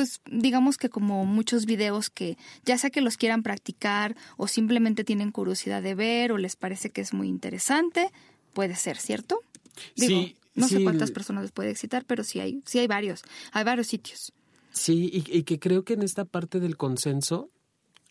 pues 0.00 0.22
digamos 0.24 0.78
que 0.78 0.88
como 0.88 1.26
muchos 1.26 1.66
videos 1.66 2.08
que 2.08 2.38
ya 2.64 2.78
sea 2.78 2.88
que 2.88 3.02
los 3.02 3.18
quieran 3.18 3.42
practicar 3.42 4.16
o 4.38 4.48
simplemente 4.48 5.04
tienen 5.04 5.30
curiosidad 5.30 5.82
de 5.82 5.94
ver 5.94 6.32
o 6.32 6.38
les 6.38 6.56
parece 6.56 6.88
que 6.88 7.02
es 7.02 7.12
muy 7.12 7.28
interesante, 7.28 8.10
puede 8.54 8.76
ser, 8.76 8.96
¿cierto? 8.96 9.42
Digo, 9.96 10.22
sí, 10.22 10.36
no 10.54 10.68
sé 10.68 10.82
cuántas 10.82 11.10
personas 11.10 11.42
les 11.42 11.52
puede 11.52 11.68
excitar, 11.68 12.06
pero 12.06 12.24
sí 12.24 12.40
hay, 12.40 12.62
sí 12.64 12.78
hay 12.78 12.86
varios, 12.86 13.24
hay 13.52 13.62
varios 13.62 13.88
sitios. 13.88 14.32
Sí, 14.72 15.10
y 15.12 15.42
que 15.42 15.58
creo 15.58 15.84
que 15.84 15.92
en 15.92 16.02
esta 16.02 16.24
parte 16.24 16.60
del 16.60 16.78
consenso 16.78 17.50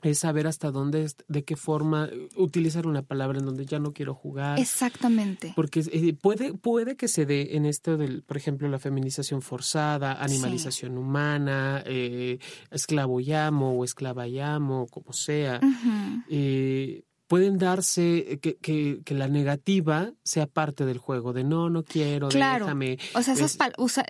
es 0.01 0.19
saber 0.19 0.47
hasta 0.47 0.71
dónde, 0.71 1.11
de 1.27 1.43
qué 1.43 1.55
forma 1.55 2.09
utilizar 2.35 2.87
una 2.87 3.01
palabra 3.01 3.39
en 3.39 3.45
donde 3.45 3.65
ya 3.65 3.79
no 3.79 3.93
quiero 3.93 4.13
jugar. 4.13 4.59
Exactamente. 4.59 5.53
Porque 5.55 5.83
eh, 5.91 6.13
puede, 6.13 6.53
puede 6.53 6.95
que 6.95 7.07
se 7.07 7.25
dé 7.25 7.55
en 7.55 7.65
esto 7.65 7.97
del, 7.97 8.23
por 8.23 8.37
ejemplo, 8.37 8.67
la 8.69 8.79
feminización 8.79 9.41
forzada, 9.41 10.21
animalización 10.23 10.97
humana, 10.97 11.83
eh, 11.85 12.39
esclavo 12.71 13.19
llamo 13.19 13.73
o 13.73 13.83
esclava 13.83 14.27
llamo, 14.27 14.87
como 14.87 15.13
sea 15.13 15.59
pueden 17.29 17.59
darse 17.59 18.39
que, 18.41 18.57
que, 18.57 19.01
que, 19.05 19.13
la 19.13 19.27
negativa 19.27 20.11
sea 20.23 20.47
parte 20.47 20.83
del 20.83 20.97
juego, 20.97 21.31
de 21.31 21.43
no, 21.43 21.69
no 21.69 21.83
quiero, 21.83 22.27
claro. 22.29 22.65
déjame. 22.65 22.97
O 23.13 23.21
sea, 23.21 23.35
esas 23.35 23.55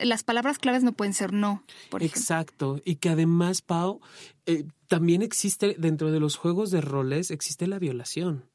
las 0.01 0.23
palabras 0.23 0.57
claves 0.57 0.83
no 0.83 0.93
pueden 0.93 1.13
ser 1.13 1.33
no, 1.33 1.61
por 1.89 2.01
Exacto. 2.01 2.79
Y 2.85 2.95
que 2.95 3.09
además, 3.09 3.61
Pau, 3.61 3.99
eh, 4.45 4.63
también 4.87 5.21
existe 5.21 5.75
dentro 5.77 6.13
de 6.13 6.21
los 6.21 6.37
juegos 6.37 6.71
de 6.71 6.79
roles, 6.79 7.29
existe 7.29 7.67
la 7.67 7.77
violación. 7.77 8.45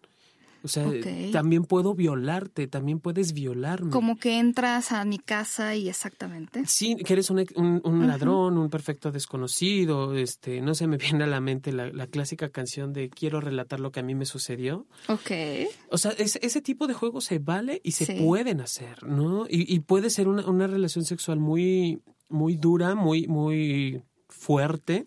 O 0.64 0.68
sea, 0.68 0.90
también 1.30 1.64
puedo 1.64 1.94
violarte, 1.94 2.66
también 2.66 2.98
puedes 2.98 3.34
violarme. 3.34 3.90
Como 3.90 4.16
que 4.16 4.38
entras 4.38 4.92
a 4.92 5.04
mi 5.04 5.18
casa 5.18 5.76
y 5.76 5.90
exactamente. 5.90 6.62
Sí, 6.66 6.96
que 6.96 7.12
eres 7.12 7.28
un, 7.28 7.44
un, 7.84 8.06
ladrón, 8.06 8.56
un 8.56 8.70
perfecto 8.70 9.12
desconocido. 9.12 10.14
Este, 10.14 10.62
no 10.62 10.74
se 10.74 10.86
me 10.86 10.96
viene 10.96 11.24
a 11.24 11.26
la 11.26 11.42
mente 11.42 11.70
la, 11.70 12.06
clásica 12.06 12.48
canción 12.48 12.94
de 12.94 13.10
quiero 13.10 13.42
relatar 13.42 13.78
lo 13.78 13.92
que 13.92 14.00
a 14.00 14.02
mí 14.02 14.14
me 14.14 14.24
sucedió. 14.24 14.86
Ok. 15.08 15.32
O 15.90 15.98
sea, 15.98 16.12
ese 16.12 16.60
tipo 16.62 16.86
de 16.86 16.94
juegos 16.94 17.24
se 17.24 17.38
vale 17.38 17.82
y 17.84 17.92
se 17.92 18.14
pueden 18.14 18.62
hacer, 18.62 19.06
¿no? 19.06 19.44
Y, 19.46 19.70
y 19.70 19.80
puede 19.80 20.08
ser 20.08 20.28
una, 20.28 20.46
una 20.48 20.66
relación 20.66 21.04
sexual 21.04 21.40
muy, 21.40 22.00
muy 22.30 22.56
dura, 22.56 22.94
muy, 22.94 23.26
muy 23.26 24.02
fuerte 24.28 25.04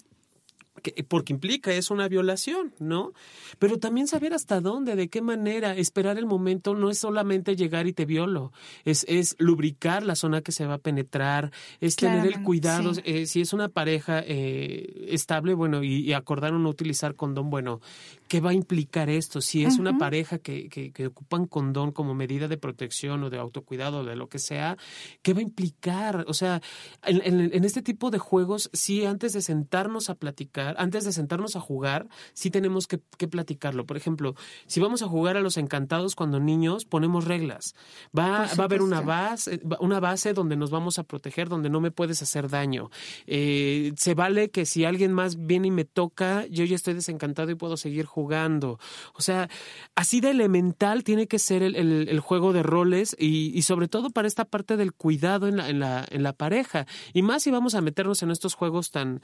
porque 1.08 1.34
implica 1.34 1.74
es 1.74 1.92
una 1.92 2.08
violación, 2.08 2.74
¿no? 2.80 3.14
Pero 3.60 3.78
también 3.78 4.08
saber 4.08 4.34
hasta 4.34 4.62
dónde, 4.62 4.96
de 4.96 5.08
qué 5.08 5.22
manera, 5.22 5.76
esperar 5.76 6.18
el 6.18 6.26
momento 6.26 6.76
no 6.76 6.90
es 6.90 7.00
solamente 7.00 7.56
llegar 7.56 7.88
y 7.88 7.94
te 7.94 8.06
violo, 8.06 8.52
es, 8.86 9.06
es 9.08 9.36
lubricar 9.40 10.04
la 10.04 10.16
zona 10.16 10.42
que 10.42 10.52
se 10.52 10.66
va 10.66 10.76
a 10.76 10.80
penetrar, 10.80 11.52
es 11.80 11.96
tener 11.96 12.26
el 12.26 12.42
cuidado, 12.44 12.92
eh, 13.04 13.26
si 13.26 13.42
es 13.42 13.54
una 13.54 13.70
pareja 13.70 14.22
eh, 14.26 15.08
estable, 15.10 15.54
bueno, 15.54 15.84
y, 15.84 15.98
y, 15.98 16.14
acordar 16.14 16.54
no 16.54 16.70
utilizar 16.70 17.16
condón, 17.16 17.50
bueno, 17.50 17.82
¿qué 18.28 18.40
va 18.40 18.52
a 18.52 18.54
implicar 18.54 19.10
esto? 19.10 19.42
Si 19.42 19.64
es 19.64 19.78
una 19.78 19.98
pareja 19.98 20.38
que, 20.40 20.70
que, 20.70 20.92
que, 20.92 21.08
ocupan 21.08 21.46
condón 21.46 21.92
como 21.92 22.14
medida 22.14 22.48
de 22.48 22.58
protección 22.58 23.24
o 23.24 23.30
de 23.30 23.38
autocuidado, 23.38 24.04
de 24.04 24.16
lo 24.16 24.28
que 24.28 24.40
sea, 24.40 24.78
¿qué 25.22 25.34
va 25.34 25.40
a 25.40 25.44
implicar? 25.44 26.26
O 26.28 26.34
sea, 26.34 26.62
en, 27.04 27.22
en, 27.24 27.54
en 27.54 27.64
este 27.64 27.82
tipo 27.82 28.12
de 28.12 28.20
juegos, 28.20 28.70
sí, 28.74 29.06
antes 29.06 29.34
de 29.34 29.42
sentarnos 29.42 30.10
a 30.10 30.16
platicar, 30.16 30.76
antes 30.78 31.04
de 31.04 31.12
sentarnos 31.12 31.56
a 31.56 31.60
jugar, 31.60 32.08
sí 32.34 32.50
tenemos 32.50 32.88
que, 32.88 33.00
platicarlo. 33.28 33.86
Por 33.86 33.98
ejemplo, 33.98 34.36
si 34.68 34.80
vamos 34.80 35.02
a 35.02 35.08
jugar 35.08 35.38
a 35.38 35.42
los 35.42 35.58
encantados 35.58 36.16
cuando 36.16 36.40
niños, 36.40 36.86
ponemos 36.86 37.26
reglas. 37.26 37.76
Va, 38.18 38.46
va 38.46 38.64
a 38.64 38.64
haber 38.64 38.82
una 38.82 39.02
base, 39.02 39.62
una 39.80 40.00
base 40.00 40.34
donde 40.34 40.56
nos 40.56 40.72
vamos 40.72 41.00
a 41.00 41.04
proteger, 41.04 41.50
donde 41.50 41.70
no 41.70 41.82
me 41.82 41.92
puedes 41.92 42.22
hacer 42.22 42.50
daño. 42.50 42.90
Eh, 43.26 43.94
se 43.98 44.14
vale 44.14 44.50
que 44.50 44.66
si 44.66 44.86
alguien 44.86 45.14
más 45.14 45.46
viene 45.46 45.68
y 45.68 45.72
me 45.72 45.86
toca, 45.86 46.46
yo 46.48 46.64
ya 46.64 46.76
estoy 46.76 46.94
desencantado 46.94 47.52
y 47.52 47.56
puedo 47.56 47.78
seguir 47.78 48.06
jugando. 48.06 48.80
O 49.14 49.22
sea, 49.22 49.50
así 49.96 50.22
de 50.22 50.32
elemental 50.32 51.04
tiene 51.04 51.28
que 51.28 51.40
ser 51.40 51.64
el, 51.64 52.20
juego 52.20 52.52
de 52.54 52.64
roles 52.64 53.16
y, 53.20 53.62
sobre 53.62 53.88
todo 53.88 54.10
para 54.10 54.28
esta 54.28 54.46
parte 54.46 54.78
del 54.78 54.94
cuidado 54.94 55.48
en 55.48 55.58
la, 55.58 55.70
en 55.70 55.80
la, 55.80 56.06
en 56.10 56.24
la 56.24 56.34
pareja. 56.34 56.88
Y 57.14 57.22
más 57.22 57.44
si 57.44 57.52
vamos 57.52 57.76
a 57.76 57.82
meternos 57.82 58.24
en 58.24 58.32
estos 58.32 58.54
juegos 58.54 58.92
tan, 58.92 59.22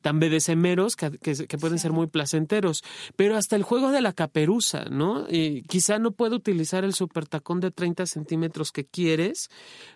tan 0.00 0.18
bedecemeros 0.20 0.79
que, 0.96 1.10
que, 1.18 1.58
pueden 1.58 1.78
ser 1.78 1.92
muy 1.92 2.06
placenteros. 2.06 2.82
Pero 3.16 3.36
hasta 3.36 3.56
el 3.56 3.62
juego 3.62 3.90
de 3.90 4.00
la 4.00 4.12
caperuza, 4.12 4.84
¿no? 4.84 5.26
Y 5.28 5.62
quizá 5.62 5.98
no 5.98 6.12
puedo 6.12 6.36
utilizar 6.36 6.84
el 6.84 6.94
super 6.94 7.26
tacón 7.26 7.60
de 7.60 7.70
30 7.70 8.06
centímetros 8.06 8.72
que 8.72 8.86
quieres, 8.86 9.50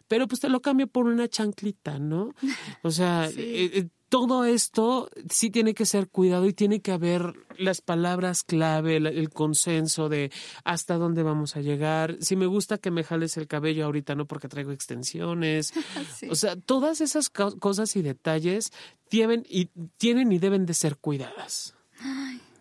pero 0.08 0.28
pues 0.28 0.40
te 0.40 0.48
lo 0.48 0.60
cambio 0.60 0.86
por 0.86 1.06
una 1.06 1.28
chanclita, 1.28 1.98
¿no? 1.98 2.34
O 2.82 2.90
sea, 2.90 3.28
eh, 3.28 3.70
eh, 3.74 3.88
todo 4.08 4.44
esto 4.44 5.08
sí 5.28 5.50
tiene 5.50 5.74
que 5.74 5.86
ser 5.86 6.08
cuidado 6.08 6.46
y 6.46 6.52
tiene 6.52 6.80
que 6.80 6.92
haber 6.92 7.34
las 7.58 7.80
palabras 7.80 8.42
clave, 8.42 8.96
el, 8.96 9.30
consenso 9.30 10.08
de 10.08 10.30
hasta 10.64 10.96
dónde 10.96 11.22
vamos 11.22 11.56
a 11.56 11.60
llegar. 11.60 12.16
Si 12.20 12.36
me 12.36 12.46
gusta 12.46 12.78
que 12.78 12.90
me 12.90 13.04
jales 13.04 13.36
el 13.36 13.46
cabello 13.46 13.84
ahorita, 13.84 14.14
no 14.14 14.26
porque 14.26 14.48
traigo 14.48 14.72
extensiones. 14.72 15.72
O 16.30 16.36
sea, 16.36 16.56
todas 16.56 17.00
esas 17.00 17.28
cosas 17.28 17.96
y 17.96 18.02
detalles 18.02 18.72
tienen 19.08 19.44
y, 19.48 19.66
tienen 19.96 20.32
y 20.32 20.38
deben 20.38 20.66
de 20.66 20.74
ser 20.74 20.96
cuidadas. 20.96 21.74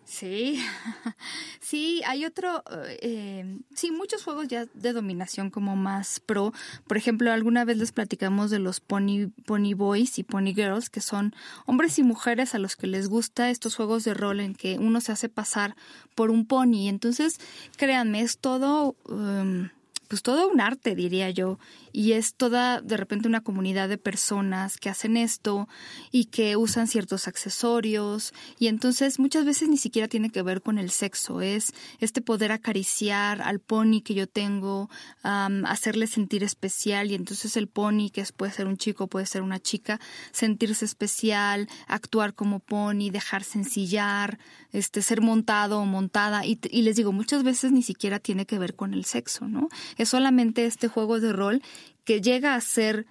Sí, 0.04 0.62
sí, 1.60 2.02
hay 2.06 2.24
otro, 2.24 2.62
eh, 3.00 3.58
sí, 3.74 3.90
muchos 3.90 4.22
juegos 4.22 4.48
ya 4.48 4.66
de 4.74 4.92
dominación 4.92 5.50
como 5.50 5.76
más 5.76 6.20
pro. 6.20 6.52
Por 6.86 6.96
ejemplo, 6.96 7.32
alguna 7.32 7.64
vez 7.64 7.78
les 7.78 7.92
platicamos 7.92 8.50
de 8.50 8.58
los 8.58 8.80
Pony, 8.80 9.30
Pony 9.46 9.74
Boys 9.74 10.18
y 10.18 10.22
Pony 10.22 10.54
Girls, 10.54 10.90
que 10.90 11.00
son 11.00 11.34
hombres 11.66 11.98
y 11.98 12.02
mujeres 12.02 12.54
a 12.54 12.58
los 12.58 12.76
que 12.76 12.86
les 12.86 13.08
gusta 13.08 13.50
estos 13.50 13.76
juegos 13.76 14.04
de 14.04 14.14
rol 14.14 14.40
en 14.40 14.54
que 14.54 14.78
uno 14.78 15.00
se 15.00 15.12
hace 15.12 15.28
pasar 15.28 15.74
por 16.14 16.30
un 16.30 16.46
pony. 16.46 16.88
Entonces, 16.88 17.38
créanme, 17.76 18.20
es 18.20 18.38
todo... 18.38 18.96
Um, 19.08 19.70
pues 20.06 20.22
todo 20.22 20.48
un 20.48 20.60
arte, 20.60 20.94
diría 20.94 21.30
yo, 21.30 21.58
y 21.94 22.12
es 22.12 22.34
toda 22.34 22.80
de 22.80 22.96
repente 22.96 23.28
una 23.28 23.42
comunidad 23.42 23.88
de 23.88 23.98
personas 23.98 24.78
que 24.78 24.90
hacen 24.90 25.16
esto 25.16 25.68
y 26.10 26.24
que 26.24 26.56
usan 26.56 26.88
ciertos 26.88 27.28
accesorios 27.28 28.34
y 28.58 28.66
entonces 28.66 29.20
muchas 29.20 29.44
veces 29.44 29.68
ni 29.68 29.76
siquiera 29.76 30.08
tiene 30.08 30.30
que 30.30 30.42
ver 30.42 30.60
con 30.60 30.78
el 30.78 30.90
sexo, 30.90 31.40
es 31.40 31.72
este 32.00 32.20
poder 32.20 32.50
acariciar 32.50 33.40
al 33.40 33.60
pony 33.60 34.02
que 34.04 34.14
yo 34.14 34.26
tengo, 34.26 34.90
hacerle 35.22 36.08
sentir 36.08 36.42
especial 36.42 37.12
y 37.12 37.14
entonces 37.14 37.56
el 37.56 37.68
pony, 37.68 38.10
que 38.12 38.24
puede 38.36 38.52
ser 38.52 38.66
un 38.66 38.76
chico, 38.76 39.06
puede 39.06 39.26
ser 39.26 39.42
una 39.42 39.60
chica, 39.60 40.00
sentirse 40.32 40.84
especial, 40.84 41.68
actuar 41.86 42.34
como 42.34 42.58
pony, 42.58 43.10
dejarse 43.12 43.58
ensillar, 43.58 44.40
este, 44.72 45.00
ser 45.00 45.20
montado 45.20 45.78
o 45.78 45.84
montada 45.84 46.44
y, 46.44 46.58
y 46.70 46.82
les 46.82 46.96
digo, 46.96 47.12
muchas 47.12 47.44
veces 47.44 47.70
ni 47.70 47.82
siquiera 47.82 48.18
tiene 48.18 48.46
que 48.46 48.58
ver 48.58 48.74
con 48.74 48.94
el 48.94 49.04
sexo, 49.04 49.46
¿no? 49.46 49.68
Es 49.96 50.08
solamente 50.08 50.66
este 50.66 50.88
juego 50.88 51.20
de 51.20 51.32
rol 51.32 51.62
que 52.04 52.20
llega 52.20 52.54
a 52.54 52.60
ser 52.60 53.06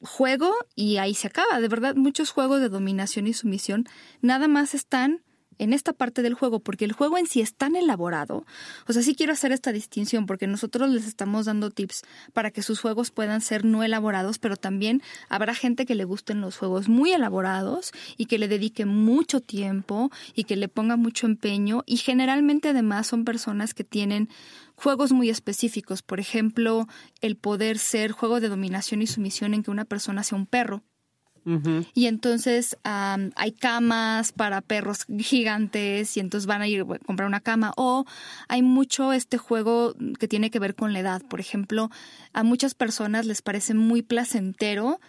juego 0.00 0.54
y 0.74 0.96
ahí 0.96 1.14
se 1.14 1.28
acaba. 1.28 1.60
De 1.60 1.68
verdad, 1.68 1.94
muchos 1.94 2.30
juegos 2.30 2.60
de 2.60 2.68
dominación 2.68 3.26
y 3.26 3.34
sumisión 3.34 3.86
nada 4.20 4.48
más 4.48 4.74
están 4.74 5.22
en 5.60 5.74
esta 5.74 5.92
parte 5.92 6.22
del 6.22 6.34
juego, 6.34 6.60
porque 6.60 6.86
el 6.86 6.92
juego 6.92 7.18
en 7.18 7.26
sí 7.26 7.42
es 7.42 7.54
tan 7.54 7.76
elaborado. 7.76 8.46
O 8.88 8.92
sea, 8.94 9.02
sí 9.02 9.14
quiero 9.14 9.34
hacer 9.34 9.52
esta 9.52 9.72
distinción, 9.72 10.24
porque 10.24 10.46
nosotros 10.46 10.88
les 10.88 11.06
estamos 11.06 11.44
dando 11.44 11.70
tips 11.70 12.02
para 12.32 12.50
que 12.50 12.62
sus 12.62 12.80
juegos 12.80 13.10
puedan 13.10 13.42
ser 13.42 13.66
no 13.66 13.84
elaborados, 13.84 14.38
pero 14.38 14.56
también 14.56 15.02
habrá 15.28 15.54
gente 15.54 15.84
que 15.84 15.94
le 15.94 16.04
gusten 16.04 16.40
los 16.40 16.56
juegos 16.56 16.88
muy 16.88 17.12
elaborados 17.12 17.92
y 18.16 18.24
que 18.24 18.38
le 18.38 18.48
dedique 18.48 18.86
mucho 18.86 19.42
tiempo 19.42 20.10
y 20.34 20.44
que 20.44 20.56
le 20.56 20.68
ponga 20.68 20.96
mucho 20.96 21.26
empeño. 21.26 21.82
Y 21.84 21.98
generalmente 21.98 22.70
además 22.70 23.06
son 23.06 23.26
personas 23.26 23.74
que 23.74 23.84
tienen 23.84 24.30
juegos 24.76 25.12
muy 25.12 25.28
específicos. 25.28 26.00
Por 26.00 26.20
ejemplo, 26.20 26.88
el 27.20 27.36
poder 27.36 27.78
ser 27.78 28.12
juego 28.12 28.40
de 28.40 28.48
dominación 28.48 29.02
y 29.02 29.06
sumisión 29.06 29.52
en 29.52 29.62
que 29.62 29.70
una 29.70 29.84
persona 29.84 30.22
sea 30.22 30.38
un 30.38 30.46
perro 30.46 30.82
Y 31.94 32.06
entonces 32.06 32.76
hay 32.82 33.52
camas 33.52 34.32
para 34.32 34.60
perros 34.60 35.06
gigantes 35.18 36.16
y 36.16 36.20
entonces 36.20 36.46
van 36.46 36.62
a 36.62 36.68
ir 36.68 36.82
a 36.82 36.98
comprar 36.98 37.26
una 37.28 37.40
cama. 37.40 37.72
O 37.76 38.04
hay 38.48 38.62
mucho 38.62 39.12
este 39.12 39.38
juego 39.38 39.94
que 40.18 40.28
tiene 40.28 40.50
que 40.50 40.58
ver 40.58 40.74
con 40.74 40.92
la 40.92 41.00
edad. 41.00 41.22
Por 41.22 41.40
ejemplo, 41.40 41.90
a 42.32 42.42
muchas 42.42 42.74
personas 42.74 43.26
les 43.26 43.42
parece 43.42 43.74
muy 43.74 44.02
placentero 44.02 45.00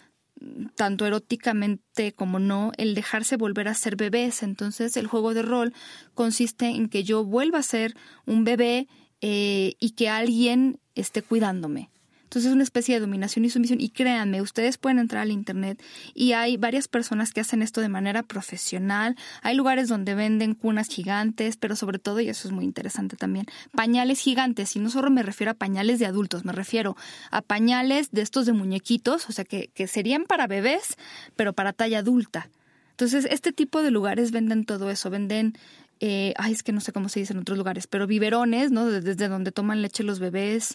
tanto 0.75 1.05
eróticamente 1.05 2.13
como 2.13 2.39
no, 2.39 2.71
el 2.77 2.95
dejarse 2.95 3.37
volver 3.37 3.67
a 3.67 3.73
ser 3.73 3.95
bebés. 3.95 4.43
Entonces 4.43 4.97
el 4.97 5.07
juego 5.07 5.33
de 5.33 5.43
rol 5.43 5.73
consiste 6.13 6.67
en 6.67 6.89
que 6.89 7.03
yo 7.03 7.23
vuelva 7.23 7.59
a 7.59 7.63
ser 7.63 7.95
un 8.25 8.43
bebé 8.43 8.87
eh, 9.21 9.73
y 9.79 9.91
que 9.91 10.09
alguien 10.09 10.79
esté 10.95 11.21
cuidándome. 11.21 11.89
Entonces 12.31 12.47
es 12.47 12.53
una 12.53 12.63
especie 12.63 12.95
de 12.95 13.01
dominación 13.01 13.43
y 13.43 13.49
sumisión. 13.49 13.81
Y 13.81 13.89
créanme, 13.89 14.41
ustedes 14.41 14.77
pueden 14.77 14.99
entrar 14.99 15.23
al 15.23 15.31
Internet 15.31 15.83
y 16.13 16.31
hay 16.31 16.55
varias 16.55 16.87
personas 16.87 17.33
que 17.33 17.41
hacen 17.41 17.61
esto 17.61 17.81
de 17.81 17.89
manera 17.89 18.23
profesional. 18.23 19.17
Hay 19.41 19.53
lugares 19.53 19.89
donde 19.89 20.15
venden 20.15 20.55
cunas 20.55 20.87
gigantes, 20.87 21.57
pero 21.57 21.75
sobre 21.75 21.99
todo, 21.99 22.21
y 22.21 22.29
eso 22.29 22.47
es 22.47 22.53
muy 22.53 22.63
interesante 22.63 23.17
también, 23.17 23.47
pañales 23.75 24.21
gigantes. 24.21 24.77
Y 24.77 24.79
no 24.79 24.89
solo 24.89 25.11
me 25.11 25.23
refiero 25.23 25.51
a 25.51 25.55
pañales 25.55 25.99
de 25.99 26.05
adultos, 26.05 26.45
me 26.45 26.53
refiero 26.53 26.95
a 27.31 27.41
pañales 27.41 28.11
de 28.11 28.21
estos 28.21 28.45
de 28.45 28.53
muñequitos, 28.53 29.27
o 29.27 29.33
sea, 29.33 29.43
que, 29.43 29.69
que 29.73 29.87
serían 29.87 30.23
para 30.23 30.47
bebés, 30.47 30.95
pero 31.35 31.51
para 31.51 31.73
talla 31.73 31.99
adulta. 31.99 32.49
Entonces, 32.91 33.27
este 33.29 33.51
tipo 33.51 33.83
de 33.83 33.91
lugares 33.91 34.31
venden 34.31 34.63
todo 34.63 34.89
eso, 34.89 35.09
venden 35.09 35.57
eh, 36.03 36.33
ay, 36.37 36.51
es 36.51 36.63
que 36.63 36.71
no 36.71 36.81
sé 36.81 36.91
cómo 36.91 37.09
se 37.09 37.19
dice 37.19 37.33
en 37.33 37.39
otros 37.39 37.59
lugares, 37.59 37.85
pero 37.85 38.07
biberones, 38.07 38.71
¿no? 38.71 38.87
Desde 38.87 39.27
donde 39.27 39.51
toman 39.51 39.83
leche 39.83 40.01
los 40.01 40.17
bebés, 40.17 40.73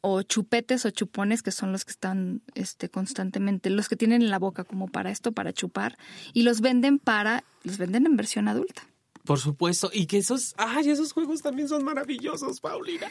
o 0.00 0.22
chupetes 0.22 0.84
o 0.84 0.90
chupones, 0.90 1.42
que 1.42 1.50
son 1.50 1.72
los 1.72 1.84
que 1.84 1.92
están 1.92 2.42
este, 2.54 2.88
constantemente, 2.88 3.70
los 3.70 3.88
que 3.88 3.96
tienen 3.96 4.22
en 4.22 4.30
la 4.30 4.38
boca 4.38 4.64
como 4.64 4.88
para 4.88 5.10
esto, 5.10 5.32
para 5.32 5.52
chupar, 5.52 5.98
y 6.32 6.42
los 6.42 6.60
venden 6.60 6.98
para, 6.98 7.44
los 7.64 7.78
venden 7.78 8.06
en 8.06 8.16
versión 8.16 8.48
adulta. 8.48 8.82
Por 9.24 9.38
supuesto, 9.38 9.90
y 9.92 10.06
que 10.06 10.16
esos, 10.16 10.54
ay, 10.56 10.88
esos 10.88 11.12
juegos 11.12 11.42
también 11.42 11.68
son 11.68 11.84
maravillosos, 11.84 12.60
Paulina. 12.60 13.08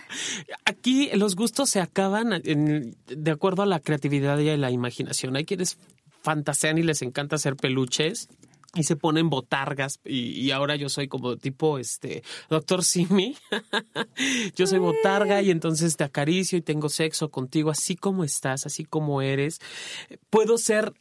Aquí 0.65 1.11
los 1.13 1.35
gustos 1.35 1.69
se 1.69 1.79
acaban 1.79 2.41
de 2.41 3.31
acuerdo 3.31 3.61
a 3.61 3.67
la 3.67 3.79
creatividad 3.79 4.39
y 4.39 4.49
a 4.49 4.57
la 4.57 4.71
imaginación. 4.71 5.35
Hay 5.35 5.45
quienes 5.45 5.77
fantasean 6.23 6.79
y 6.79 6.83
les 6.83 7.03
encanta 7.03 7.35
hacer 7.35 7.55
peluches 7.55 8.29
y 8.77 8.83
se 8.83 8.95
ponen 8.95 9.29
botargas 9.29 9.99
y, 10.05 10.51
ahora 10.51 10.75
yo 10.75 10.89
soy 10.89 11.07
como 11.07 11.37
tipo 11.37 11.79
este 11.79 12.23
doctor 12.49 12.83
Simi. 12.83 13.35
Yo 14.55 14.65
soy 14.65 14.79
botarga 14.79 15.41
y 15.41 15.51
entonces 15.51 15.97
te 15.97 16.03
acaricio 16.03 16.57
y 16.57 16.61
tengo 16.61 16.89
sexo 16.89 17.29
contigo 17.29 17.69
así 17.69 17.95
como 17.95 18.23
estás 18.23 18.65
así 18.65 18.85
como 18.85 19.21
eres. 19.21 19.59
Puedo 20.29 20.57
ser 20.57 20.93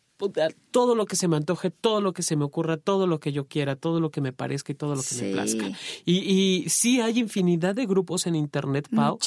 todo 0.71 0.95
lo 0.95 1.07
que 1.07 1.17
se 1.17 1.29
me 1.29 1.37
antoje, 1.37 1.71
todo 1.71 2.01
lo 2.01 2.13
que 2.13 2.23
se 2.23 2.37
me 2.37 2.45
ocurra, 2.45 2.77
todo 2.77 3.07
lo 3.07 3.21
que 3.21 3.33
yo 3.33 3.47
quiera, 3.47 3.77
todo 3.77 4.01
lo 4.01 4.11
que 4.11 4.21
me 4.21 4.33
parezca 4.33 4.73
y 4.73 4.75
todo 4.75 4.95
lo 4.95 5.03
que 5.03 5.15
me 5.23 5.33
plazca. 5.33 5.67
Y, 6.05 6.17
y 6.17 6.69
sí 6.69 7.01
hay 7.01 7.19
infinidad 7.19 7.75
de 7.75 7.87
grupos 7.87 8.27
en 8.27 8.35
Internet, 8.35 8.89
Pau, 8.95 9.19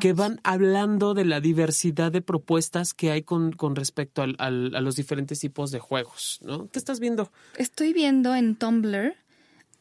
que 0.00 0.12
van 0.12 0.40
hablando 0.44 1.14
de 1.14 1.24
la 1.24 1.40
diversidad 1.40 2.12
de 2.12 2.22
propuestas 2.22 2.94
que 2.94 3.10
hay 3.10 3.22
con, 3.22 3.52
con 3.52 3.76
respecto 3.76 4.22
al, 4.22 4.36
a 4.38 4.50
los 4.50 4.96
diferentes 4.96 5.40
tipos 5.40 5.70
de 5.70 5.78
juegos, 5.78 6.40
¿no? 6.42 6.68
¿Qué 6.68 6.78
estás 6.78 7.00
viendo? 7.00 7.30
Estoy 7.56 7.92
viendo 7.92 8.34
en 8.34 8.56
Tumblr 8.56 9.14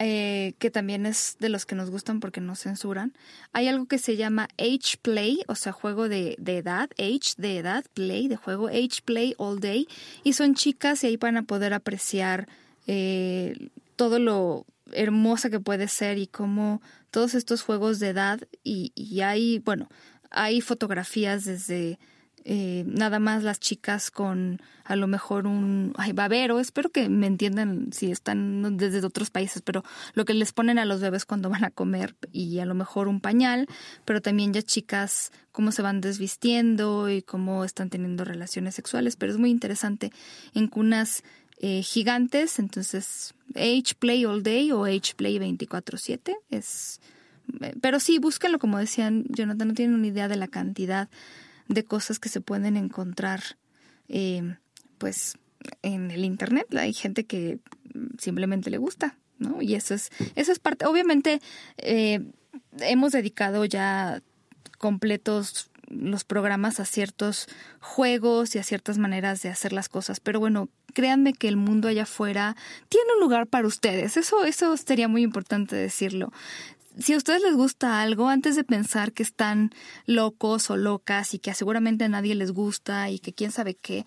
eh, 0.03 0.55
que 0.57 0.71
también 0.71 1.05
es 1.05 1.37
de 1.39 1.49
los 1.49 1.67
que 1.67 1.75
nos 1.75 1.91
gustan 1.91 2.19
porque 2.21 2.41
no 2.41 2.55
censuran. 2.55 3.13
Hay 3.53 3.67
algo 3.67 3.85
que 3.85 3.99
se 3.99 4.17
llama 4.17 4.47
Age 4.57 4.97
Play, 4.99 5.43
o 5.47 5.53
sea, 5.53 5.73
juego 5.73 6.09
de, 6.09 6.37
edad, 6.43 6.89
Age 6.97 7.35
de 7.37 7.57
edad, 7.57 7.85
Play 7.93 8.27
de 8.27 8.35
juego, 8.35 8.67
Age 8.67 9.03
Play 9.05 9.35
All 9.37 9.59
Day, 9.59 9.87
y 10.23 10.33
son 10.33 10.55
chicas 10.55 11.03
y 11.03 11.07
ahí 11.07 11.17
van 11.17 11.37
a 11.37 11.43
poder 11.43 11.75
apreciar 11.75 12.49
eh, 12.87 13.69
todo 13.95 14.17
lo 14.17 14.65
hermosa 14.91 15.51
que 15.51 15.59
puede 15.59 15.87
ser 15.87 16.17
y 16.17 16.25
cómo 16.25 16.81
todos 17.11 17.35
estos 17.35 17.61
juegos 17.61 17.99
de 17.99 18.09
edad 18.09 18.39
y 18.63 19.21
hay, 19.21 19.59
bueno, 19.59 19.87
hay 20.31 20.61
fotografías 20.61 21.45
desde 21.45 21.99
eh, 22.43 22.83
nada 22.87 23.19
más 23.19 23.43
las 23.43 23.59
chicas 23.59 24.09
con 24.09 24.61
a 24.83 24.95
lo 24.95 25.07
mejor 25.07 25.45
un 25.45 25.93
babero, 26.13 26.59
espero 26.59 26.89
que 26.89 27.07
me 27.07 27.27
entiendan 27.27 27.93
si 27.93 28.11
están 28.11 28.77
desde 28.77 29.05
otros 29.05 29.29
países, 29.29 29.61
pero 29.61 29.83
lo 30.15 30.25
que 30.25 30.33
les 30.33 30.51
ponen 30.51 30.79
a 30.79 30.85
los 30.85 31.01
bebés 31.01 31.25
cuando 31.25 31.49
van 31.49 31.63
a 31.63 31.69
comer 31.69 32.15
y 32.31 32.59
a 32.59 32.65
lo 32.65 32.73
mejor 32.73 33.07
un 33.07 33.21
pañal, 33.21 33.67
pero 34.05 34.21
también 34.21 34.53
ya 34.53 34.63
chicas 34.63 35.31
cómo 35.51 35.71
se 35.71 35.81
van 35.81 36.01
desvistiendo 36.01 37.09
y 37.09 37.21
cómo 37.21 37.63
están 37.63 37.89
teniendo 37.89 38.25
relaciones 38.25 38.75
sexuales, 38.75 39.15
pero 39.15 39.31
es 39.31 39.37
muy 39.37 39.51
interesante 39.51 40.11
en 40.53 40.67
cunas 40.67 41.23
eh, 41.59 41.83
gigantes, 41.83 42.57
entonces 42.57 43.35
Age 43.55 43.93
Play 43.99 44.25
All 44.25 44.41
Day 44.41 44.71
o 44.71 44.85
Age 44.85 45.13
Play 45.15 45.37
24/7 45.37 46.35
es 46.49 46.99
pero 47.81 47.99
sí, 47.99 48.17
búsquenlo 48.17 48.59
como 48.59 48.77
decían 48.77 49.25
Jonathan, 49.29 49.67
no 49.67 49.73
tienen 49.73 49.95
una 49.95 50.07
idea 50.07 50.27
de 50.27 50.37
la 50.37 50.47
cantidad 50.47 51.09
de 51.73 51.83
cosas 51.85 52.19
que 52.19 52.29
se 52.29 52.41
pueden 52.41 52.77
encontrar 52.77 53.41
eh, 54.07 54.55
pues 54.97 55.37
en 55.81 56.11
el 56.11 56.25
internet. 56.25 56.67
Hay 56.75 56.93
gente 56.93 57.25
que 57.25 57.59
simplemente 58.17 58.69
le 58.69 58.77
gusta, 58.77 59.17
¿no? 59.37 59.61
Y 59.61 59.75
eso 59.75 59.93
es, 59.93 60.09
eso 60.35 60.51
es 60.51 60.59
parte, 60.59 60.85
obviamente 60.85 61.41
eh, 61.77 62.21
hemos 62.79 63.11
dedicado 63.11 63.65
ya 63.65 64.21
completos 64.77 65.69
los 65.87 66.23
programas 66.23 66.79
a 66.79 66.85
ciertos 66.85 67.47
juegos 67.81 68.55
y 68.55 68.59
a 68.59 68.63
ciertas 68.63 68.97
maneras 68.97 69.41
de 69.41 69.49
hacer 69.49 69.73
las 69.73 69.89
cosas, 69.89 70.21
pero 70.21 70.39
bueno, 70.39 70.69
créanme 70.93 71.33
que 71.33 71.49
el 71.49 71.57
mundo 71.57 71.89
allá 71.89 72.03
afuera 72.03 72.55
tiene 72.87 73.13
un 73.15 73.19
lugar 73.19 73.47
para 73.47 73.67
ustedes. 73.67 74.15
Eso, 74.15 74.45
eso 74.45 74.75
sería 74.77 75.09
muy 75.09 75.21
importante 75.21 75.75
decirlo 75.75 76.31
si 76.99 77.13
a 77.13 77.17
ustedes 77.17 77.41
les 77.41 77.55
gusta 77.55 78.01
algo, 78.01 78.27
antes 78.27 78.55
de 78.55 78.63
pensar 78.63 79.11
que 79.13 79.23
están 79.23 79.71
locos 80.05 80.69
o 80.69 80.77
locas 80.77 81.33
y 81.33 81.39
que 81.39 81.53
seguramente 81.53 82.05
a 82.05 82.09
nadie 82.09 82.35
les 82.35 82.51
gusta 82.51 83.09
y 83.09 83.19
que 83.19 83.33
quién 83.33 83.51
sabe 83.51 83.75
qué, 83.75 84.05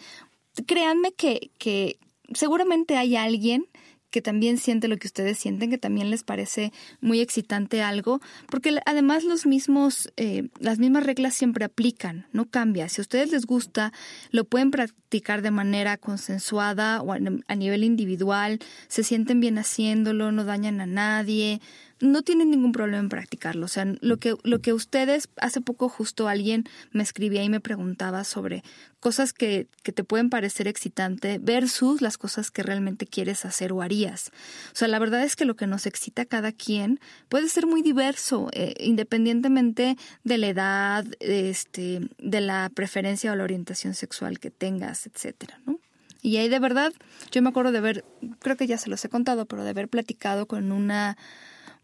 créanme 0.66 1.12
que, 1.12 1.50
que 1.58 1.98
seguramente 2.32 2.96
hay 2.96 3.16
alguien 3.16 3.66
que 4.14 4.22
también 4.22 4.58
siente 4.58 4.86
lo 4.86 4.96
que 4.96 5.08
ustedes 5.08 5.40
sienten, 5.40 5.70
que 5.70 5.76
también 5.76 6.08
les 6.08 6.22
parece 6.22 6.72
muy 7.00 7.20
excitante 7.20 7.82
algo, 7.82 8.20
porque 8.48 8.78
además 8.86 9.24
los 9.24 9.44
mismos, 9.44 10.12
eh, 10.16 10.50
las 10.60 10.78
mismas 10.78 11.02
reglas 11.02 11.34
siempre 11.34 11.64
aplican, 11.64 12.28
no 12.30 12.48
cambia. 12.48 12.88
Si 12.88 13.00
a 13.00 13.02
ustedes 13.02 13.32
les 13.32 13.44
gusta, 13.44 13.92
lo 14.30 14.44
pueden 14.44 14.70
practicar 14.70 15.42
de 15.42 15.50
manera 15.50 15.96
consensuada 15.96 17.02
o 17.02 17.12
a 17.12 17.56
nivel 17.56 17.82
individual, 17.82 18.60
se 18.86 19.02
sienten 19.02 19.40
bien 19.40 19.58
haciéndolo, 19.58 20.30
no 20.30 20.44
dañan 20.44 20.80
a 20.80 20.86
nadie, 20.86 21.60
no 22.00 22.22
tienen 22.22 22.50
ningún 22.50 22.72
problema 22.72 22.98
en 22.98 23.08
practicarlo. 23.08 23.66
O 23.66 23.68
sea, 23.68 23.86
lo 24.00 24.18
que, 24.18 24.34
lo 24.42 24.60
que 24.60 24.72
ustedes, 24.72 25.28
hace 25.36 25.60
poco 25.60 25.88
justo 25.88 26.28
alguien 26.28 26.64
me 26.92 27.02
escribía 27.02 27.42
y 27.42 27.48
me 27.48 27.60
preguntaba 27.60 28.24
sobre 28.24 28.62
cosas 29.00 29.32
que, 29.32 29.68
que 29.82 29.92
te 29.92 30.04
pueden 30.04 30.30
parecer 30.30 30.66
excitante 30.66 31.38
versus 31.38 32.00
las 32.00 32.18
cosas 32.18 32.50
que 32.50 32.62
realmente 32.62 33.06
quieres 33.06 33.44
hacer 33.44 33.72
o 33.72 33.82
harías. 33.82 34.30
O 34.72 34.76
sea, 34.76 34.88
la 34.88 34.98
verdad 34.98 35.22
es 35.22 35.36
que 35.36 35.44
lo 35.44 35.56
que 35.56 35.66
nos 35.66 35.86
excita 35.86 36.22
a 36.22 36.26
cada 36.26 36.52
quien 36.52 37.00
puede 37.28 37.48
ser 37.48 37.66
muy 37.66 37.82
diverso, 37.82 38.48
eh, 38.52 38.74
independientemente 38.80 39.96
de 40.24 40.38
la 40.38 40.48
edad, 40.48 41.04
este, 41.20 42.08
de 42.18 42.40
la 42.40 42.70
preferencia 42.74 43.32
o 43.32 43.36
la 43.36 43.44
orientación 43.44 43.94
sexual 43.94 44.38
que 44.38 44.50
tengas, 44.50 45.06
etcétera, 45.06 45.60
¿no? 45.66 45.78
Y 46.24 46.38
ahí 46.38 46.48
de 46.48 46.58
verdad, 46.58 46.90
yo 47.32 47.42
me 47.42 47.50
acuerdo 47.50 47.70
de 47.70 47.78
haber, 47.78 48.04
creo 48.38 48.56
que 48.56 48.66
ya 48.66 48.78
se 48.78 48.88
los 48.88 49.04
he 49.04 49.10
contado, 49.10 49.44
pero 49.44 49.62
de 49.62 49.68
haber 49.68 49.88
platicado 49.88 50.46
con 50.46 50.72
una 50.72 51.18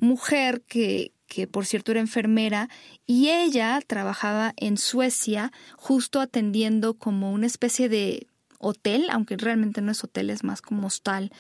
mujer 0.00 0.62
que, 0.66 1.12
que 1.26 1.46
por 1.46 1.66
cierto 1.66 1.92
era 1.92 2.00
enfermera, 2.00 2.68
y 3.06 3.28
ella 3.28 3.78
trabajaba 3.86 4.52
en 4.56 4.76
Suecia 4.76 5.52
justo 5.76 6.20
atendiendo 6.20 6.94
como 6.94 7.32
una 7.32 7.46
especie 7.46 7.88
de 7.88 8.26
hotel, 8.58 9.06
aunque 9.10 9.36
realmente 9.36 9.80
no 9.80 9.92
es 9.92 10.04
hotel, 10.04 10.30
es 10.30 10.44
más 10.44 10.60
como 10.60 10.86
hostal, 10.86 11.30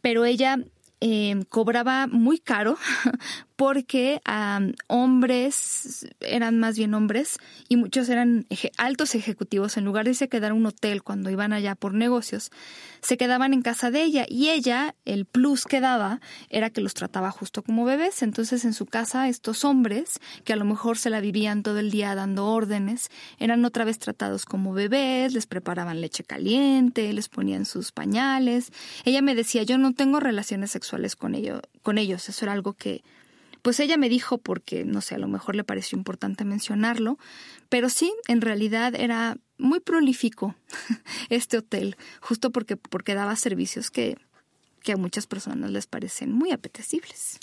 pero 0.00 0.24
ella 0.24 0.58
eh, 1.00 1.44
cobraba 1.50 2.06
muy 2.06 2.38
caro 2.38 2.78
porque 3.56 4.20
hombres, 4.88 6.06
eran 6.20 6.58
más 6.58 6.76
bien 6.76 6.94
hombres, 6.94 7.38
y 7.68 7.76
muchos 7.76 8.08
eran 8.08 8.46
altos 8.78 9.14
ejecutivos, 9.14 9.76
en 9.76 9.84
lugar 9.84 10.04
de 10.04 10.10
irse 10.10 10.28
quedar 10.28 10.50
en 10.50 10.58
un 10.58 10.66
hotel 10.66 11.02
cuando 11.02 11.30
iban 11.30 11.52
allá 11.52 11.74
por 11.74 11.94
negocios, 11.94 12.50
se 13.00 13.16
quedaban 13.16 13.52
en 13.52 13.62
casa 13.62 13.90
de 13.90 14.02
ella 14.02 14.24
y 14.28 14.48
ella, 14.48 14.94
el 15.04 15.26
plus 15.26 15.64
que 15.64 15.80
daba 15.80 16.20
era 16.48 16.70
que 16.70 16.80
los 16.80 16.94
trataba 16.94 17.30
justo 17.30 17.62
como 17.62 17.84
bebés. 17.84 18.22
Entonces 18.22 18.64
en 18.64 18.72
su 18.72 18.86
casa 18.86 19.28
estos 19.28 19.64
hombres, 19.64 20.20
que 20.44 20.54
a 20.54 20.56
lo 20.56 20.64
mejor 20.64 20.96
se 20.96 21.10
la 21.10 21.20
vivían 21.20 21.62
todo 21.62 21.78
el 21.78 21.90
día 21.90 22.14
dando 22.14 22.46
órdenes, 22.46 23.10
eran 23.38 23.64
otra 23.64 23.84
vez 23.84 23.98
tratados 23.98 24.46
como 24.46 24.72
bebés, 24.72 25.34
les 25.34 25.46
preparaban 25.46 26.00
leche 26.00 26.24
caliente, 26.24 27.12
les 27.12 27.28
ponían 27.28 27.66
sus 27.66 27.92
pañales. 27.92 28.72
Ella 29.04 29.20
me 29.20 29.34
decía, 29.34 29.62
yo 29.64 29.76
no 29.76 29.92
tengo 29.92 30.18
relaciones 30.18 30.70
sexuales 30.70 31.14
con, 31.14 31.34
ellos, 31.34 31.60
con 31.82 31.98
ellos, 31.98 32.28
eso 32.28 32.44
era 32.46 32.52
algo 32.52 32.72
que 32.72 33.02
pues 33.64 33.80
ella 33.80 33.96
me 33.96 34.10
dijo 34.10 34.36
porque, 34.36 34.84
no 34.84 35.00
sé, 35.00 35.14
a 35.14 35.18
lo 35.18 35.26
mejor 35.26 35.56
le 35.56 35.64
pareció 35.64 35.96
importante 35.96 36.44
mencionarlo, 36.44 37.18
pero 37.70 37.88
sí, 37.88 38.14
en 38.28 38.42
realidad 38.42 38.94
era 38.94 39.38
muy 39.56 39.80
prolífico 39.80 40.54
este 41.30 41.56
hotel, 41.56 41.96
justo 42.20 42.50
porque, 42.50 42.76
porque 42.76 43.14
daba 43.14 43.34
servicios 43.36 43.90
que, 43.90 44.18
que 44.82 44.92
a 44.92 44.98
muchas 44.98 45.26
personas 45.26 45.70
les 45.70 45.86
parecen 45.86 46.30
muy 46.30 46.50
apetecibles. 46.50 47.40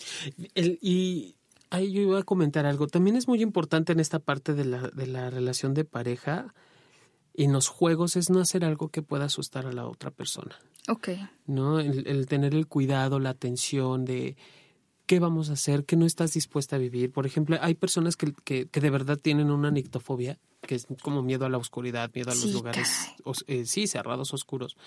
y 0.56 1.36
ahí 1.72 1.92
yo 1.92 2.02
iba 2.04 2.20
a 2.20 2.24
comentar 2.24 2.68
algo. 2.68 2.86
También 2.86 3.16
es 3.16 3.28
muy 3.28 3.42
importante 3.42 3.92
en 3.92 4.00
esta 4.00 4.20
parte 4.20 4.54
de 4.54 4.66
la, 4.66 4.90
de 4.90 5.08
la 5.08 5.32
relación 5.32 5.74
de 5.74 5.86
pareja 5.86 6.54
y 7.34 7.46
en 7.46 7.54
los 7.54 7.68
juegos 7.68 8.16
es 8.16 8.30
no 8.30 8.40
hacer 8.40 8.64
algo 8.64 8.90
que 8.90 9.02
pueda 9.02 9.26
asustar 9.26 9.66
a 9.66 9.72
la 9.72 9.88
otra 9.88 10.12
persona. 10.12 10.60
Ok. 10.88 11.10
¿No? 11.48 11.80
El, 11.80 12.28
tener 12.28 12.54
el 12.54 12.68
cuidado, 12.68 13.20
la 13.20 13.32
atención 13.32 14.06
de 14.06 14.36
qué 15.12 15.20
vamos 15.20 15.50
a 15.50 15.54
hacer, 15.54 15.84
qué 15.84 15.98
no 15.98 16.06
estás 16.06 16.32
dispuesta 16.32 16.78
a 16.78 16.80
vivir. 16.80 17.12
Por 17.12 17.26
ejemplo, 17.26 17.58
hay 17.60 17.76
personas 17.76 18.16
que, 18.16 18.32
que, 18.46 18.66
de 18.72 18.90
verdad 18.90 19.18
tienen 19.18 19.52
una 19.52 19.70
nictofobia, 19.70 20.40
que 20.62 20.76
es 20.76 20.88
como 21.02 21.22
miedo 21.22 21.46
a 21.46 21.50
la 21.50 21.58
oscuridad, 21.58 22.10
miedo 22.16 22.32
a 22.32 22.34
los 22.34 22.54
lugares, 22.54 23.10
eh, 23.48 23.66
sí, 23.66 23.88
cerrados, 23.88 24.34
oscuros. 24.34 24.78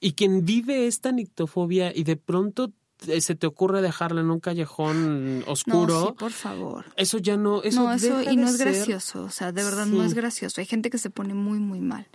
Y 0.00 0.12
quien 0.12 0.46
vive 0.46 0.86
esta 0.86 1.12
nictofobia 1.12 1.92
y 1.94 2.04
de 2.04 2.16
pronto 2.16 2.72
eh, 3.06 3.20
se 3.20 3.34
te 3.34 3.46
ocurre 3.46 3.82
dejarla 3.82 4.22
en 4.22 4.30
un 4.30 4.40
callejón 4.40 5.44
oscuro. 5.46 6.00
No, 6.00 6.06
sí, 6.06 6.12
por 6.18 6.32
favor. 6.32 6.86
Eso 6.96 7.18
ya 7.18 7.36
no. 7.36 7.62
Eso 7.62 7.82
no, 7.82 7.92
eso 7.92 8.22
y 8.22 8.36
no 8.36 8.48
es 8.48 8.56
gracioso. 8.56 9.24
O 9.24 9.30
sea, 9.30 9.52
de 9.52 9.62
verdad 9.62 9.84
no 9.84 10.04
es 10.04 10.14
gracioso. 10.14 10.62
Hay 10.62 10.66
gente 10.66 10.88
que 10.88 10.96
se 10.96 11.10
pone 11.10 11.34
muy, 11.34 11.58
muy 11.58 11.80
mal. 11.80 12.08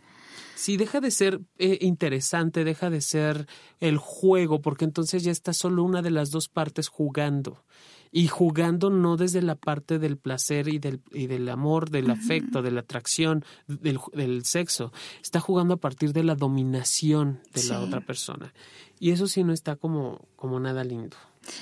Sí, 0.60 0.76
deja 0.76 1.00
de 1.00 1.10
ser 1.10 1.40
eh, 1.58 1.78
interesante, 1.80 2.66
deja 2.66 2.90
de 2.90 3.00
ser 3.00 3.48
el 3.80 3.98
juego, 3.98 4.62
porque 4.62 4.84
entonces 4.84 5.24
ya 5.24 5.32
está 5.32 5.54
solo 5.54 5.86
una 5.86 6.02
de 6.02 6.12
las 6.12 6.32
dos 6.32 6.50
partes 6.50 6.90
jugando 6.90 7.64
y 8.12 8.28
jugando 8.28 8.90
no 8.90 9.16
desde 9.16 9.42
la 9.42 9.56
parte 9.56 10.00
del 10.00 10.18
placer 10.18 10.68
y 10.68 10.78
del, 10.78 11.00
y 11.14 11.28
del 11.28 11.48
amor, 11.48 11.90
del 11.92 12.12
afecto, 12.12 12.62
de 12.62 12.72
la 12.72 12.82
atracción, 12.82 13.46
del, 13.68 14.00
del, 14.12 14.44
sexo. 14.44 14.92
Está 15.24 15.40
jugando 15.40 15.76
a 15.76 15.80
partir 15.80 16.12
de 16.12 16.24
la 16.24 16.36
dominación 16.36 17.40
de 17.54 17.64
la 17.64 17.80
otra 17.80 18.02
persona. 18.02 18.54
Y 19.00 19.12
eso 19.12 19.28
sí 19.28 19.46
no 19.46 19.54
está 19.54 19.78
como, 19.78 20.28
como 20.36 20.60
nada 20.60 20.84
lindo. 20.84 21.16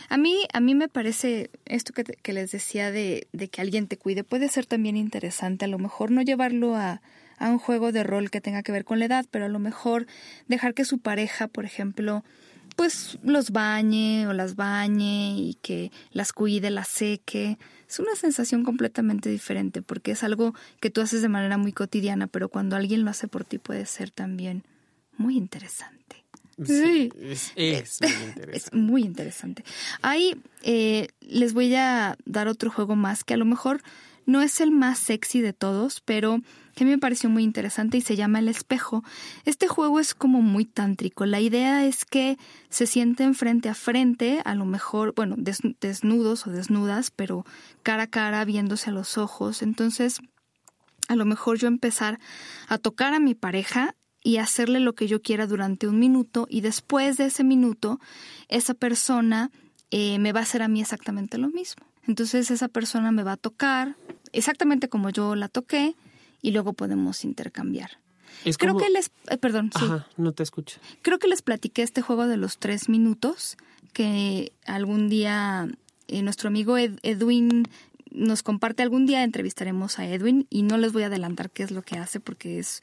A 0.10 0.18
mí, 0.18 0.40
a 0.54 0.60
mí 0.60 0.74
me 0.74 0.88
parece 0.88 1.52
esto 1.66 1.94
que, 1.94 2.04
que 2.04 2.34
les 2.34 2.50
decía 2.50 2.90
de, 2.90 3.28
de, 3.32 3.48
que 3.48 3.62
alguien 3.62 3.86
te 3.86 4.00
cuide 4.00 4.24
puede 4.24 4.50
ser 4.50 4.66
también 4.66 4.98
interesante. 4.98 5.66
A 5.66 5.68
lo 5.68 5.78
mejor 5.78 6.10
no 6.10 6.24
llevarlo 6.24 6.76
a, 6.76 7.04
a 7.38 7.50
un 7.50 7.60
juego 7.60 7.92
de 7.92 8.04
rol 8.04 8.30
que 8.30 8.42
tenga 8.42 8.64
que 8.64 8.72
ver 8.72 8.86
con 8.86 9.00
la 9.00 9.06
edad, 9.06 9.26
pero 9.30 9.46
a 9.46 9.50
lo 9.50 9.60
mejor 9.60 10.08
dejar 10.48 10.74
que 10.74 10.86
su 10.86 11.00
pareja, 11.00 11.48
por 11.48 11.66
ejemplo, 11.66 12.24
pues 12.76 13.18
los 13.24 13.52
bañe 13.52 14.28
o 14.28 14.34
las 14.34 14.56
bañe 14.56 15.36
y 15.36 15.58
que 15.62 15.92
las 16.12 16.32
cuide, 16.32 16.70
las 16.70 16.88
seque. 16.88 17.58
Es 17.90 18.00
una 18.00 18.16
sensación 18.16 18.64
completamente 18.64 19.30
diferente 19.30 19.82
porque 19.82 20.12
es 20.12 20.24
algo 20.24 20.54
que 20.80 20.92
tú 20.92 21.02
haces 21.02 21.22
de 21.22 21.30
manera 21.30 21.58
muy 21.58 21.74
cotidiana, 21.74 22.28
pero 22.28 22.50
cuando 22.50 22.76
alguien 22.76 23.04
lo 23.04 23.10
hace 23.10 23.28
por 23.28 23.46
ti 23.46 23.58
puede 23.58 23.86
ser 23.86 24.12
también 24.12 24.64
muy 25.18 25.38
interesante. 25.38 25.98
Sí, 26.64 27.12
Es, 27.20 27.54
muy 27.56 27.66
interesante. 28.28 28.58
Es 28.58 28.74
muy 28.74 29.04
interesante. 29.04 29.64
Ahí 30.02 30.36
eh, 30.64 31.08
les 31.22 31.54
voy 31.54 31.74
a 31.76 32.18
dar 32.26 32.48
otro 32.48 32.72
juego 32.72 32.96
más 32.96 33.24
que 33.24 33.34
a 33.34 33.38
lo 33.38 33.46
mejor 33.46 33.82
no 34.26 34.42
es 34.42 34.60
el 34.60 34.72
más 34.72 35.00
sexy 35.00 35.42
de 35.42 35.54
todos, 35.54 36.02
pero 36.02 36.42
que 36.78 36.86
me 36.86 37.00
pareció 37.00 37.28
muy 37.28 37.44
interesante 37.44 37.98
y 37.98 38.02
se 38.02 38.16
llama 38.16 38.38
El 38.38 38.48
Espejo. 38.48 39.04
Este 39.46 39.68
juego 39.68 40.00
es 40.00 40.14
como 40.14 40.44
muy 40.44 40.64
tántrico. 40.64 41.26
La 41.26 41.42
idea 41.42 41.84
es 41.84 42.06
que 42.06 42.38
se 42.70 42.86
sienten 42.86 43.34
frente 43.34 43.68
a 43.68 43.74
frente, 43.74 44.44
a 44.46 44.54
lo 44.54 44.66
mejor, 44.66 45.16
bueno, 45.16 45.36
desnudos 45.40 46.46
o 46.46 46.52
desnudas, 46.52 47.10
pero 47.10 47.48
cara 47.82 48.04
a 48.04 48.08
cara, 48.08 48.46
viéndose 48.46 48.92
a 48.92 48.94
los 48.94 49.18
ojos. 49.18 49.64
Entonces, 49.64 50.20
a 51.08 51.16
lo 51.16 51.26
mejor 51.26 51.58
yo 51.58 51.68
empezar 51.68 52.20
a 52.68 52.78
tocar 52.78 53.16
a 53.16 53.20
mi 53.20 53.34
pareja 53.34 53.96
y 54.24 54.38
hacerle 54.38 54.80
lo 54.80 54.94
que 54.94 55.08
yo 55.08 55.24
quiera 55.24 55.48
durante 55.48 55.88
un 55.88 55.98
minuto 55.98 56.46
y 56.48 56.62
después 56.62 57.18
de 57.18 57.26
ese 57.26 57.44
minuto, 57.44 58.00
esa 58.50 58.76
persona 58.76 59.50
eh, 59.90 60.20
me 60.20 60.32
va 60.32 60.42
a 60.42 60.44
hacer 60.44 60.62
a 60.62 60.68
mí 60.68 60.82
exactamente 60.82 61.40
lo 61.40 61.50
mismo. 61.50 61.88
Entonces 62.06 62.52
esa 62.52 62.68
persona 62.68 63.12
me 63.12 63.24
va 63.24 63.32
a 63.32 63.38
tocar 63.38 63.96
exactamente 64.32 64.90
como 64.90 65.10
yo 65.10 65.34
la 65.34 65.48
toqué 65.48 65.96
y 66.42 66.52
luego 66.52 66.74
podemos 66.74 67.24
intercambiar. 67.24 68.00
Creo 68.58 68.78
que 68.78 68.90
les, 68.90 69.12
eh, 69.30 69.38
perdón, 69.38 69.72
Ajá, 69.74 70.08
no 70.18 70.32
te 70.32 70.44
escucho. 70.44 70.80
Creo 71.02 71.20
que 71.20 71.28
les 71.28 71.42
platiqué 71.42 71.82
este 71.82 72.02
juego 72.02 72.28
de 72.28 72.38
los 72.38 72.58
tres 72.58 72.88
minutos 72.90 73.58
que 73.94 74.54
algún 74.66 75.10
día 75.10 75.68
eh, 76.08 76.22
nuestro 76.22 76.48
amigo 76.48 76.78
Edwin 76.78 77.68
nos 78.18 78.44
comparte 78.44 78.84
algún 78.84 79.06
día, 79.06 79.24
entrevistaremos 79.24 80.00
a 80.00 80.08
Edwin 80.08 80.48
y 80.50 80.64
no 80.64 80.78
les 80.78 80.92
voy 80.92 81.04
a 81.04 81.08
adelantar 81.08 81.50
qué 81.50 81.64
es 81.64 81.72
lo 81.72 81.82
que 81.82 81.98
hace 81.98 82.20
porque 82.20 82.60
es 82.60 82.82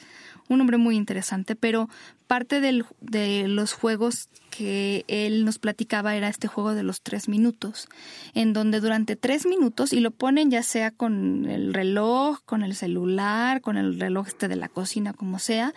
un 0.48 0.60
hombre 0.60 0.76
muy 0.76 0.96
interesante, 0.96 1.56
pero 1.56 1.88
parte 2.26 2.60
de 2.60 3.48
los 3.48 3.72
juegos 3.72 4.28
que 4.50 5.04
él 5.08 5.44
nos 5.44 5.58
platicaba 5.58 6.16
era 6.16 6.28
este 6.28 6.48
juego 6.48 6.74
de 6.74 6.82
los 6.82 7.02
tres 7.02 7.28
minutos, 7.28 7.88
en 8.34 8.52
donde 8.52 8.80
durante 8.80 9.16
tres 9.16 9.46
minutos, 9.46 9.92
y 9.92 10.00
lo 10.00 10.10
ponen 10.10 10.50
ya 10.50 10.62
sea 10.62 10.90
con 10.90 11.46
el 11.46 11.74
reloj, 11.74 12.40
con 12.44 12.62
el 12.62 12.74
celular, 12.74 13.60
con 13.60 13.76
el 13.76 13.98
reloj 13.98 14.28
este 14.28 14.48
de 14.48 14.56
la 14.56 14.68
cocina, 14.68 15.12
como 15.12 15.38
sea, 15.38 15.74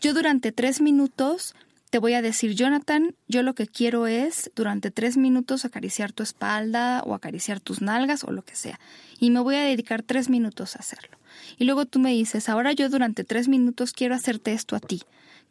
yo 0.00 0.14
durante 0.14 0.52
tres 0.52 0.80
minutos 0.80 1.54
te 1.90 1.98
voy 1.98 2.14
a 2.14 2.22
decir, 2.22 2.54
Jonathan, 2.54 3.14
yo 3.28 3.42
lo 3.42 3.54
que 3.54 3.66
quiero 3.66 4.06
es 4.06 4.50
durante 4.54 4.90
tres 4.90 5.16
minutos 5.16 5.64
acariciar 5.64 6.12
tu 6.12 6.22
espalda 6.22 7.02
o 7.04 7.14
acariciar 7.14 7.60
tus 7.60 7.80
nalgas 7.80 8.24
o 8.24 8.32
lo 8.32 8.42
que 8.42 8.56
sea. 8.56 8.78
Y 9.18 9.30
me 9.30 9.40
voy 9.40 9.56
a 9.56 9.62
dedicar 9.62 10.02
tres 10.02 10.28
minutos 10.28 10.76
a 10.76 10.80
hacerlo. 10.80 11.18
Y 11.56 11.64
luego 11.64 11.86
tú 11.86 11.98
me 11.98 12.12
dices, 12.12 12.48
ahora 12.48 12.72
yo 12.72 12.88
durante 12.88 13.24
tres 13.24 13.48
minutos 13.48 13.92
quiero 13.92 14.14
hacerte 14.14 14.52
esto 14.52 14.76
a 14.76 14.80
ti. 14.80 15.02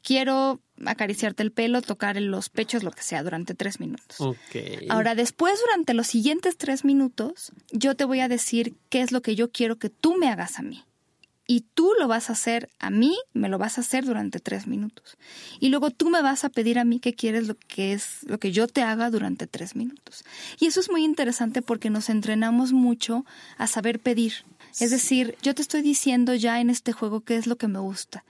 Quiero 0.04 0.62
acariciarte 0.86 1.44
el 1.44 1.52
pelo, 1.52 1.82
tocar 1.82 2.22
los 2.22 2.50
pechos, 2.50 2.84
lo 2.84 2.92
que 2.92 3.02
sea, 3.02 3.24
durante 3.24 3.56
tres 3.56 3.80
minutos. 3.80 4.18
Ahora, 4.90 5.16
después, 5.16 5.60
durante 5.60 5.94
los 5.94 6.08
siguientes 6.08 6.58
tres 6.58 6.86
minutos, 6.86 7.52
yo 7.72 7.96
te 7.96 8.06
voy 8.06 8.20
a 8.20 8.28
decir 8.28 8.76
qué 8.90 9.02
es 9.02 9.12
lo 9.12 9.22
que 9.22 9.36
yo 9.36 9.52
quiero 9.52 9.78
que 9.78 9.90
tú 9.90 10.16
me 10.18 10.30
hagas 10.30 10.60
a 10.60 10.62
mí 10.62 10.87
y 11.48 11.62
tú 11.62 11.94
lo 11.98 12.08
vas 12.10 12.30
a 12.30 12.34
hacer 12.34 12.70
a 12.80 12.90
mí, 12.90 13.18
me 13.34 13.48
lo 13.48 13.58
vas 13.58 13.78
a 13.78 13.82
hacer 13.82 14.06
durante 14.06 14.40
tres 14.40 14.68
minutos. 14.68 15.18
Y 15.60 15.70
luego 15.70 15.92
tú 15.92 16.10
me 16.10 16.22
vas 16.22 16.44
a 16.44 16.50
pedir 16.50 16.78
a 16.78 16.84
mí 16.84 17.00
qué 17.00 17.14
quieres 17.14 17.48
lo 17.48 17.56
que 17.56 17.94
es 17.94 18.20
lo 18.24 18.38
que 18.38 18.52
yo 18.52 18.68
te 18.68 18.82
haga 18.82 19.10
durante 19.10 19.48
tres 19.48 19.76
minutos. 19.76 20.26
Y 20.60 20.68
eso 20.68 20.82
es 20.82 20.92
muy 20.92 21.06
interesante 21.06 21.62
porque 21.62 21.90
nos 21.90 22.10
entrenamos 22.10 22.74
mucho 22.74 23.26
a 23.58 23.68
saber 23.68 24.00
pedir. 24.00 24.34
Es 24.80 24.92
decir, 24.92 25.38
yo 25.42 25.56
te 25.56 25.62
estoy 25.62 25.82
diciendo 25.82 26.36
ya 26.36 26.60
en 26.60 26.70
este 26.70 26.92
juego 26.92 27.22
qué 27.22 27.38
es 27.38 27.48
lo 27.48 27.56
que 27.56 27.68
me 27.68 27.80
gusta 27.80 28.26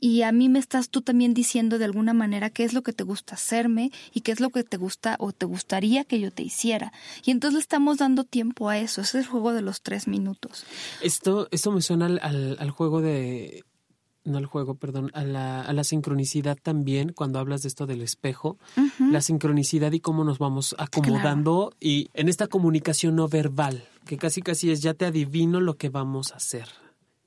y 0.00 0.22
a 0.22 0.32
mí 0.32 0.48
me 0.48 0.58
estás 0.58 0.90
tú 0.90 1.02
también 1.02 1.34
diciendo 1.34 1.78
de 1.78 1.84
alguna 1.84 2.12
manera 2.12 2.50
qué 2.50 2.64
es 2.64 2.72
lo 2.72 2.82
que 2.82 2.92
te 2.92 3.04
gusta 3.04 3.34
hacerme 3.34 3.90
y 4.12 4.20
qué 4.20 4.32
es 4.32 4.40
lo 4.40 4.50
que 4.50 4.62
te 4.62 4.76
gusta 4.76 5.16
o 5.18 5.32
te 5.32 5.46
gustaría 5.46 6.04
que 6.04 6.20
yo 6.20 6.30
te 6.30 6.42
hiciera. 6.42 6.92
Y 7.24 7.32
entonces 7.32 7.54
le 7.54 7.60
estamos 7.60 7.98
dando 7.98 8.24
tiempo 8.24 8.68
a 8.68 8.78
eso. 8.78 9.00
Ese 9.00 9.18
es 9.18 9.24
el 9.24 9.30
juego 9.30 9.52
de 9.52 9.62
los 9.62 9.82
tres 9.82 10.06
minutos. 10.06 10.64
Esto, 11.02 11.48
esto 11.50 11.72
me 11.72 11.82
suena 11.82 12.06
al, 12.06 12.56
al, 12.58 12.70
juego 12.70 13.00
de 13.00 13.64
no 14.24 14.38
al 14.38 14.46
juego, 14.46 14.74
perdón, 14.74 15.10
a 15.14 15.24
la, 15.24 15.62
a 15.62 15.72
la, 15.72 15.84
sincronicidad 15.84 16.58
también, 16.62 17.12
cuando 17.12 17.38
hablas 17.38 17.62
de 17.62 17.68
esto 17.68 17.86
del 17.86 18.02
espejo, 18.02 18.58
la 18.98 19.22
sincronicidad 19.22 19.92
y 19.92 20.00
cómo 20.00 20.22
nos 20.22 20.38
vamos 20.38 20.76
acomodando 20.78 21.72
y 21.80 22.10
en 22.12 22.28
esta 22.28 22.46
comunicación 22.46 23.16
no 23.16 23.26
verbal, 23.26 23.88
que 24.04 24.18
casi 24.18 24.42
casi 24.42 24.70
es 24.70 24.82
ya 24.82 24.92
te 24.92 25.06
adivino 25.06 25.60
lo 25.60 25.76
que 25.76 25.88
vamos 25.88 26.32
a 26.32 26.36
hacer 26.36 26.68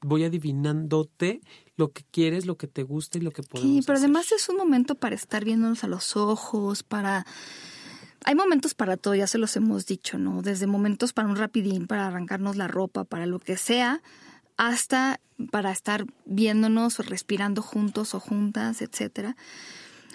voy 0.02 0.24
adivinándote 0.24 1.42
lo 1.82 1.92
que 1.92 2.04
quieres, 2.12 2.46
lo 2.46 2.58
que 2.58 2.68
te 2.68 2.84
gusta 2.84 3.18
y 3.18 3.22
lo 3.22 3.32
que 3.32 3.42
podemos 3.42 3.72
Sí, 3.72 3.84
pero 3.88 3.98
además 3.98 4.32
es 4.32 4.48
un 4.50 4.58
momento 4.58 4.94
para 4.94 5.16
estar 5.16 5.44
viéndonos 5.44 5.84
a 5.84 5.88
los 5.88 6.16
ojos, 6.16 6.84
para... 6.84 7.26
Hay 8.24 8.36
momentos 8.36 8.76
para 8.76 8.98
todo, 8.98 9.16
ya 9.16 9.26
se 9.26 9.40
los 9.40 9.56
hemos 9.56 9.88
dicho, 9.88 10.20
¿no? 10.20 10.44
Desde 10.44 10.68
momentos 10.68 11.12
para 11.12 11.28
un 11.28 11.36
rapidín, 11.36 11.88
para 11.88 12.06
arrancarnos 12.06 12.56
la 12.56 12.68
ropa, 12.68 13.04
para 13.04 13.26
lo 13.26 13.40
que 13.40 13.58
sea, 13.58 14.04
hasta 14.58 15.20
para 15.50 15.72
estar 15.72 16.06
viéndonos 16.26 17.00
o 17.00 17.04
respirando 17.04 17.64
juntos 17.64 18.14
o 18.14 18.20
juntas, 18.20 18.84
etcétera. 18.84 19.36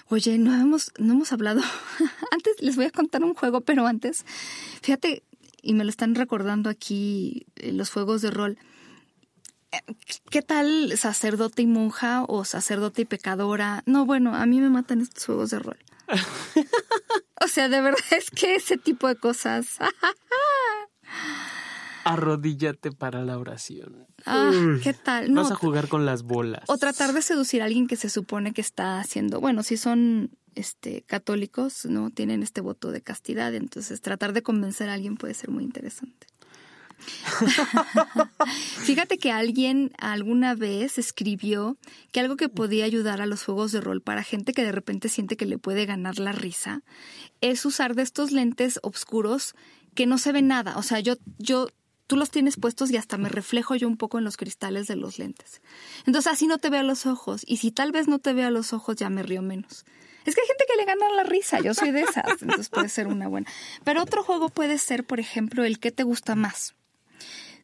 Oye, 0.09 0.39
no 0.39 0.55
hemos, 0.55 0.93
no 1.01 1.15
hemos 1.15 1.33
hablado. 1.33 1.63
antes 2.31 2.55
les 2.61 2.77
voy 2.77 2.85
a 2.85 2.93
contar 2.93 3.25
un 3.25 3.35
juego, 3.35 3.61
pero 3.63 3.89
antes, 3.89 4.25
fíjate, 4.83 5.25
y 5.63 5.75
me 5.75 5.83
lo 5.83 5.91
están 5.91 6.15
recordando 6.15 6.71
aquí 6.71 7.47
eh, 7.57 7.73
los 7.73 7.91
juegos 7.91 8.23
de 8.23 8.31
rol. 8.31 8.57
¿Qué 10.31 10.43
tal 10.43 10.97
sacerdote 10.97 11.63
y 11.63 11.67
monja 11.67 12.25
o 12.29 12.45
sacerdote 12.45 13.03
y 13.03 13.05
pecadora? 13.05 13.83
No, 13.87 14.07
bueno, 14.07 14.35
a 14.35 14.47
mí 14.47 14.61
me 14.61 14.71
matan 14.71 15.01
estos 15.01 15.25
juegos 15.25 15.51
de 15.51 15.59
rol. 15.59 15.79
o 17.41 17.49
sea, 17.49 17.69
de 17.69 17.81
verdad 17.81 18.05
es 18.11 18.31
que 18.31 18.55
ese 18.55 18.77
tipo 18.77 19.09
de 19.09 19.17
cosas. 19.17 19.79
Arrodíllate 22.05 22.93
para 22.93 23.25
la 23.25 23.37
oración. 23.37 24.07
Ah, 24.25 24.53
¿qué 24.83 24.93
tal? 24.93 25.33
No, 25.33 25.43
Vas 25.43 25.53
a 25.53 25.57
jugar 25.57 25.89
con 25.89 26.07
las 26.07 26.23
bolas. 26.23 26.63
O 26.69 26.79
tratar 26.79 27.13
de 27.13 27.21
seducir 27.21 27.63
a 27.63 27.65
alguien 27.65 27.89
que 27.89 27.97
se 27.97 28.11
supone 28.11 28.53
que 28.53 28.61
está 28.61 29.01
haciendo. 29.01 29.41
Bueno, 29.41 29.65
si 29.65 29.77
son 29.77 30.31
este, 30.55 31.03
católicos, 31.03 31.85
¿no? 31.85 32.11
Tienen 32.11 32.45
este 32.45 32.61
voto 32.61 32.93
de 32.93 33.03
castidad, 33.03 33.53
entonces 33.55 34.01
tratar 34.03 34.33
de 34.33 34.43
convencer 34.43 34.89
a 34.89 34.95
alguien 34.95 35.17
puede 35.17 35.35
ser 35.35 35.51
muy 35.51 35.65
interesante. 35.65 36.29
Fíjate 38.83 39.19
que 39.19 39.31
alguien 39.31 39.93
alguna 39.99 40.55
vez 40.55 40.99
escribió 40.99 41.77
que 42.13 42.21
algo 42.21 42.37
que 42.37 42.49
podía 42.49 42.85
ayudar 42.85 43.21
a 43.21 43.27
los 43.27 43.45
juegos 43.45 43.73
de 43.73 43.81
rol 43.81 44.01
para 44.01 44.23
gente 44.23 44.53
que 44.53 44.65
de 44.65 44.73
repente 44.73 45.09
siente 45.09 45.37
que 45.37 45.47
le 45.47 45.59
puede 45.59 45.87
ganar 45.87 46.19
la 46.19 46.33
risa 46.33 46.83
es 47.41 47.65
usar 47.65 47.95
de 47.95 48.03
estos 48.03 48.33
lentes 48.33 48.79
oscuros 48.83 49.55
que 49.95 50.07
no 50.07 50.19
se 50.19 50.33
ve 50.33 50.43
nada. 50.43 50.77
O 50.77 50.83
sea, 50.83 51.01
yo, 51.01 51.15
yo, 51.39 51.69
tú 52.07 52.17
los 52.17 52.31
tienes 52.31 52.57
puestos 52.57 52.91
y 52.91 52.97
hasta 52.97 53.19
me 53.19 53.29
reflejo 53.29 53.75
yo 53.75 53.89
un 53.89 53.97
poco 53.97 54.19
en 54.19 54.25
los 54.25 54.37
cristales 54.37 54.87
de 54.87 54.97
los 54.97 55.19
lentes. 55.19 55.63
Entonces 56.07 56.33
así 56.33 56.47
no 56.47 56.59
te 56.59 56.71
veo 56.71 56.81
a 56.81 56.85
los 56.85 57.07
ojos. 57.07 57.43
Y 57.47 57.59
si 57.59 57.71
tal 57.71 57.93
vez 57.93 58.09
no 58.09 58.19
te 58.19 58.33
veo 58.33 58.49
a 58.49 58.51
los 58.51 58.73
ojos, 58.73 58.97
ya 58.97 59.11
me 59.11 59.23
río 59.23 59.43
menos. 59.43 59.85
Es 60.25 60.35
que 60.35 60.41
hay 60.41 60.47
gente 60.49 60.65
que 60.69 60.77
le 60.77 60.85
gana 60.85 61.09
la 61.15 61.23
risa, 61.23 61.61
yo 61.61 61.73
soy 61.73 61.93
de 61.93 62.01
esas, 62.01 62.43
entonces 62.43 62.69
puede 62.69 62.89
ser 62.89 63.07
una 63.07 63.29
buena. 63.29 63.49
Pero 63.85 64.03
otro 64.03 64.25
juego 64.25 64.49
puede 64.49 64.77
ser, 64.77 65.05
por 65.05 65.21
ejemplo, 65.21 65.65
el 65.65 65.79
que 65.79 65.93
te 65.93 66.03
gusta 66.03 66.35
más 66.35 66.76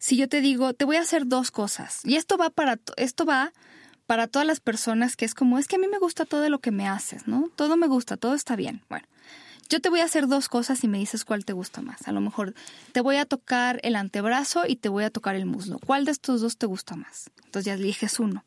si 0.02 0.16
yo 0.16 0.28
te 0.28 0.40
digo, 0.40 0.74
te 0.74 0.84
voy 0.84 0.96
a 0.96 1.02
hacer 1.02 1.28
dos 1.28 1.52
cosas, 1.52 2.00
y 2.02 2.16
esto 2.16 2.36
va 2.36 2.50
para, 2.50 2.80
esto 2.96 3.24
va 3.24 3.52
para 4.06 4.26
todas 4.26 4.44
las 4.44 4.58
personas 4.58 5.14
que 5.14 5.24
es 5.24 5.32
como, 5.32 5.60
es 5.60 5.68
que 5.68 5.76
a 5.76 5.78
mí 5.78 5.86
me 5.86 6.00
gusta 6.00 6.24
todo 6.24 6.48
lo 6.48 6.58
que 6.58 6.72
me 6.72 6.88
haces, 6.88 7.28
¿no? 7.28 7.48
Todo 7.54 7.76
me 7.76 7.86
gusta, 7.86 8.16
todo 8.16 8.34
está 8.34 8.56
bien. 8.56 8.82
Bueno, 8.88 9.06
yo 9.68 9.80
te 9.80 9.88
voy 9.90 10.00
a 10.00 10.04
hacer 10.04 10.26
dos 10.26 10.48
cosas 10.48 10.82
y 10.82 10.88
me 10.88 10.98
dices 10.98 11.24
cuál 11.24 11.44
te 11.44 11.52
gusta 11.52 11.82
más. 11.82 12.08
A 12.08 12.12
lo 12.12 12.20
mejor 12.20 12.52
te 12.90 13.00
voy 13.00 13.14
a 13.14 13.26
tocar 13.26 13.78
el 13.84 13.94
antebrazo 13.94 14.64
y 14.66 14.74
te 14.74 14.88
voy 14.88 15.04
a 15.04 15.10
tocar 15.10 15.36
el 15.36 15.46
muslo. 15.46 15.78
¿Cuál 15.78 16.04
de 16.04 16.10
estos 16.10 16.40
dos 16.40 16.56
te 16.56 16.66
gusta 16.66 16.96
más? 16.96 17.30
Entonces 17.44 17.66
ya 17.66 17.74
eliges 17.74 18.18
uno. 18.18 18.44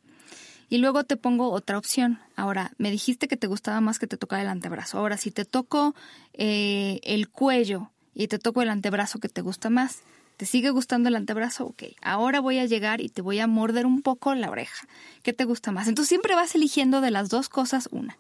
Y 0.67 0.79
luego 0.79 1.05
te 1.05 1.15
pongo 1.15 1.51
otra 1.51 1.77
opción. 1.77 2.19
Ahora, 2.35 2.73
me 2.77 2.91
dijiste 2.91 3.29
que 3.29 3.37
te 3.37 3.47
gustaba 3.47 3.79
más 3.79 3.97
que 3.97 4.07
te 4.07 4.17
tocara 4.17 4.41
el 4.41 4.49
antebrazo. 4.49 4.97
Ahora, 4.97 5.15
si 5.15 5.31
te 5.31 5.45
toco 5.45 5.95
eh, 6.33 6.99
el 7.03 7.29
cuello 7.29 7.91
y 8.13 8.27
te 8.27 8.39
toco 8.39 8.61
el 8.61 8.69
antebrazo 8.69 9.19
que 9.19 9.29
te 9.29 9.39
gusta 9.39 9.69
más, 9.69 10.01
¿Te 10.37 10.45
sigue 10.45 10.69
gustando 10.69 11.09
el 11.09 11.15
antebrazo? 11.15 11.65
Ok, 11.65 11.83
ahora 12.01 12.41
voy 12.41 12.59
a 12.59 12.65
llegar 12.65 12.99
y 12.99 13.09
te 13.09 13.21
voy 13.21 13.39
a 13.39 13.47
morder 13.47 13.85
un 13.85 14.01
poco 14.01 14.35
la 14.35 14.49
oreja. 14.49 14.87
¿Qué 15.23 15.31
te 15.31 15.45
gusta 15.45 15.71
más? 15.71 15.87
Entonces 15.87 16.09
siempre 16.09 16.35
vas 16.35 16.55
eligiendo 16.55 17.01
de 17.01 17.11
las 17.11 17.29
dos 17.29 17.47
cosas 17.47 17.87
una. 17.91 18.17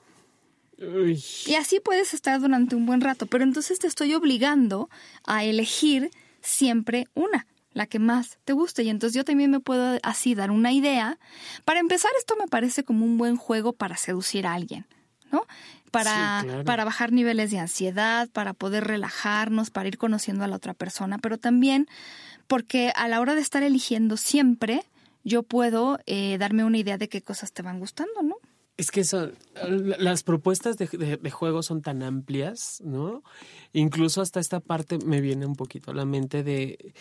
Y 1.47 1.55
así 1.55 1.79
puedes 1.79 2.13
estar 2.13 2.39
durante 2.39 2.75
un 2.75 2.85
buen 2.85 3.01
rato, 3.01 3.27
pero 3.27 3.43
entonces 3.43 3.79
te 3.79 3.87
estoy 3.87 4.13
obligando 4.13 4.89
a 5.25 5.43
elegir 5.43 6.11
siempre 6.41 7.07
una, 7.13 7.47
la 7.73 7.87
que 7.87 7.99
más 7.99 8.39
te 8.45 8.53
guste. 8.53 8.83
Y 8.83 8.89
entonces 8.89 9.15
yo 9.15 9.23
también 9.23 9.51
me 9.51 9.59
puedo 9.59 9.99
así 10.03 10.35
dar 10.35 10.51
una 10.51 10.71
idea. 10.71 11.17
Para 11.63 11.79
empezar, 11.79 12.11
esto 12.17 12.35
me 12.37 12.47
parece 12.47 12.83
como 12.83 13.05
un 13.05 13.17
buen 13.17 13.37
juego 13.37 13.73
para 13.73 13.97
seducir 13.97 14.47
a 14.47 14.53
alguien, 14.53 14.85
¿no? 15.31 15.43
para, 15.95 16.63
para 16.65 16.83
bajar 16.83 17.13
niveles 17.13 17.51
de 17.51 17.59
ansiedad, 17.59 18.29
para 18.29 18.53
poder 18.53 18.83
relajarnos, 18.83 19.69
para 19.69 19.87
ir 19.87 19.97
conociendo 19.97 20.43
a 20.43 20.47
la 20.47 20.57
otra 20.57 20.73
persona, 20.73 21.19
pero 21.19 21.37
también 21.37 21.87
porque 22.47 22.91
a 22.95 23.07
la 23.07 23.21
hora 23.21 23.33
de 23.33 23.41
estar 23.41 23.63
eligiendo 23.63 24.17
siempre, 24.17 24.83
yo 25.23 25.43
puedo 25.43 25.99
eh, 26.05 26.37
darme 26.37 26.65
una 26.65 26.77
idea 26.77 26.97
de 26.97 27.07
qué 27.07 27.21
cosas 27.21 27.53
te 27.53 27.61
van 27.61 27.79
gustando, 27.79 28.21
¿no? 28.23 28.35
Es 28.77 28.91
que 28.91 29.05
son, 29.05 29.35
las 29.97 30.23
propuestas 30.23 30.77
de, 30.77 30.87
de, 31.21 31.31
juego 31.31 31.63
son 31.63 31.81
tan 31.81 32.03
amplias, 32.03 32.81
¿no? 32.83 33.23
Incluso 33.71 34.21
hasta 34.21 34.41
esta 34.41 34.59
parte 34.59 34.97
me 34.97 35.21
viene 35.21 35.45
un 35.45 35.55
poquito 35.55 35.91
a 35.91 35.93
la 35.93 36.03
mente 36.03 36.43
de 36.43 36.93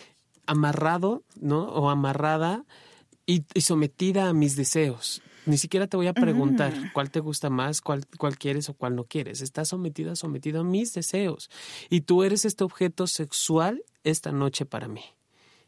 amarrado, 0.45 1.25
¿no? 1.41 1.63
O 1.65 1.89
amarrada 1.89 2.63
y 3.25 3.43
sometida 3.59 4.29
a 4.29 4.33
mis 4.33 4.55
deseos. 4.55 5.21
Ni 5.45 5.57
siquiera 5.57 5.87
te 5.87 5.97
voy 5.97 6.07
a 6.07 6.13
preguntar 6.13 6.73
cuál 6.93 7.11
te 7.11 7.19
gusta 7.19 7.49
más, 7.49 7.81
cuál, 7.81 8.05
cuál 8.17 8.37
quieres 8.37 8.69
o 8.69 8.73
cuál 8.73 8.95
no 8.95 9.05
quieres. 9.05 9.41
Estás 9.41 9.69
sometida, 9.69 10.15
sometido 10.15 10.61
a 10.61 10.63
mis 10.63 10.93
deseos. 10.93 11.49
Y 11.89 12.01
tú 12.01 12.23
eres 12.23 12.45
este 12.45 12.63
objeto 12.63 13.07
sexual 13.07 13.83
esta 14.03 14.31
noche 14.31 14.65
para 14.65 14.87
mí. 14.87 15.03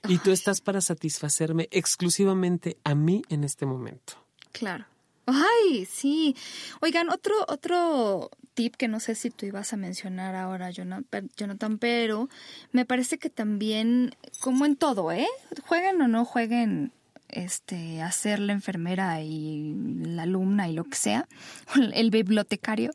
Y 0.07 0.19
tú 0.19 0.31
estás 0.31 0.61
para 0.61 0.81
satisfacerme 0.81 1.67
exclusivamente 1.71 2.77
a 2.83 2.95
mí 2.95 3.23
en 3.29 3.43
este 3.43 3.65
momento. 3.65 4.13
Claro. 4.51 4.85
Ay, 5.25 5.85
sí. 5.85 6.35
Oigan, 6.79 7.09
otro, 7.09 7.35
otro 7.49 8.31
tip 8.53 8.75
que 8.75 8.87
no 8.87 9.01
sé 9.01 9.13
si 9.13 9.29
tú 9.29 9.45
ibas 9.45 9.73
a 9.73 9.77
mencionar 9.77 10.35
ahora, 10.35 10.71
Jonathan, 10.71 11.77
pero 11.79 12.29
me 12.71 12.85
parece 12.85 13.17
que 13.17 13.29
también, 13.29 14.15
como 14.39 14.65
en 14.65 14.77
todo, 14.77 15.11
¿eh? 15.11 15.27
Jueguen 15.65 16.01
o 16.01 16.07
no 16.07 16.23
jueguen 16.23 16.93
este, 17.29 18.01
hacer 18.01 18.39
la 18.39 18.53
enfermera 18.53 19.21
y 19.21 19.75
la 20.01 20.23
alumna 20.23 20.69
y 20.69 20.73
lo 20.73 20.83
que 20.83 20.95
sea, 20.95 21.27
el 21.93 22.09
bibliotecario, 22.11 22.91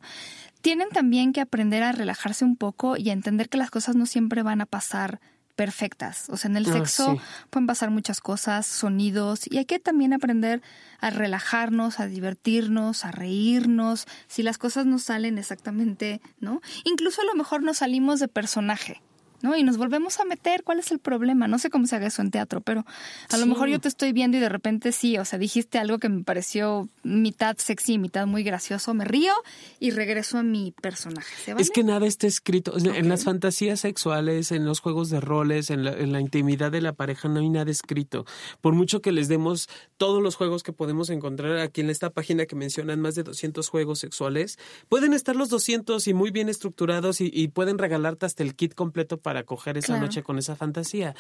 tienen 0.61 0.89
también 0.91 1.33
que 1.33 1.41
aprender 1.41 1.83
a 1.83 1.93
relajarse 1.93 2.45
un 2.45 2.57
poco 2.57 2.97
y 2.97 3.11
a 3.11 3.13
entender 3.13 3.49
que 3.49 3.59
las 3.59 3.71
cosas 3.71 3.97
no 3.97 4.07
siempre 4.07 4.43
van 4.43 4.61
a 4.61 4.67
pasar 4.67 5.21
perfectas. 5.57 6.29
O 6.31 6.37
sea, 6.37 6.51
en 6.51 6.57
el 6.57 6.69
ah, 6.69 6.73
sexo 6.73 7.19
pueden 7.51 7.67
pasar 7.67 7.91
muchas 7.91 8.21
cosas, 8.21 8.67
sonidos, 8.67 9.43
y 9.51 9.59
hay 9.59 9.65
que 9.65 9.79
también 9.79 10.13
aprender 10.13 10.63
a 11.01 11.11
relajarnos, 11.11 12.01
a 12.01 12.07
divertirnos, 12.07 13.05
a 13.05 13.11
reírnos, 13.11 14.07
si 14.29 14.43
las 14.43 14.59
cosas 14.59 14.87
no 14.87 14.99
salen 14.99 15.39
exactamente, 15.39 16.21
¿no? 16.41 16.61
Incluso 16.85 17.23
a 17.23 17.25
lo 17.25 17.35
mejor 17.35 17.63
nos 17.63 17.79
salimos 17.79 18.21
de 18.21 18.29
personaje. 18.29 19.03
¿No? 19.43 19.57
Y 19.57 19.63
nos 19.63 19.77
volvemos 19.77 20.21
a 20.21 20.25
meter, 20.25 20.63
¿cuál 20.63 20.79
es 20.79 20.91
el 20.91 20.99
problema? 20.99 21.49
No 21.49 21.59
sé 21.59 21.71
cómo 21.71 21.87
se 21.87 21.97
haga 21.97 22.07
eso 22.07 22.23
en 22.23 22.31
teatro, 22.31 22.61
pero 22.61 22.85
a 23.31 23.37
lo 23.37 23.47
mejor 23.47 23.69
yo 23.69 23.81
te 23.81 23.89
estoy 23.89 24.13
viendo 24.13 24.37
y 24.37 24.41
de 24.41 24.49
repente 24.49 24.93
sí, 24.93 25.19
o 25.19 25.25
sea, 25.25 25.39
dijiste 25.39 25.79
algo 25.79 25.99
que 25.99 26.09
me 26.09 26.23
pareció 26.23 26.89
mitad 27.03 27.57
sexy, 27.59 27.99
mitad 27.99 28.27
muy 28.27 28.43
gracioso, 28.43 28.95
me 28.95 29.05
río 29.05 29.33
y 29.81 29.91
regreso 29.91 30.39
a 30.39 30.43
mi 30.43 30.73
personaje. 30.81 31.53
Es 31.59 31.71
que 31.71 31.85
nada 31.85 32.07
está 32.07 32.27
escrito. 32.27 32.75
En 32.77 33.09
las 33.09 33.25
fantasías 33.25 33.81
sexuales, 33.81 34.53
en 34.53 34.65
los 34.65 34.81
juegos 34.81 35.11
de 35.11 35.21
roles, 35.21 35.71
en 35.71 35.85
la, 35.85 35.93
en 35.93 36.13
la 36.13 36.21
intimidad 36.21 36.71
de 36.71 36.81
la 36.81 36.93
pareja, 36.93 37.29
no 37.29 37.41
hay 37.41 37.49
nada 37.49 37.71
escrito. 37.71 38.25
Por 38.61 38.75
mucho 38.75 39.01
que 39.01 39.13
les 39.13 39.29
demos 39.29 39.69
todos 39.97 40.23
los 40.23 40.37
juegos 40.37 40.63
que 40.63 40.73
podemos 40.73 41.11
encontrar 41.11 41.59
aquí 41.59 41.81
en 41.81 41.91
esta 41.91 42.11
página 42.11 42.47
que 42.47 42.57
mencionan 42.57 43.01
más 43.01 43.15
de 43.15 43.23
200 43.23 43.69
juegos 43.69 43.99
sexuales, 43.99 44.59
pueden 44.89 45.13
estar 45.13 45.37
los 45.37 45.49
200 45.49 46.07
y 46.07 46.15
muy 46.15 46.31
bien 46.31 46.49
estructurados 46.49 47.21
y, 47.21 47.31
y 47.33 47.49
pueden 47.49 47.79
regalarte 47.79 48.27
hasta 48.27 48.43
el 48.43 48.55
kit 48.55 48.75
completo 48.75 49.17
para 49.19 49.32
para 49.33 49.45
coger 49.45 49.79
esa 49.79 49.99
noche 49.99 50.23
con 50.23 50.37
esa 50.37 50.57
fantasía. 50.57 51.15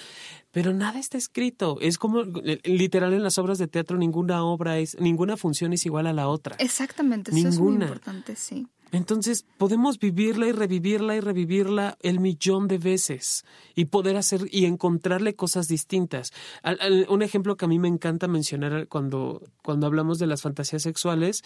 Pero 0.50 0.74
nada 0.74 0.98
está 0.98 1.16
escrito. 1.16 1.78
Es 1.80 1.96
como 1.96 2.20
eh, 2.44 2.60
literal 2.64 3.14
en 3.14 3.22
las 3.22 3.38
obras 3.38 3.56
de 3.56 3.68
teatro 3.68 3.96
ninguna 3.96 4.44
obra 4.44 4.78
es, 4.78 5.00
ninguna 5.00 5.38
función 5.38 5.72
es 5.72 5.86
igual 5.86 6.06
a 6.06 6.12
la 6.12 6.28
otra. 6.28 6.56
Exactamente, 6.58 7.30
eso 7.30 7.48
es 7.48 7.58
muy 7.58 7.72
importante, 7.72 8.36
sí. 8.36 8.66
Entonces 8.92 9.46
podemos 9.56 9.98
vivirla 9.98 10.46
y 10.46 10.52
revivirla 10.52 11.16
y 11.16 11.20
revivirla 11.20 11.96
el 12.02 12.20
millón 12.20 12.68
de 12.68 12.76
veces 12.76 13.44
y 13.74 13.86
poder 13.86 14.18
hacer 14.18 14.42
y 14.50 14.66
encontrarle 14.66 15.34
cosas 15.34 15.66
distintas. 15.66 16.30
un 17.08 17.22
ejemplo 17.22 17.56
que 17.56 17.64
a 17.64 17.68
mí 17.68 17.78
me 17.78 17.88
encanta 17.88 18.28
mencionar 18.28 18.86
cuando, 18.88 19.42
cuando 19.62 19.86
hablamos 19.86 20.18
de 20.18 20.26
las 20.26 20.42
fantasías 20.42 20.82
sexuales, 20.82 21.42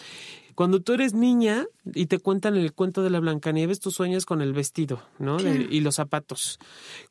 cuando 0.55 0.81
tú 0.81 0.93
eres 0.93 1.13
niña 1.13 1.65
y 1.85 2.07
te 2.07 2.19
cuentan 2.19 2.57
el 2.57 2.73
cuento 2.73 3.01
de 3.01 3.11
la 3.11 3.21
Blancanieves, 3.21 3.79
tú 3.79 3.91
sueñas 3.91 4.25
con 4.25 4.41
el 4.41 4.51
vestido, 4.51 5.01
¿no? 5.17 5.37
y 5.39 5.79
los 5.79 5.95
zapatos. 5.95 6.59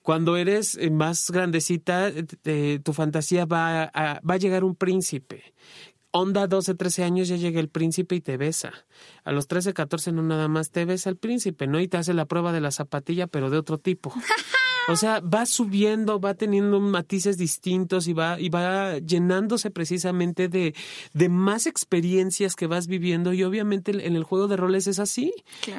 Cuando 0.03 0.37
eres 0.37 0.76
eh, 0.76 0.91
más 0.91 1.30
grandecita, 1.30 2.11
eh, 2.45 2.80
tu 2.82 2.93
fantasía 2.93 3.47
va 3.47 3.84
a, 3.84 4.20
va 4.20 4.34
a 4.34 4.37
llegar 4.37 4.64
un 4.64 4.74
príncipe 4.74 5.55
onda 6.16 6.46
12, 6.46 6.74
13 6.74 7.04
años 7.04 7.28
ya 7.28 7.36
llega 7.36 7.60
el 7.60 7.68
príncipe 7.68 8.14
y 8.14 8.20
te 8.20 8.36
besa. 8.36 8.72
A 9.24 9.32
los 9.32 9.46
13, 9.48 9.74
14 9.74 10.12
no 10.12 10.22
nada 10.22 10.48
más 10.48 10.70
te 10.70 10.84
besa 10.84 11.10
el 11.10 11.16
príncipe, 11.16 11.66
¿no? 11.66 11.80
Y 11.80 11.88
te 11.88 11.96
hace 11.96 12.14
la 12.14 12.26
prueba 12.26 12.52
de 12.52 12.60
la 12.60 12.70
zapatilla, 12.70 13.26
pero 13.26 13.50
de 13.50 13.58
otro 13.58 13.78
tipo. 13.78 14.12
O 14.88 14.94
sea, 14.94 15.20
va 15.20 15.46
subiendo, 15.46 16.20
va 16.20 16.34
teniendo 16.34 16.78
matices 16.78 17.36
distintos 17.36 18.06
y 18.06 18.12
va, 18.12 18.38
y 18.38 18.50
va 18.50 18.98
llenándose 18.98 19.70
precisamente 19.70 20.48
de, 20.48 20.74
de 21.12 21.28
más 21.28 21.66
experiencias 21.66 22.54
que 22.54 22.68
vas 22.68 22.86
viviendo. 22.86 23.32
Y 23.32 23.42
obviamente 23.42 23.90
en 24.06 24.14
el 24.14 24.22
juego 24.22 24.46
de 24.46 24.56
roles 24.56 24.86
es 24.86 25.00
así. 25.00 25.32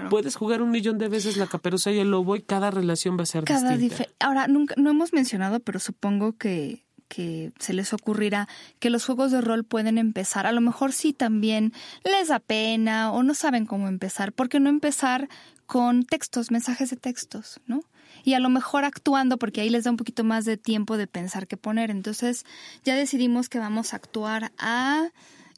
Puedes 0.09 0.35
jugar 0.35 0.61
un 0.61 0.71
millón 0.71 0.97
de 0.97 1.07
veces 1.07 1.37
la 1.37 1.47
caperuza 1.47 1.91
y 1.91 1.99
el 1.99 2.11
lobo 2.11 2.35
y 2.35 2.41
cada 2.41 2.69
relación 2.69 3.17
va 3.17 3.23
a 3.23 3.27
ser 3.27 3.45
distinta. 3.45 4.07
Ahora, 4.19 4.47
nunca, 4.47 4.75
no 4.77 4.89
hemos 4.89 5.13
mencionado, 5.13 5.61
pero 5.61 5.79
supongo 5.79 6.37
que 6.37 6.85
que 7.07 7.51
se 7.59 7.73
les 7.73 7.93
ocurrirá 7.93 8.47
que 8.79 8.89
los 8.89 9.05
juegos 9.05 9.31
de 9.31 9.41
rol 9.41 9.63
pueden 9.63 9.97
empezar. 9.97 10.45
A 10.47 10.51
lo 10.51 10.61
mejor 10.61 10.93
sí 10.93 11.13
también 11.13 11.73
les 12.03 12.29
da 12.29 12.39
pena 12.39 13.11
o 13.11 13.23
no 13.23 13.33
saben 13.33 13.65
cómo 13.65 13.87
empezar. 13.87 14.33
¿Por 14.33 14.49
qué 14.49 14.59
no 14.59 14.69
empezar 14.69 15.29
con 15.65 16.03
textos, 16.03 16.49
mensajes 16.49 16.89
de 16.89 16.95
textos, 16.95 17.59
¿no? 17.67 17.81
Y 18.23 18.33
a 18.33 18.39
lo 18.39 18.49
mejor 18.49 18.85
actuando, 18.85 19.37
porque 19.37 19.61
ahí 19.61 19.69
les 19.69 19.83
da 19.83 19.91
un 19.91 19.97
poquito 19.97 20.23
más 20.23 20.45
de 20.45 20.57
tiempo 20.57 20.97
de 20.97 21.07
pensar 21.07 21.47
qué 21.47 21.57
poner. 21.57 21.91
Entonces 21.91 22.45
ya 22.83 22.95
decidimos 22.95 23.49
que 23.49 23.59
vamos 23.59 23.93
a 23.93 23.97
actuar 23.97 24.51
a 24.57 25.09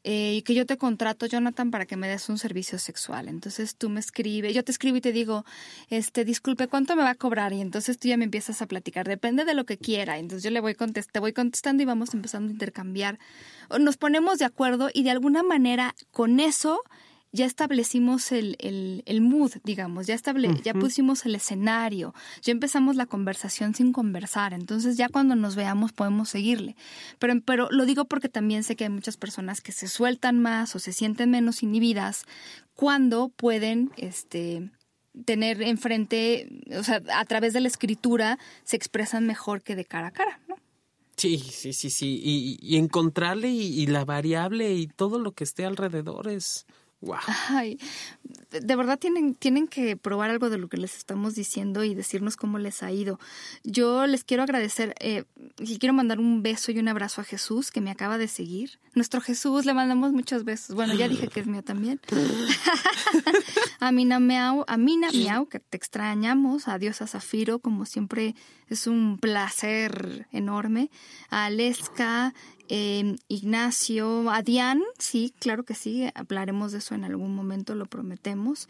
eh, 0.04 0.36
y 0.36 0.42
que 0.44 0.54
yo 0.54 0.66
te 0.66 0.78
contrato, 0.78 1.26
Jonathan, 1.26 1.72
para 1.72 1.86
que 1.86 1.98
me 1.98 2.08
des 2.08 2.30
un 2.30 2.38
servicio 2.38 2.80
sexual. 2.80 3.28
Entonces 3.28 3.76
tú 3.76 3.90
me 3.90 4.00
escribes, 4.00 4.54
yo 4.54 4.64
te 4.64 4.72
escribo 4.72 4.98
y 4.98 5.02
te 5.02 5.12
digo, 5.12 5.46
este, 5.90 6.26
disculpe, 6.26 6.68
¿cuánto 6.68 6.96
me 6.96 7.04
va 7.04 7.12
a 7.12 7.16
cobrar? 7.16 7.54
Y 7.54 7.62
entonces 7.62 8.00
tú 8.00 8.08
ya 8.08 8.18
me 8.18 8.26
empiezas 8.26 8.62
a 8.62 8.68
platicar, 8.68 9.08
depende 9.08 9.46
de 9.46 9.54
lo 9.54 9.66
que 9.66 9.78
quiera. 9.78 10.18
Entonces 10.18 10.44
yo 10.44 10.52
le 10.52 10.60
voy 10.60 10.76
contest 10.76 11.12
te 11.12 11.20
voy 11.20 11.34
contestando 11.34 11.84
y 11.84 11.86
vamos 11.86 12.14
empezando 12.14 12.50
a 12.50 12.54
intercambiar. 12.54 13.20
Nos 13.80 13.98
ponemos 13.98 14.40
de 14.40 14.46
acuerdo 14.46 14.90
y 14.94 15.04
de 15.04 15.12
alguna 15.12 15.44
manera 15.44 15.96
con 16.12 16.40
eso 16.40 16.82
ya 17.32 17.46
establecimos 17.46 18.32
el, 18.32 18.56
el, 18.60 19.04
el 19.06 19.22
mood, 19.22 19.52
digamos, 19.64 20.08
ya, 20.08 20.16
estable, 20.16 20.50
ya 20.64 20.74
pusimos 20.74 21.26
el 21.26 21.36
escenario, 21.36 22.14
ya 22.42 22.52
empezamos 22.52 22.96
la 22.96 23.06
conversación 23.06 23.76
sin 23.76 23.94
conversar, 23.94 24.54
entonces 24.54 24.98
ya 24.98 25.10
cuando 25.10 25.36
nos 25.36 25.56
veamos 25.56 25.92
podemos 25.92 26.30
seguirle. 26.30 26.76
Pero, 27.20 27.40
pero 27.42 27.70
lo 27.72 27.86
digo 27.86 28.06
porque 28.06 28.30
también 28.30 28.64
sé 28.64 28.76
que 28.76 28.86
hay 28.86 28.90
muchas 28.90 29.18
personas 29.18 29.62
que 29.62 29.72
se 29.72 29.88
sueltan 29.88 30.40
más 30.40 30.76
o 30.76 30.80
se 30.80 30.94
sienten 30.94 31.30
menos 31.30 31.62
inhibidas 31.62 32.24
cuando 32.74 33.30
pueden, 33.30 33.92
este, 33.98 34.72
tener 35.26 35.62
enfrente, 35.62 36.48
o 36.78 36.84
sea, 36.84 37.02
a 37.14 37.26
través 37.26 37.54
de 37.54 37.62
la 37.62 37.68
escritura 37.68 38.40
se 38.64 38.76
expresan 38.76 39.26
mejor 39.26 39.62
que 39.62 39.76
de 39.76 39.86
cara 39.86 40.08
a 40.08 40.12
cara, 40.12 40.40
¿no? 40.48 40.56
Sí, 41.20 41.38
sí, 41.38 41.74
sí, 41.74 41.90
sí. 41.90 42.22
Y, 42.24 42.78
encontrarle 42.78 43.50
y, 43.50 43.86
la 43.88 44.06
variable 44.06 44.74
y 44.74 44.88
todo 44.88 45.20
lo 45.20 45.34
que 45.34 45.44
esté 45.44 45.66
alrededor 45.66 46.30
es, 46.30 46.66
Wow. 47.02 47.18
Ay, 47.48 47.80
de 48.52 48.76
verdad 48.76 49.00
tienen, 49.00 49.34
tienen 49.34 49.68
que 49.68 49.96
probar 49.96 50.30
algo 50.30 50.50
de 50.50 50.58
lo 50.58 50.68
que 50.68 50.76
les 50.76 50.98
estamos 50.98 51.34
diciendo 51.34 51.86
y 51.86 51.96
decirnos 51.96 52.36
cómo 52.36 52.58
les 52.58 52.84
ha 52.84 52.92
ido. 52.92 53.20
Yo 53.64 54.06
les 54.06 54.26
quiero 54.26 54.44
agradecer 54.44 54.96
eh, 55.00 55.24
y 55.60 55.78
quiero 55.78 55.94
mandar 55.94 56.20
un 56.20 56.44
beso 56.44 56.74
y 56.74 56.80
un 56.80 56.90
abrazo 56.90 57.22
a 57.22 57.24
Jesús 57.24 57.72
que 57.72 57.80
me 57.80 57.90
acaba 57.90 58.18
de 58.18 58.28
seguir. 58.28 58.80
Nuestro 58.96 59.22
Jesús, 59.22 59.66
le 59.66 59.74
mandamos 59.74 60.12
muchos 60.12 60.44
besos. 60.44 60.76
Bueno, 60.76 60.94
ya 60.94 61.08
dije 61.08 61.30
que 61.30 61.40
es 61.40 61.48
mío 61.48 61.64
también. 61.64 62.02
a 63.80 63.92
Mina 63.94 64.20
Miau, 64.20 64.66
a 64.68 64.76
Mina 64.76 65.10
Miau, 65.12 65.46
que 65.46 65.60
te 65.60 65.78
extrañamos. 65.78 66.68
Adiós 66.68 67.02
a 67.02 67.08
Zafiro, 67.08 67.60
como 67.60 67.86
siempre 67.86 68.36
es 68.68 68.88
un 68.88 69.20
placer 69.20 70.28
enorme. 70.34 70.90
A 71.30 71.46
Aleska, 71.46 72.34
eh, 72.70 73.16
Ignacio, 73.28 74.30
a 74.30 74.44
Diane, 74.44 74.84
sí, 75.00 75.34
claro 75.40 75.64
que 75.64 75.74
sí, 75.74 76.08
hablaremos 76.14 76.72
de 76.72 76.78
eso 76.78 76.94
en 76.94 77.04
algún 77.04 77.34
momento, 77.36 77.74
lo 77.74 77.88
prometemos. 77.88 78.70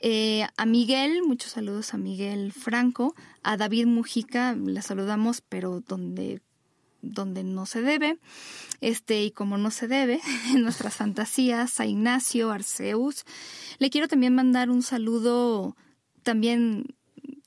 Eh, 0.00 0.46
a 0.56 0.66
Miguel, 0.66 1.22
muchos 1.22 1.52
saludos 1.52 1.94
a 1.94 1.96
Miguel 1.96 2.52
Franco, 2.52 3.14
a 3.44 3.56
David 3.56 3.86
Mujica, 3.86 4.54
le 4.54 4.82
saludamos, 4.82 5.40
pero 5.40 5.80
donde 5.80 6.42
donde 7.02 7.44
no 7.44 7.66
se 7.66 7.82
debe, 7.82 8.18
este, 8.80 9.22
y 9.22 9.30
como 9.30 9.58
no 9.58 9.70
se 9.70 9.86
debe, 9.86 10.20
en 10.52 10.62
nuestras 10.62 10.96
fantasías, 10.96 11.78
a 11.78 11.86
Ignacio, 11.86 12.50
Arceus. 12.50 13.24
Le 13.78 13.90
quiero 13.90 14.08
también 14.08 14.34
mandar 14.34 14.70
un 14.70 14.82
saludo 14.82 15.76
también 16.24 16.96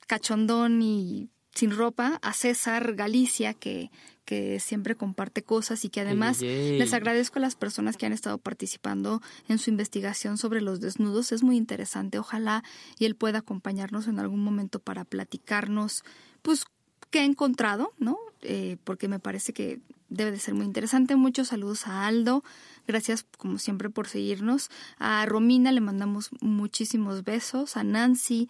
cachondón 0.06 0.80
y 0.80 1.28
sin 1.54 1.72
ropa 1.72 2.18
a 2.22 2.32
César 2.32 2.94
Galicia, 2.94 3.52
que 3.52 3.90
que 4.30 4.60
siempre 4.60 4.94
comparte 4.94 5.42
cosas 5.42 5.84
y 5.84 5.88
que 5.88 6.02
además 6.02 6.40
les 6.40 6.92
agradezco 6.92 7.40
a 7.40 7.42
las 7.42 7.56
personas 7.56 7.96
que 7.96 8.06
han 8.06 8.12
estado 8.12 8.38
participando 8.38 9.20
en 9.48 9.58
su 9.58 9.70
investigación 9.70 10.38
sobre 10.38 10.60
los 10.60 10.80
desnudos. 10.80 11.32
Es 11.32 11.42
muy 11.42 11.56
interesante. 11.56 12.16
Ojalá 12.16 12.62
y 12.96 13.06
él 13.06 13.16
pueda 13.16 13.40
acompañarnos 13.40 14.06
en 14.06 14.20
algún 14.20 14.44
momento 14.44 14.78
para 14.78 15.04
platicarnos, 15.04 16.04
pues, 16.42 16.64
qué 17.10 17.18
ha 17.18 17.24
encontrado, 17.24 17.92
¿no? 17.98 18.18
Eh, 18.42 18.76
porque 18.84 19.08
me 19.08 19.18
parece 19.18 19.52
que 19.52 19.80
debe 20.10 20.30
de 20.30 20.38
ser 20.38 20.54
muy 20.54 20.64
interesante. 20.64 21.16
Muchos 21.16 21.48
saludos 21.48 21.88
a 21.88 22.06
Aldo. 22.06 22.44
Gracias, 22.86 23.26
como 23.36 23.58
siempre, 23.58 23.90
por 23.90 24.06
seguirnos. 24.06 24.70
A 25.00 25.26
Romina 25.26 25.72
le 25.72 25.80
mandamos 25.80 26.30
muchísimos 26.40 27.24
besos. 27.24 27.76
A 27.76 27.82
Nancy. 27.82 28.48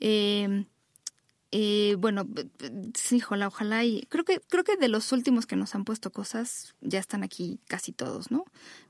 Eh, 0.00 0.64
eh, 1.52 1.96
bueno, 1.98 2.28
sí, 2.94 3.20
ojalá, 3.24 3.48
ojalá 3.48 3.84
y 3.84 4.06
creo 4.08 4.24
que 4.24 4.40
creo 4.48 4.62
que 4.62 4.76
de 4.76 4.86
los 4.88 5.10
últimos 5.10 5.46
que 5.46 5.56
nos 5.56 5.74
han 5.74 5.84
puesto 5.84 6.12
cosas 6.12 6.76
ya 6.80 7.00
están 7.00 7.24
aquí 7.24 7.58
casi 7.66 7.90
todos, 7.90 8.30
¿no? 8.30 8.44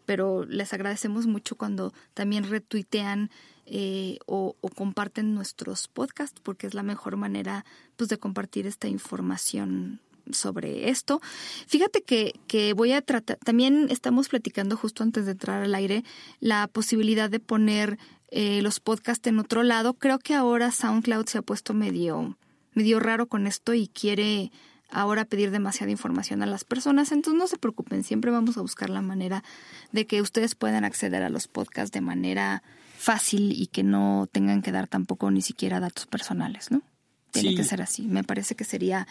Pero 0.05 0.45
les 0.45 0.75
agradecemos 0.75 1.27
mucho 1.27 1.57
cuando 1.57 1.95
también 2.13 2.45
retuitean 2.45 3.31
eh, 3.65 4.19
o, 4.27 4.57
comparten 4.75 5.35
nuestros 5.35 5.89
podcasts 5.89 6.41
porque 6.43 6.67
es 6.67 6.75
la 6.75 6.83
mejor 6.83 7.17
manera 7.17 7.65
pues 7.97 8.11
de 8.11 8.19
compartir 8.19 8.67
esta 8.67 8.89
información 8.89 10.01
sobre 10.31 10.91
esto. 10.91 11.23
Fíjate 11.67 12.03
que, 12.03 12.35
que 12.47 12.75
voy 12.75 12.93
a 12.93 13.01
tratar, 13.01 13.39
también 13.39 13.87
estamos 13.89 14.29
platicando 14.29 14.77
justo 14.77 15.03
antes 15.03 15.25
de 15.25 15.33
entrar 15.33 15.63
al 15.63 15.75
aire 15.75 16.05
la 16.41 16.69
posibilidad 16.69 17.31
de 17.31 17.41
poner 17.41 17.99
eh, 18.31 18.61
los 18.61 18.81
podcasts 18.81 19.27
en 19.29 19.39
otro 19.39 19.63
lado. 19.63 19.95
Creo 19.95 20.19
que 20.19 20.35
ahora 20.35 20.71
SoundCloud 20.71 21.27
se 21.27 21.39
ha 21.39 21.43
puesto 21.43 21.73
medio 21.73 22.37
dio 22.75 23.01
raro 23.01 23.27
con 23.27 23.47
esto 23.47 23.75
y 23.75 23.89
quiere 23.89 24.53
ahora 24.91 25.25
pedir 25.25 25.51
demasiada 25.51 25.91
información 25.91 26.43
a 26.43 26.47
las 26.47 26.65
personas, 26.65 27.13
entonces 27.13 27.39
no 27.39 27.47
se 27.47 27.59
preocupen, 27.59 28.03
siempre 28.03 28.31
vamos 28.31 28.57
a 28.57 28.61
buscar 28.61 28.91
la 28.91 29.03
manera 29.03 29.45
de 29.93 30.07
que 30.07 30.21
ustedes 30.21 30.55
puedan 30.55 30.85
acceder 30.85 31.23
a 31.23 31.29
los 31.29 31.47
podcasts 31.47 31.93
de 31.93 32.01
manera 32.01 32.63
fácil 32.99 33.53
y 33.53 33.69
que 33.69 33.83
no 33.83 34.29
tengan 34.31 34.63
que 34.63 34.73
dar 34.73 34.89
tampoco 34.89 35.31
ni 35.31 35.43
siquiera 35.43 35.81
datos 35.81 36.07
personales, 36.07 36.71
¿no? 36.71 36.83
Tiene 37.31 37.55
que 37.55 37.65
ser 37.65 37.81
así. 37.81 38.03
Me 38.03 38.25
parece 38.25 38.57
que 38.57 38.65
sería. 38.65 39.07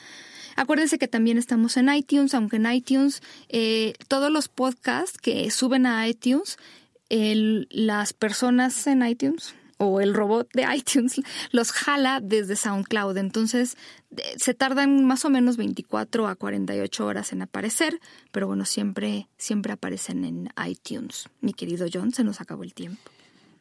Acuérdense 0.55 0.99
que 0.99 1.07
también 1.07 1.37
estamos 1.37 1.77
en 1.77 1.89
iTunes, 1.93 2.33
aunque 2.33 2.57
en 2.57 2.69
iTunes 2.71 3.21
eh, 3.47 3.93
todos 4.07 4.29
los 4.29 4.49
podcasts 4.49 5.17
que 5.17 5.49
suben 5.51 5.85
a 5.85 6.05
iTunes, 6.07 6.57
las 7.09 8.13
personas 8.13 8.85
en 8.87 9.05
iTunes, 9.05 9.55
o 9.79 10.01
el 10.01 10.13
robot 10.13 10.47
de 10.53 10.67
iTunes 10.75 11.21
los 11.51 11.71
jala 11.71 12.19
desde 12.21 12.55
SoundCloud. 12.55 13.17
Entonces 13.17 13.75
se 14.37 14.53
tardan 14.53 15.05
más 15.05 15.25
o 15.25 15.29
menos 15.29 15.57
24 15.57 16.27
a 16.27 16.35
48 16.35 17.05
horas 17.05 17.33
en 17.33 17.41
aparecer, 17.41 17.99
pero 18.31 18.47
bueno, 18.47 18.65
siempre, 18.65 19.27
siempre 19.37 19.73
aparecen 19.73 20.25
en 20.25 20.49
iTunes. 20.67 21.29
Mi 21.41 21.53
querido 21.53 21.87
John, 21.91 22.13
se 22.13 22.23
nos 22.23 22.41
acabó 22.41 22.63
el 22.63 22.73
tiempo. 22.73 23.01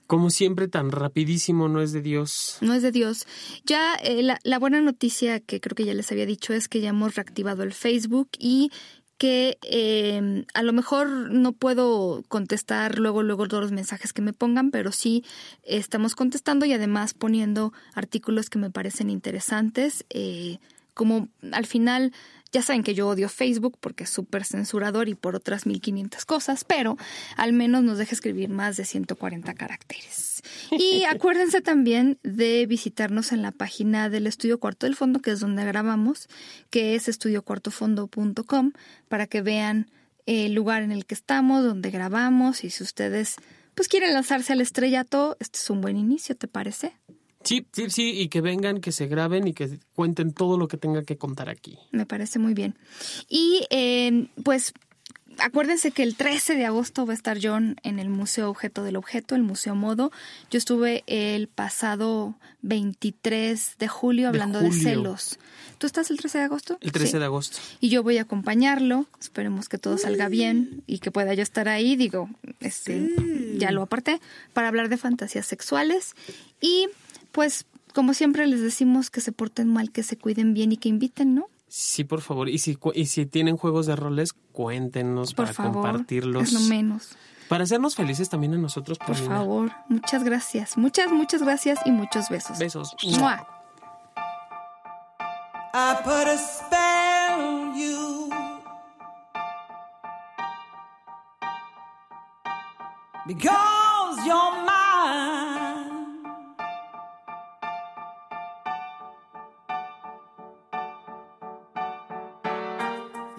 Como 0.08 0.30
siempre, 0.30 0.68
tan 0.68 0.90
rapidísimo, 0.90 1.68
no 1.68 1.82
es 1.82 1.92
de 1.92 2.00
Dios. 2.00 2.56
No 2.62 2.72
es 2.72 2.82
de 2.82 2.92
Dios. 2.92 3.26
Ya 3.66 3.94
eh, 3.96 4.22
la, 4.22 4.38
la, 4.42 4.58
buena 4.58 4.80
noticia 4.80 5.38
que 5.38 5.60
creo 5.60 5.74
que 5.74 5.84
ya 5.84 5.92
les 5.92 6.10
había 6.10 6.24
dicho 6.24 6.54
es 6.54 6.66
que 6.66 6.80
ya 6.80 6.88
hemos 6.88 7.14
reactivado 7.14 7.62
el 7.62 7.74
Facebook 7.74 8.30
y 8.38 8.72
que 9.18 9.58
eh, 9.62 10.44
a 10.54 10.62
lo 10.62 10.72
mejor 10.72 11.08
no 11.32 11.52
puedo 11.52 12.24
contestar 12.28 12.98
luego, 12.98 13.22
luego 13.22 13.48
todos 13.48 13.64
los 13.64 13.72
mensajes 13.72 14.12
que 14.12 14.22
me 14.22 14.32
pongan, 14.32 14.70
pero 14.70 14.92
sí 14.92 15.24
estamos 15.64 16.14
contestando 16.14 16.64
y 16.64 16.72
además 16.72 17.14
poniendo 17.14 17.72
artículos 17.94 18.48
que 18.48 18.60
me 18.60 18.70
parecen 18.70 19.10
interesantes. 19.10 20.04
Eh, 20.10 20.58
como 20.94 21.28
al 21.52 21.66
final 21.66 22.12
ya 22.52 22.62
saben 22.62 22.82
que 22.82 22.94
yo 22.94 23.08
odio 23.08 23.28
Facebook 23.28 23.76
porque 23.80 24.04
es 24.04 24.10
súper 24.10 24.44
censurador 24.44 25.08
y 25.08 25.14
por 25.14 25.36
otras 25.36 25.66
1500 25.66 26.24
cosas, 26.24 26.64
pero 26.64 26.96
al 27.36 27.52
menos 27.52 27.82
nos 27.82 27.98
deja 27.98 28.14
escribir 28.14 28.48
más 28.48 28.76
de 28.76 28.84
140 28.84 29.54
caracteres. 29.54 30.42
Y 30.70 31.04
acuérdense 31.10 31.60
también 31.60 32.18
de 32.22 32.66
visitarnos 32.66 33.32
en 33.32 33.42
la 33.42 33.52
página 33.52 34.08
del 34.08 34.26
Estudio 34.26 34.58
Cuarto 34.58 34.86
del 34.86 34.96
Fondo, 34.96 35.20
que 35.20 35.32
es 35.32 35.40
donde 35.40 35.64
grabamos, 35.64 36.28
que 36.70 36.94
es 36.94 37.08
estudiocuartofondo.com, 37.08 38.72
para 39.08 39.26
que 39.26 39.42
vean 39.42 39.90
el 40.26 40.54
lugar 40.54 40.82
en 40.82 40.92
el 40.92 41.06
que 41.06 41.14
estamos, 41.14 41.64
donde 41.64 41.90
grabamos 41.90 42.64
y 42.64 42.70
si 42.70 42.82
ustedes 42.82 43.36
pues 43.74 43.88
quieren 43.88 44.12
lanzarse 44.12 44.52
al 44.52 44.60
estrellato, 44.60 45.36
este 45.38 45.58
es 45.58 45.70
un 45.70 45.80
buen 45.80 45.96
inicio, 45.96 46.36
¿te 46.36 46.48
parece? 46.48 46.96
Sí, 47.44 47.66
sí, 47.72 47.90
sí, 47.90 48.20
y 48.20 48.28
que 48.28 48.40
vengan, 48.40 48.80
que 48.80 48.92
se 48.92 49.06
graben 49.06 49.46
y 49.46 49.54
que 49.54 49.78
cuenten 49.94 50.32
todo 50.32 50.58
lo 50.58 50.68
que 50.68 50.76
tenga 50.76 51.02
que 51.02 51.16
contar 51.16 51.48
aquí. 51.48 51.78
Me 51.92 52.04
parece 52.04 52.38
muy 52.38 52.54
bien. 52.54 52.76
Y 53.28 53.66
eh, 53.70 54.28
pues 54.42 54.74
acuérdense 55.38 55.90
que 55.90 56.02
el 56.02 56.16
13 56.16 56.56
de 56.56 56.66
agosto 56.66 57.06
va 57.06 57.12
a 57.12 57.16
estar 57.16 57.38
John 57.40 57.76
en 57.82 57.98
el 57.98 58.08
Museo 58.08 58.50
Objeto 58.50 58.82
del 58.82 58.96
Objeto, 58.96 59.34
el 59.34 59.42
Museo 59.42 59.74
Modo. 59.74 60.10
Yo 60.50 60.58
estuve 60.58 61.04
el 61.06 61.48
pasado 61.48 62.36
23 62.62 63.76
de 63.78 63.88
julio 63.88 64.28
hablando 64.28 64.60
de, 64.60 64.72
celos. 64.72 65.38
¿Tú 65.78 65.86
estás 65.86 66.10
el 66.10 66.18
13 66.18 66.38
de 66.38 66.44
agosto? 66.44 66.78
El 66.80 66.92
13 66.92 67.18
de 67.18 67.24
agosto. 67.24 67.58
Y 67.80 67.88
yo 67.88 68.02
voy 68.02 68.18
a 68.18 68.22
acompañarlo. 68.22 69.06
Esperemos 69.20 69.68
que 69.68 69.78
todo 69.78 69.96
salga 69.96 70.28
bien 70.28 70.82
y 70.86 70.98
que 70.98 71.10
pueda 71.10 71.34
yo 71.34 71.42
estar 71.42 71.68
ahí. 71.68 71.96
Digo, 71.96 72.28
este, 72.60 73.08
ya 73.56 73.70
lo 73.70 73.82
aparté 73.82 74.20
para 74.52 74.68
hablar 74.68 74.88
de 74.88 74.96
fantasías 74.96 75.46
sexuales 75.46 76.14
y 76.60 76.88
pues 77.38 77.66
como 77.94 78.14
siempre 78.14 78.48
les 78.48 78.60
decimos 78.60 79.10
que 79.10 79.20
se 79.20 79.30
porten 79.30 79.72
mal, 79.72 79.92
que 79.92 80.02
se 80.02 80.18
cuiden 80.18 80.54
bien 80.54 80.72
y 80.72 80.76
que 80.76 80.88
inviten, 80.88 81.36
¿no? 81.36 81.46
Sí, 81.68 82.02
por 82.02 82.20
favor. 82.20 82.48
Y 82.48 82.58
si, 82.58 82.76
y 82.96 83.06
si 83.06 83.26
tienen 83.26 83.56
juegos 83.56 83.86
de 83.86 83.94
roles, 83.94 84.32
cuéntenos 84.32 85.34
para 85.34 85.54
compartirlos. 85.54 86.42
Es 86.42 86.52
lo 86.52 86.60
menos. 86.62 87.10
Para 87.48 87.62
hacernos 87.62 87.94
felices 87.94 88.28
también 88.28 88.54
a 88.54 88.58
nosotros. 88.58 88.98
Por 88.98 89.14
favor. 89.14 89.70
Muchas 89.88 90.24
gracias. 90.24 90.76
Muchas, 90.76 91.12
muchas 91.12 91.40
gracias 91.40 91.78
y 91.84 91.92
muchos 91.92 92.28
besos. 92.28 92.58
Besos. 92.58 92.96
¡Mua! 93.20 93.46
I 95.74 95.94
put 96.02 96.26
a 96.26 96.36
spell 96.36 97.40
on 97.40 97.78
you. 97.78 98.32
Because 103.28 104.26
you're 104.26 104.67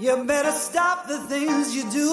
You 0.10 0.24
better 0.24 0.51
stop 0.51 1.07
the 1.07 1.20
things 1.20 1.76
you 1.76 1.84
do. 1.91 2.10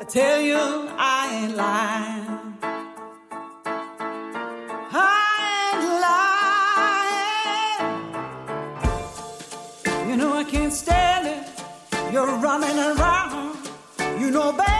I 0.00 0.04
tell 0.08 0.40
you, 0.40 0.56
I 0.56 1.28
ain't 1.36 1.56
lying. 1.56 2.56
I 4.94 5.28
ain't 5.74 5.84
lying. 9.92 10.08
You 10.08 10.16
know, 10.16 10.32
I 10.32 10.44
can't 10.44 10.72
stand 10.72 11.26
it. 11.26 11.46
You're 12.14 12.34
running 12.38 12.78
around. 12.78 13.58
You 14.18 14.30
know, 14.30 14.52
better. 14.52 14.75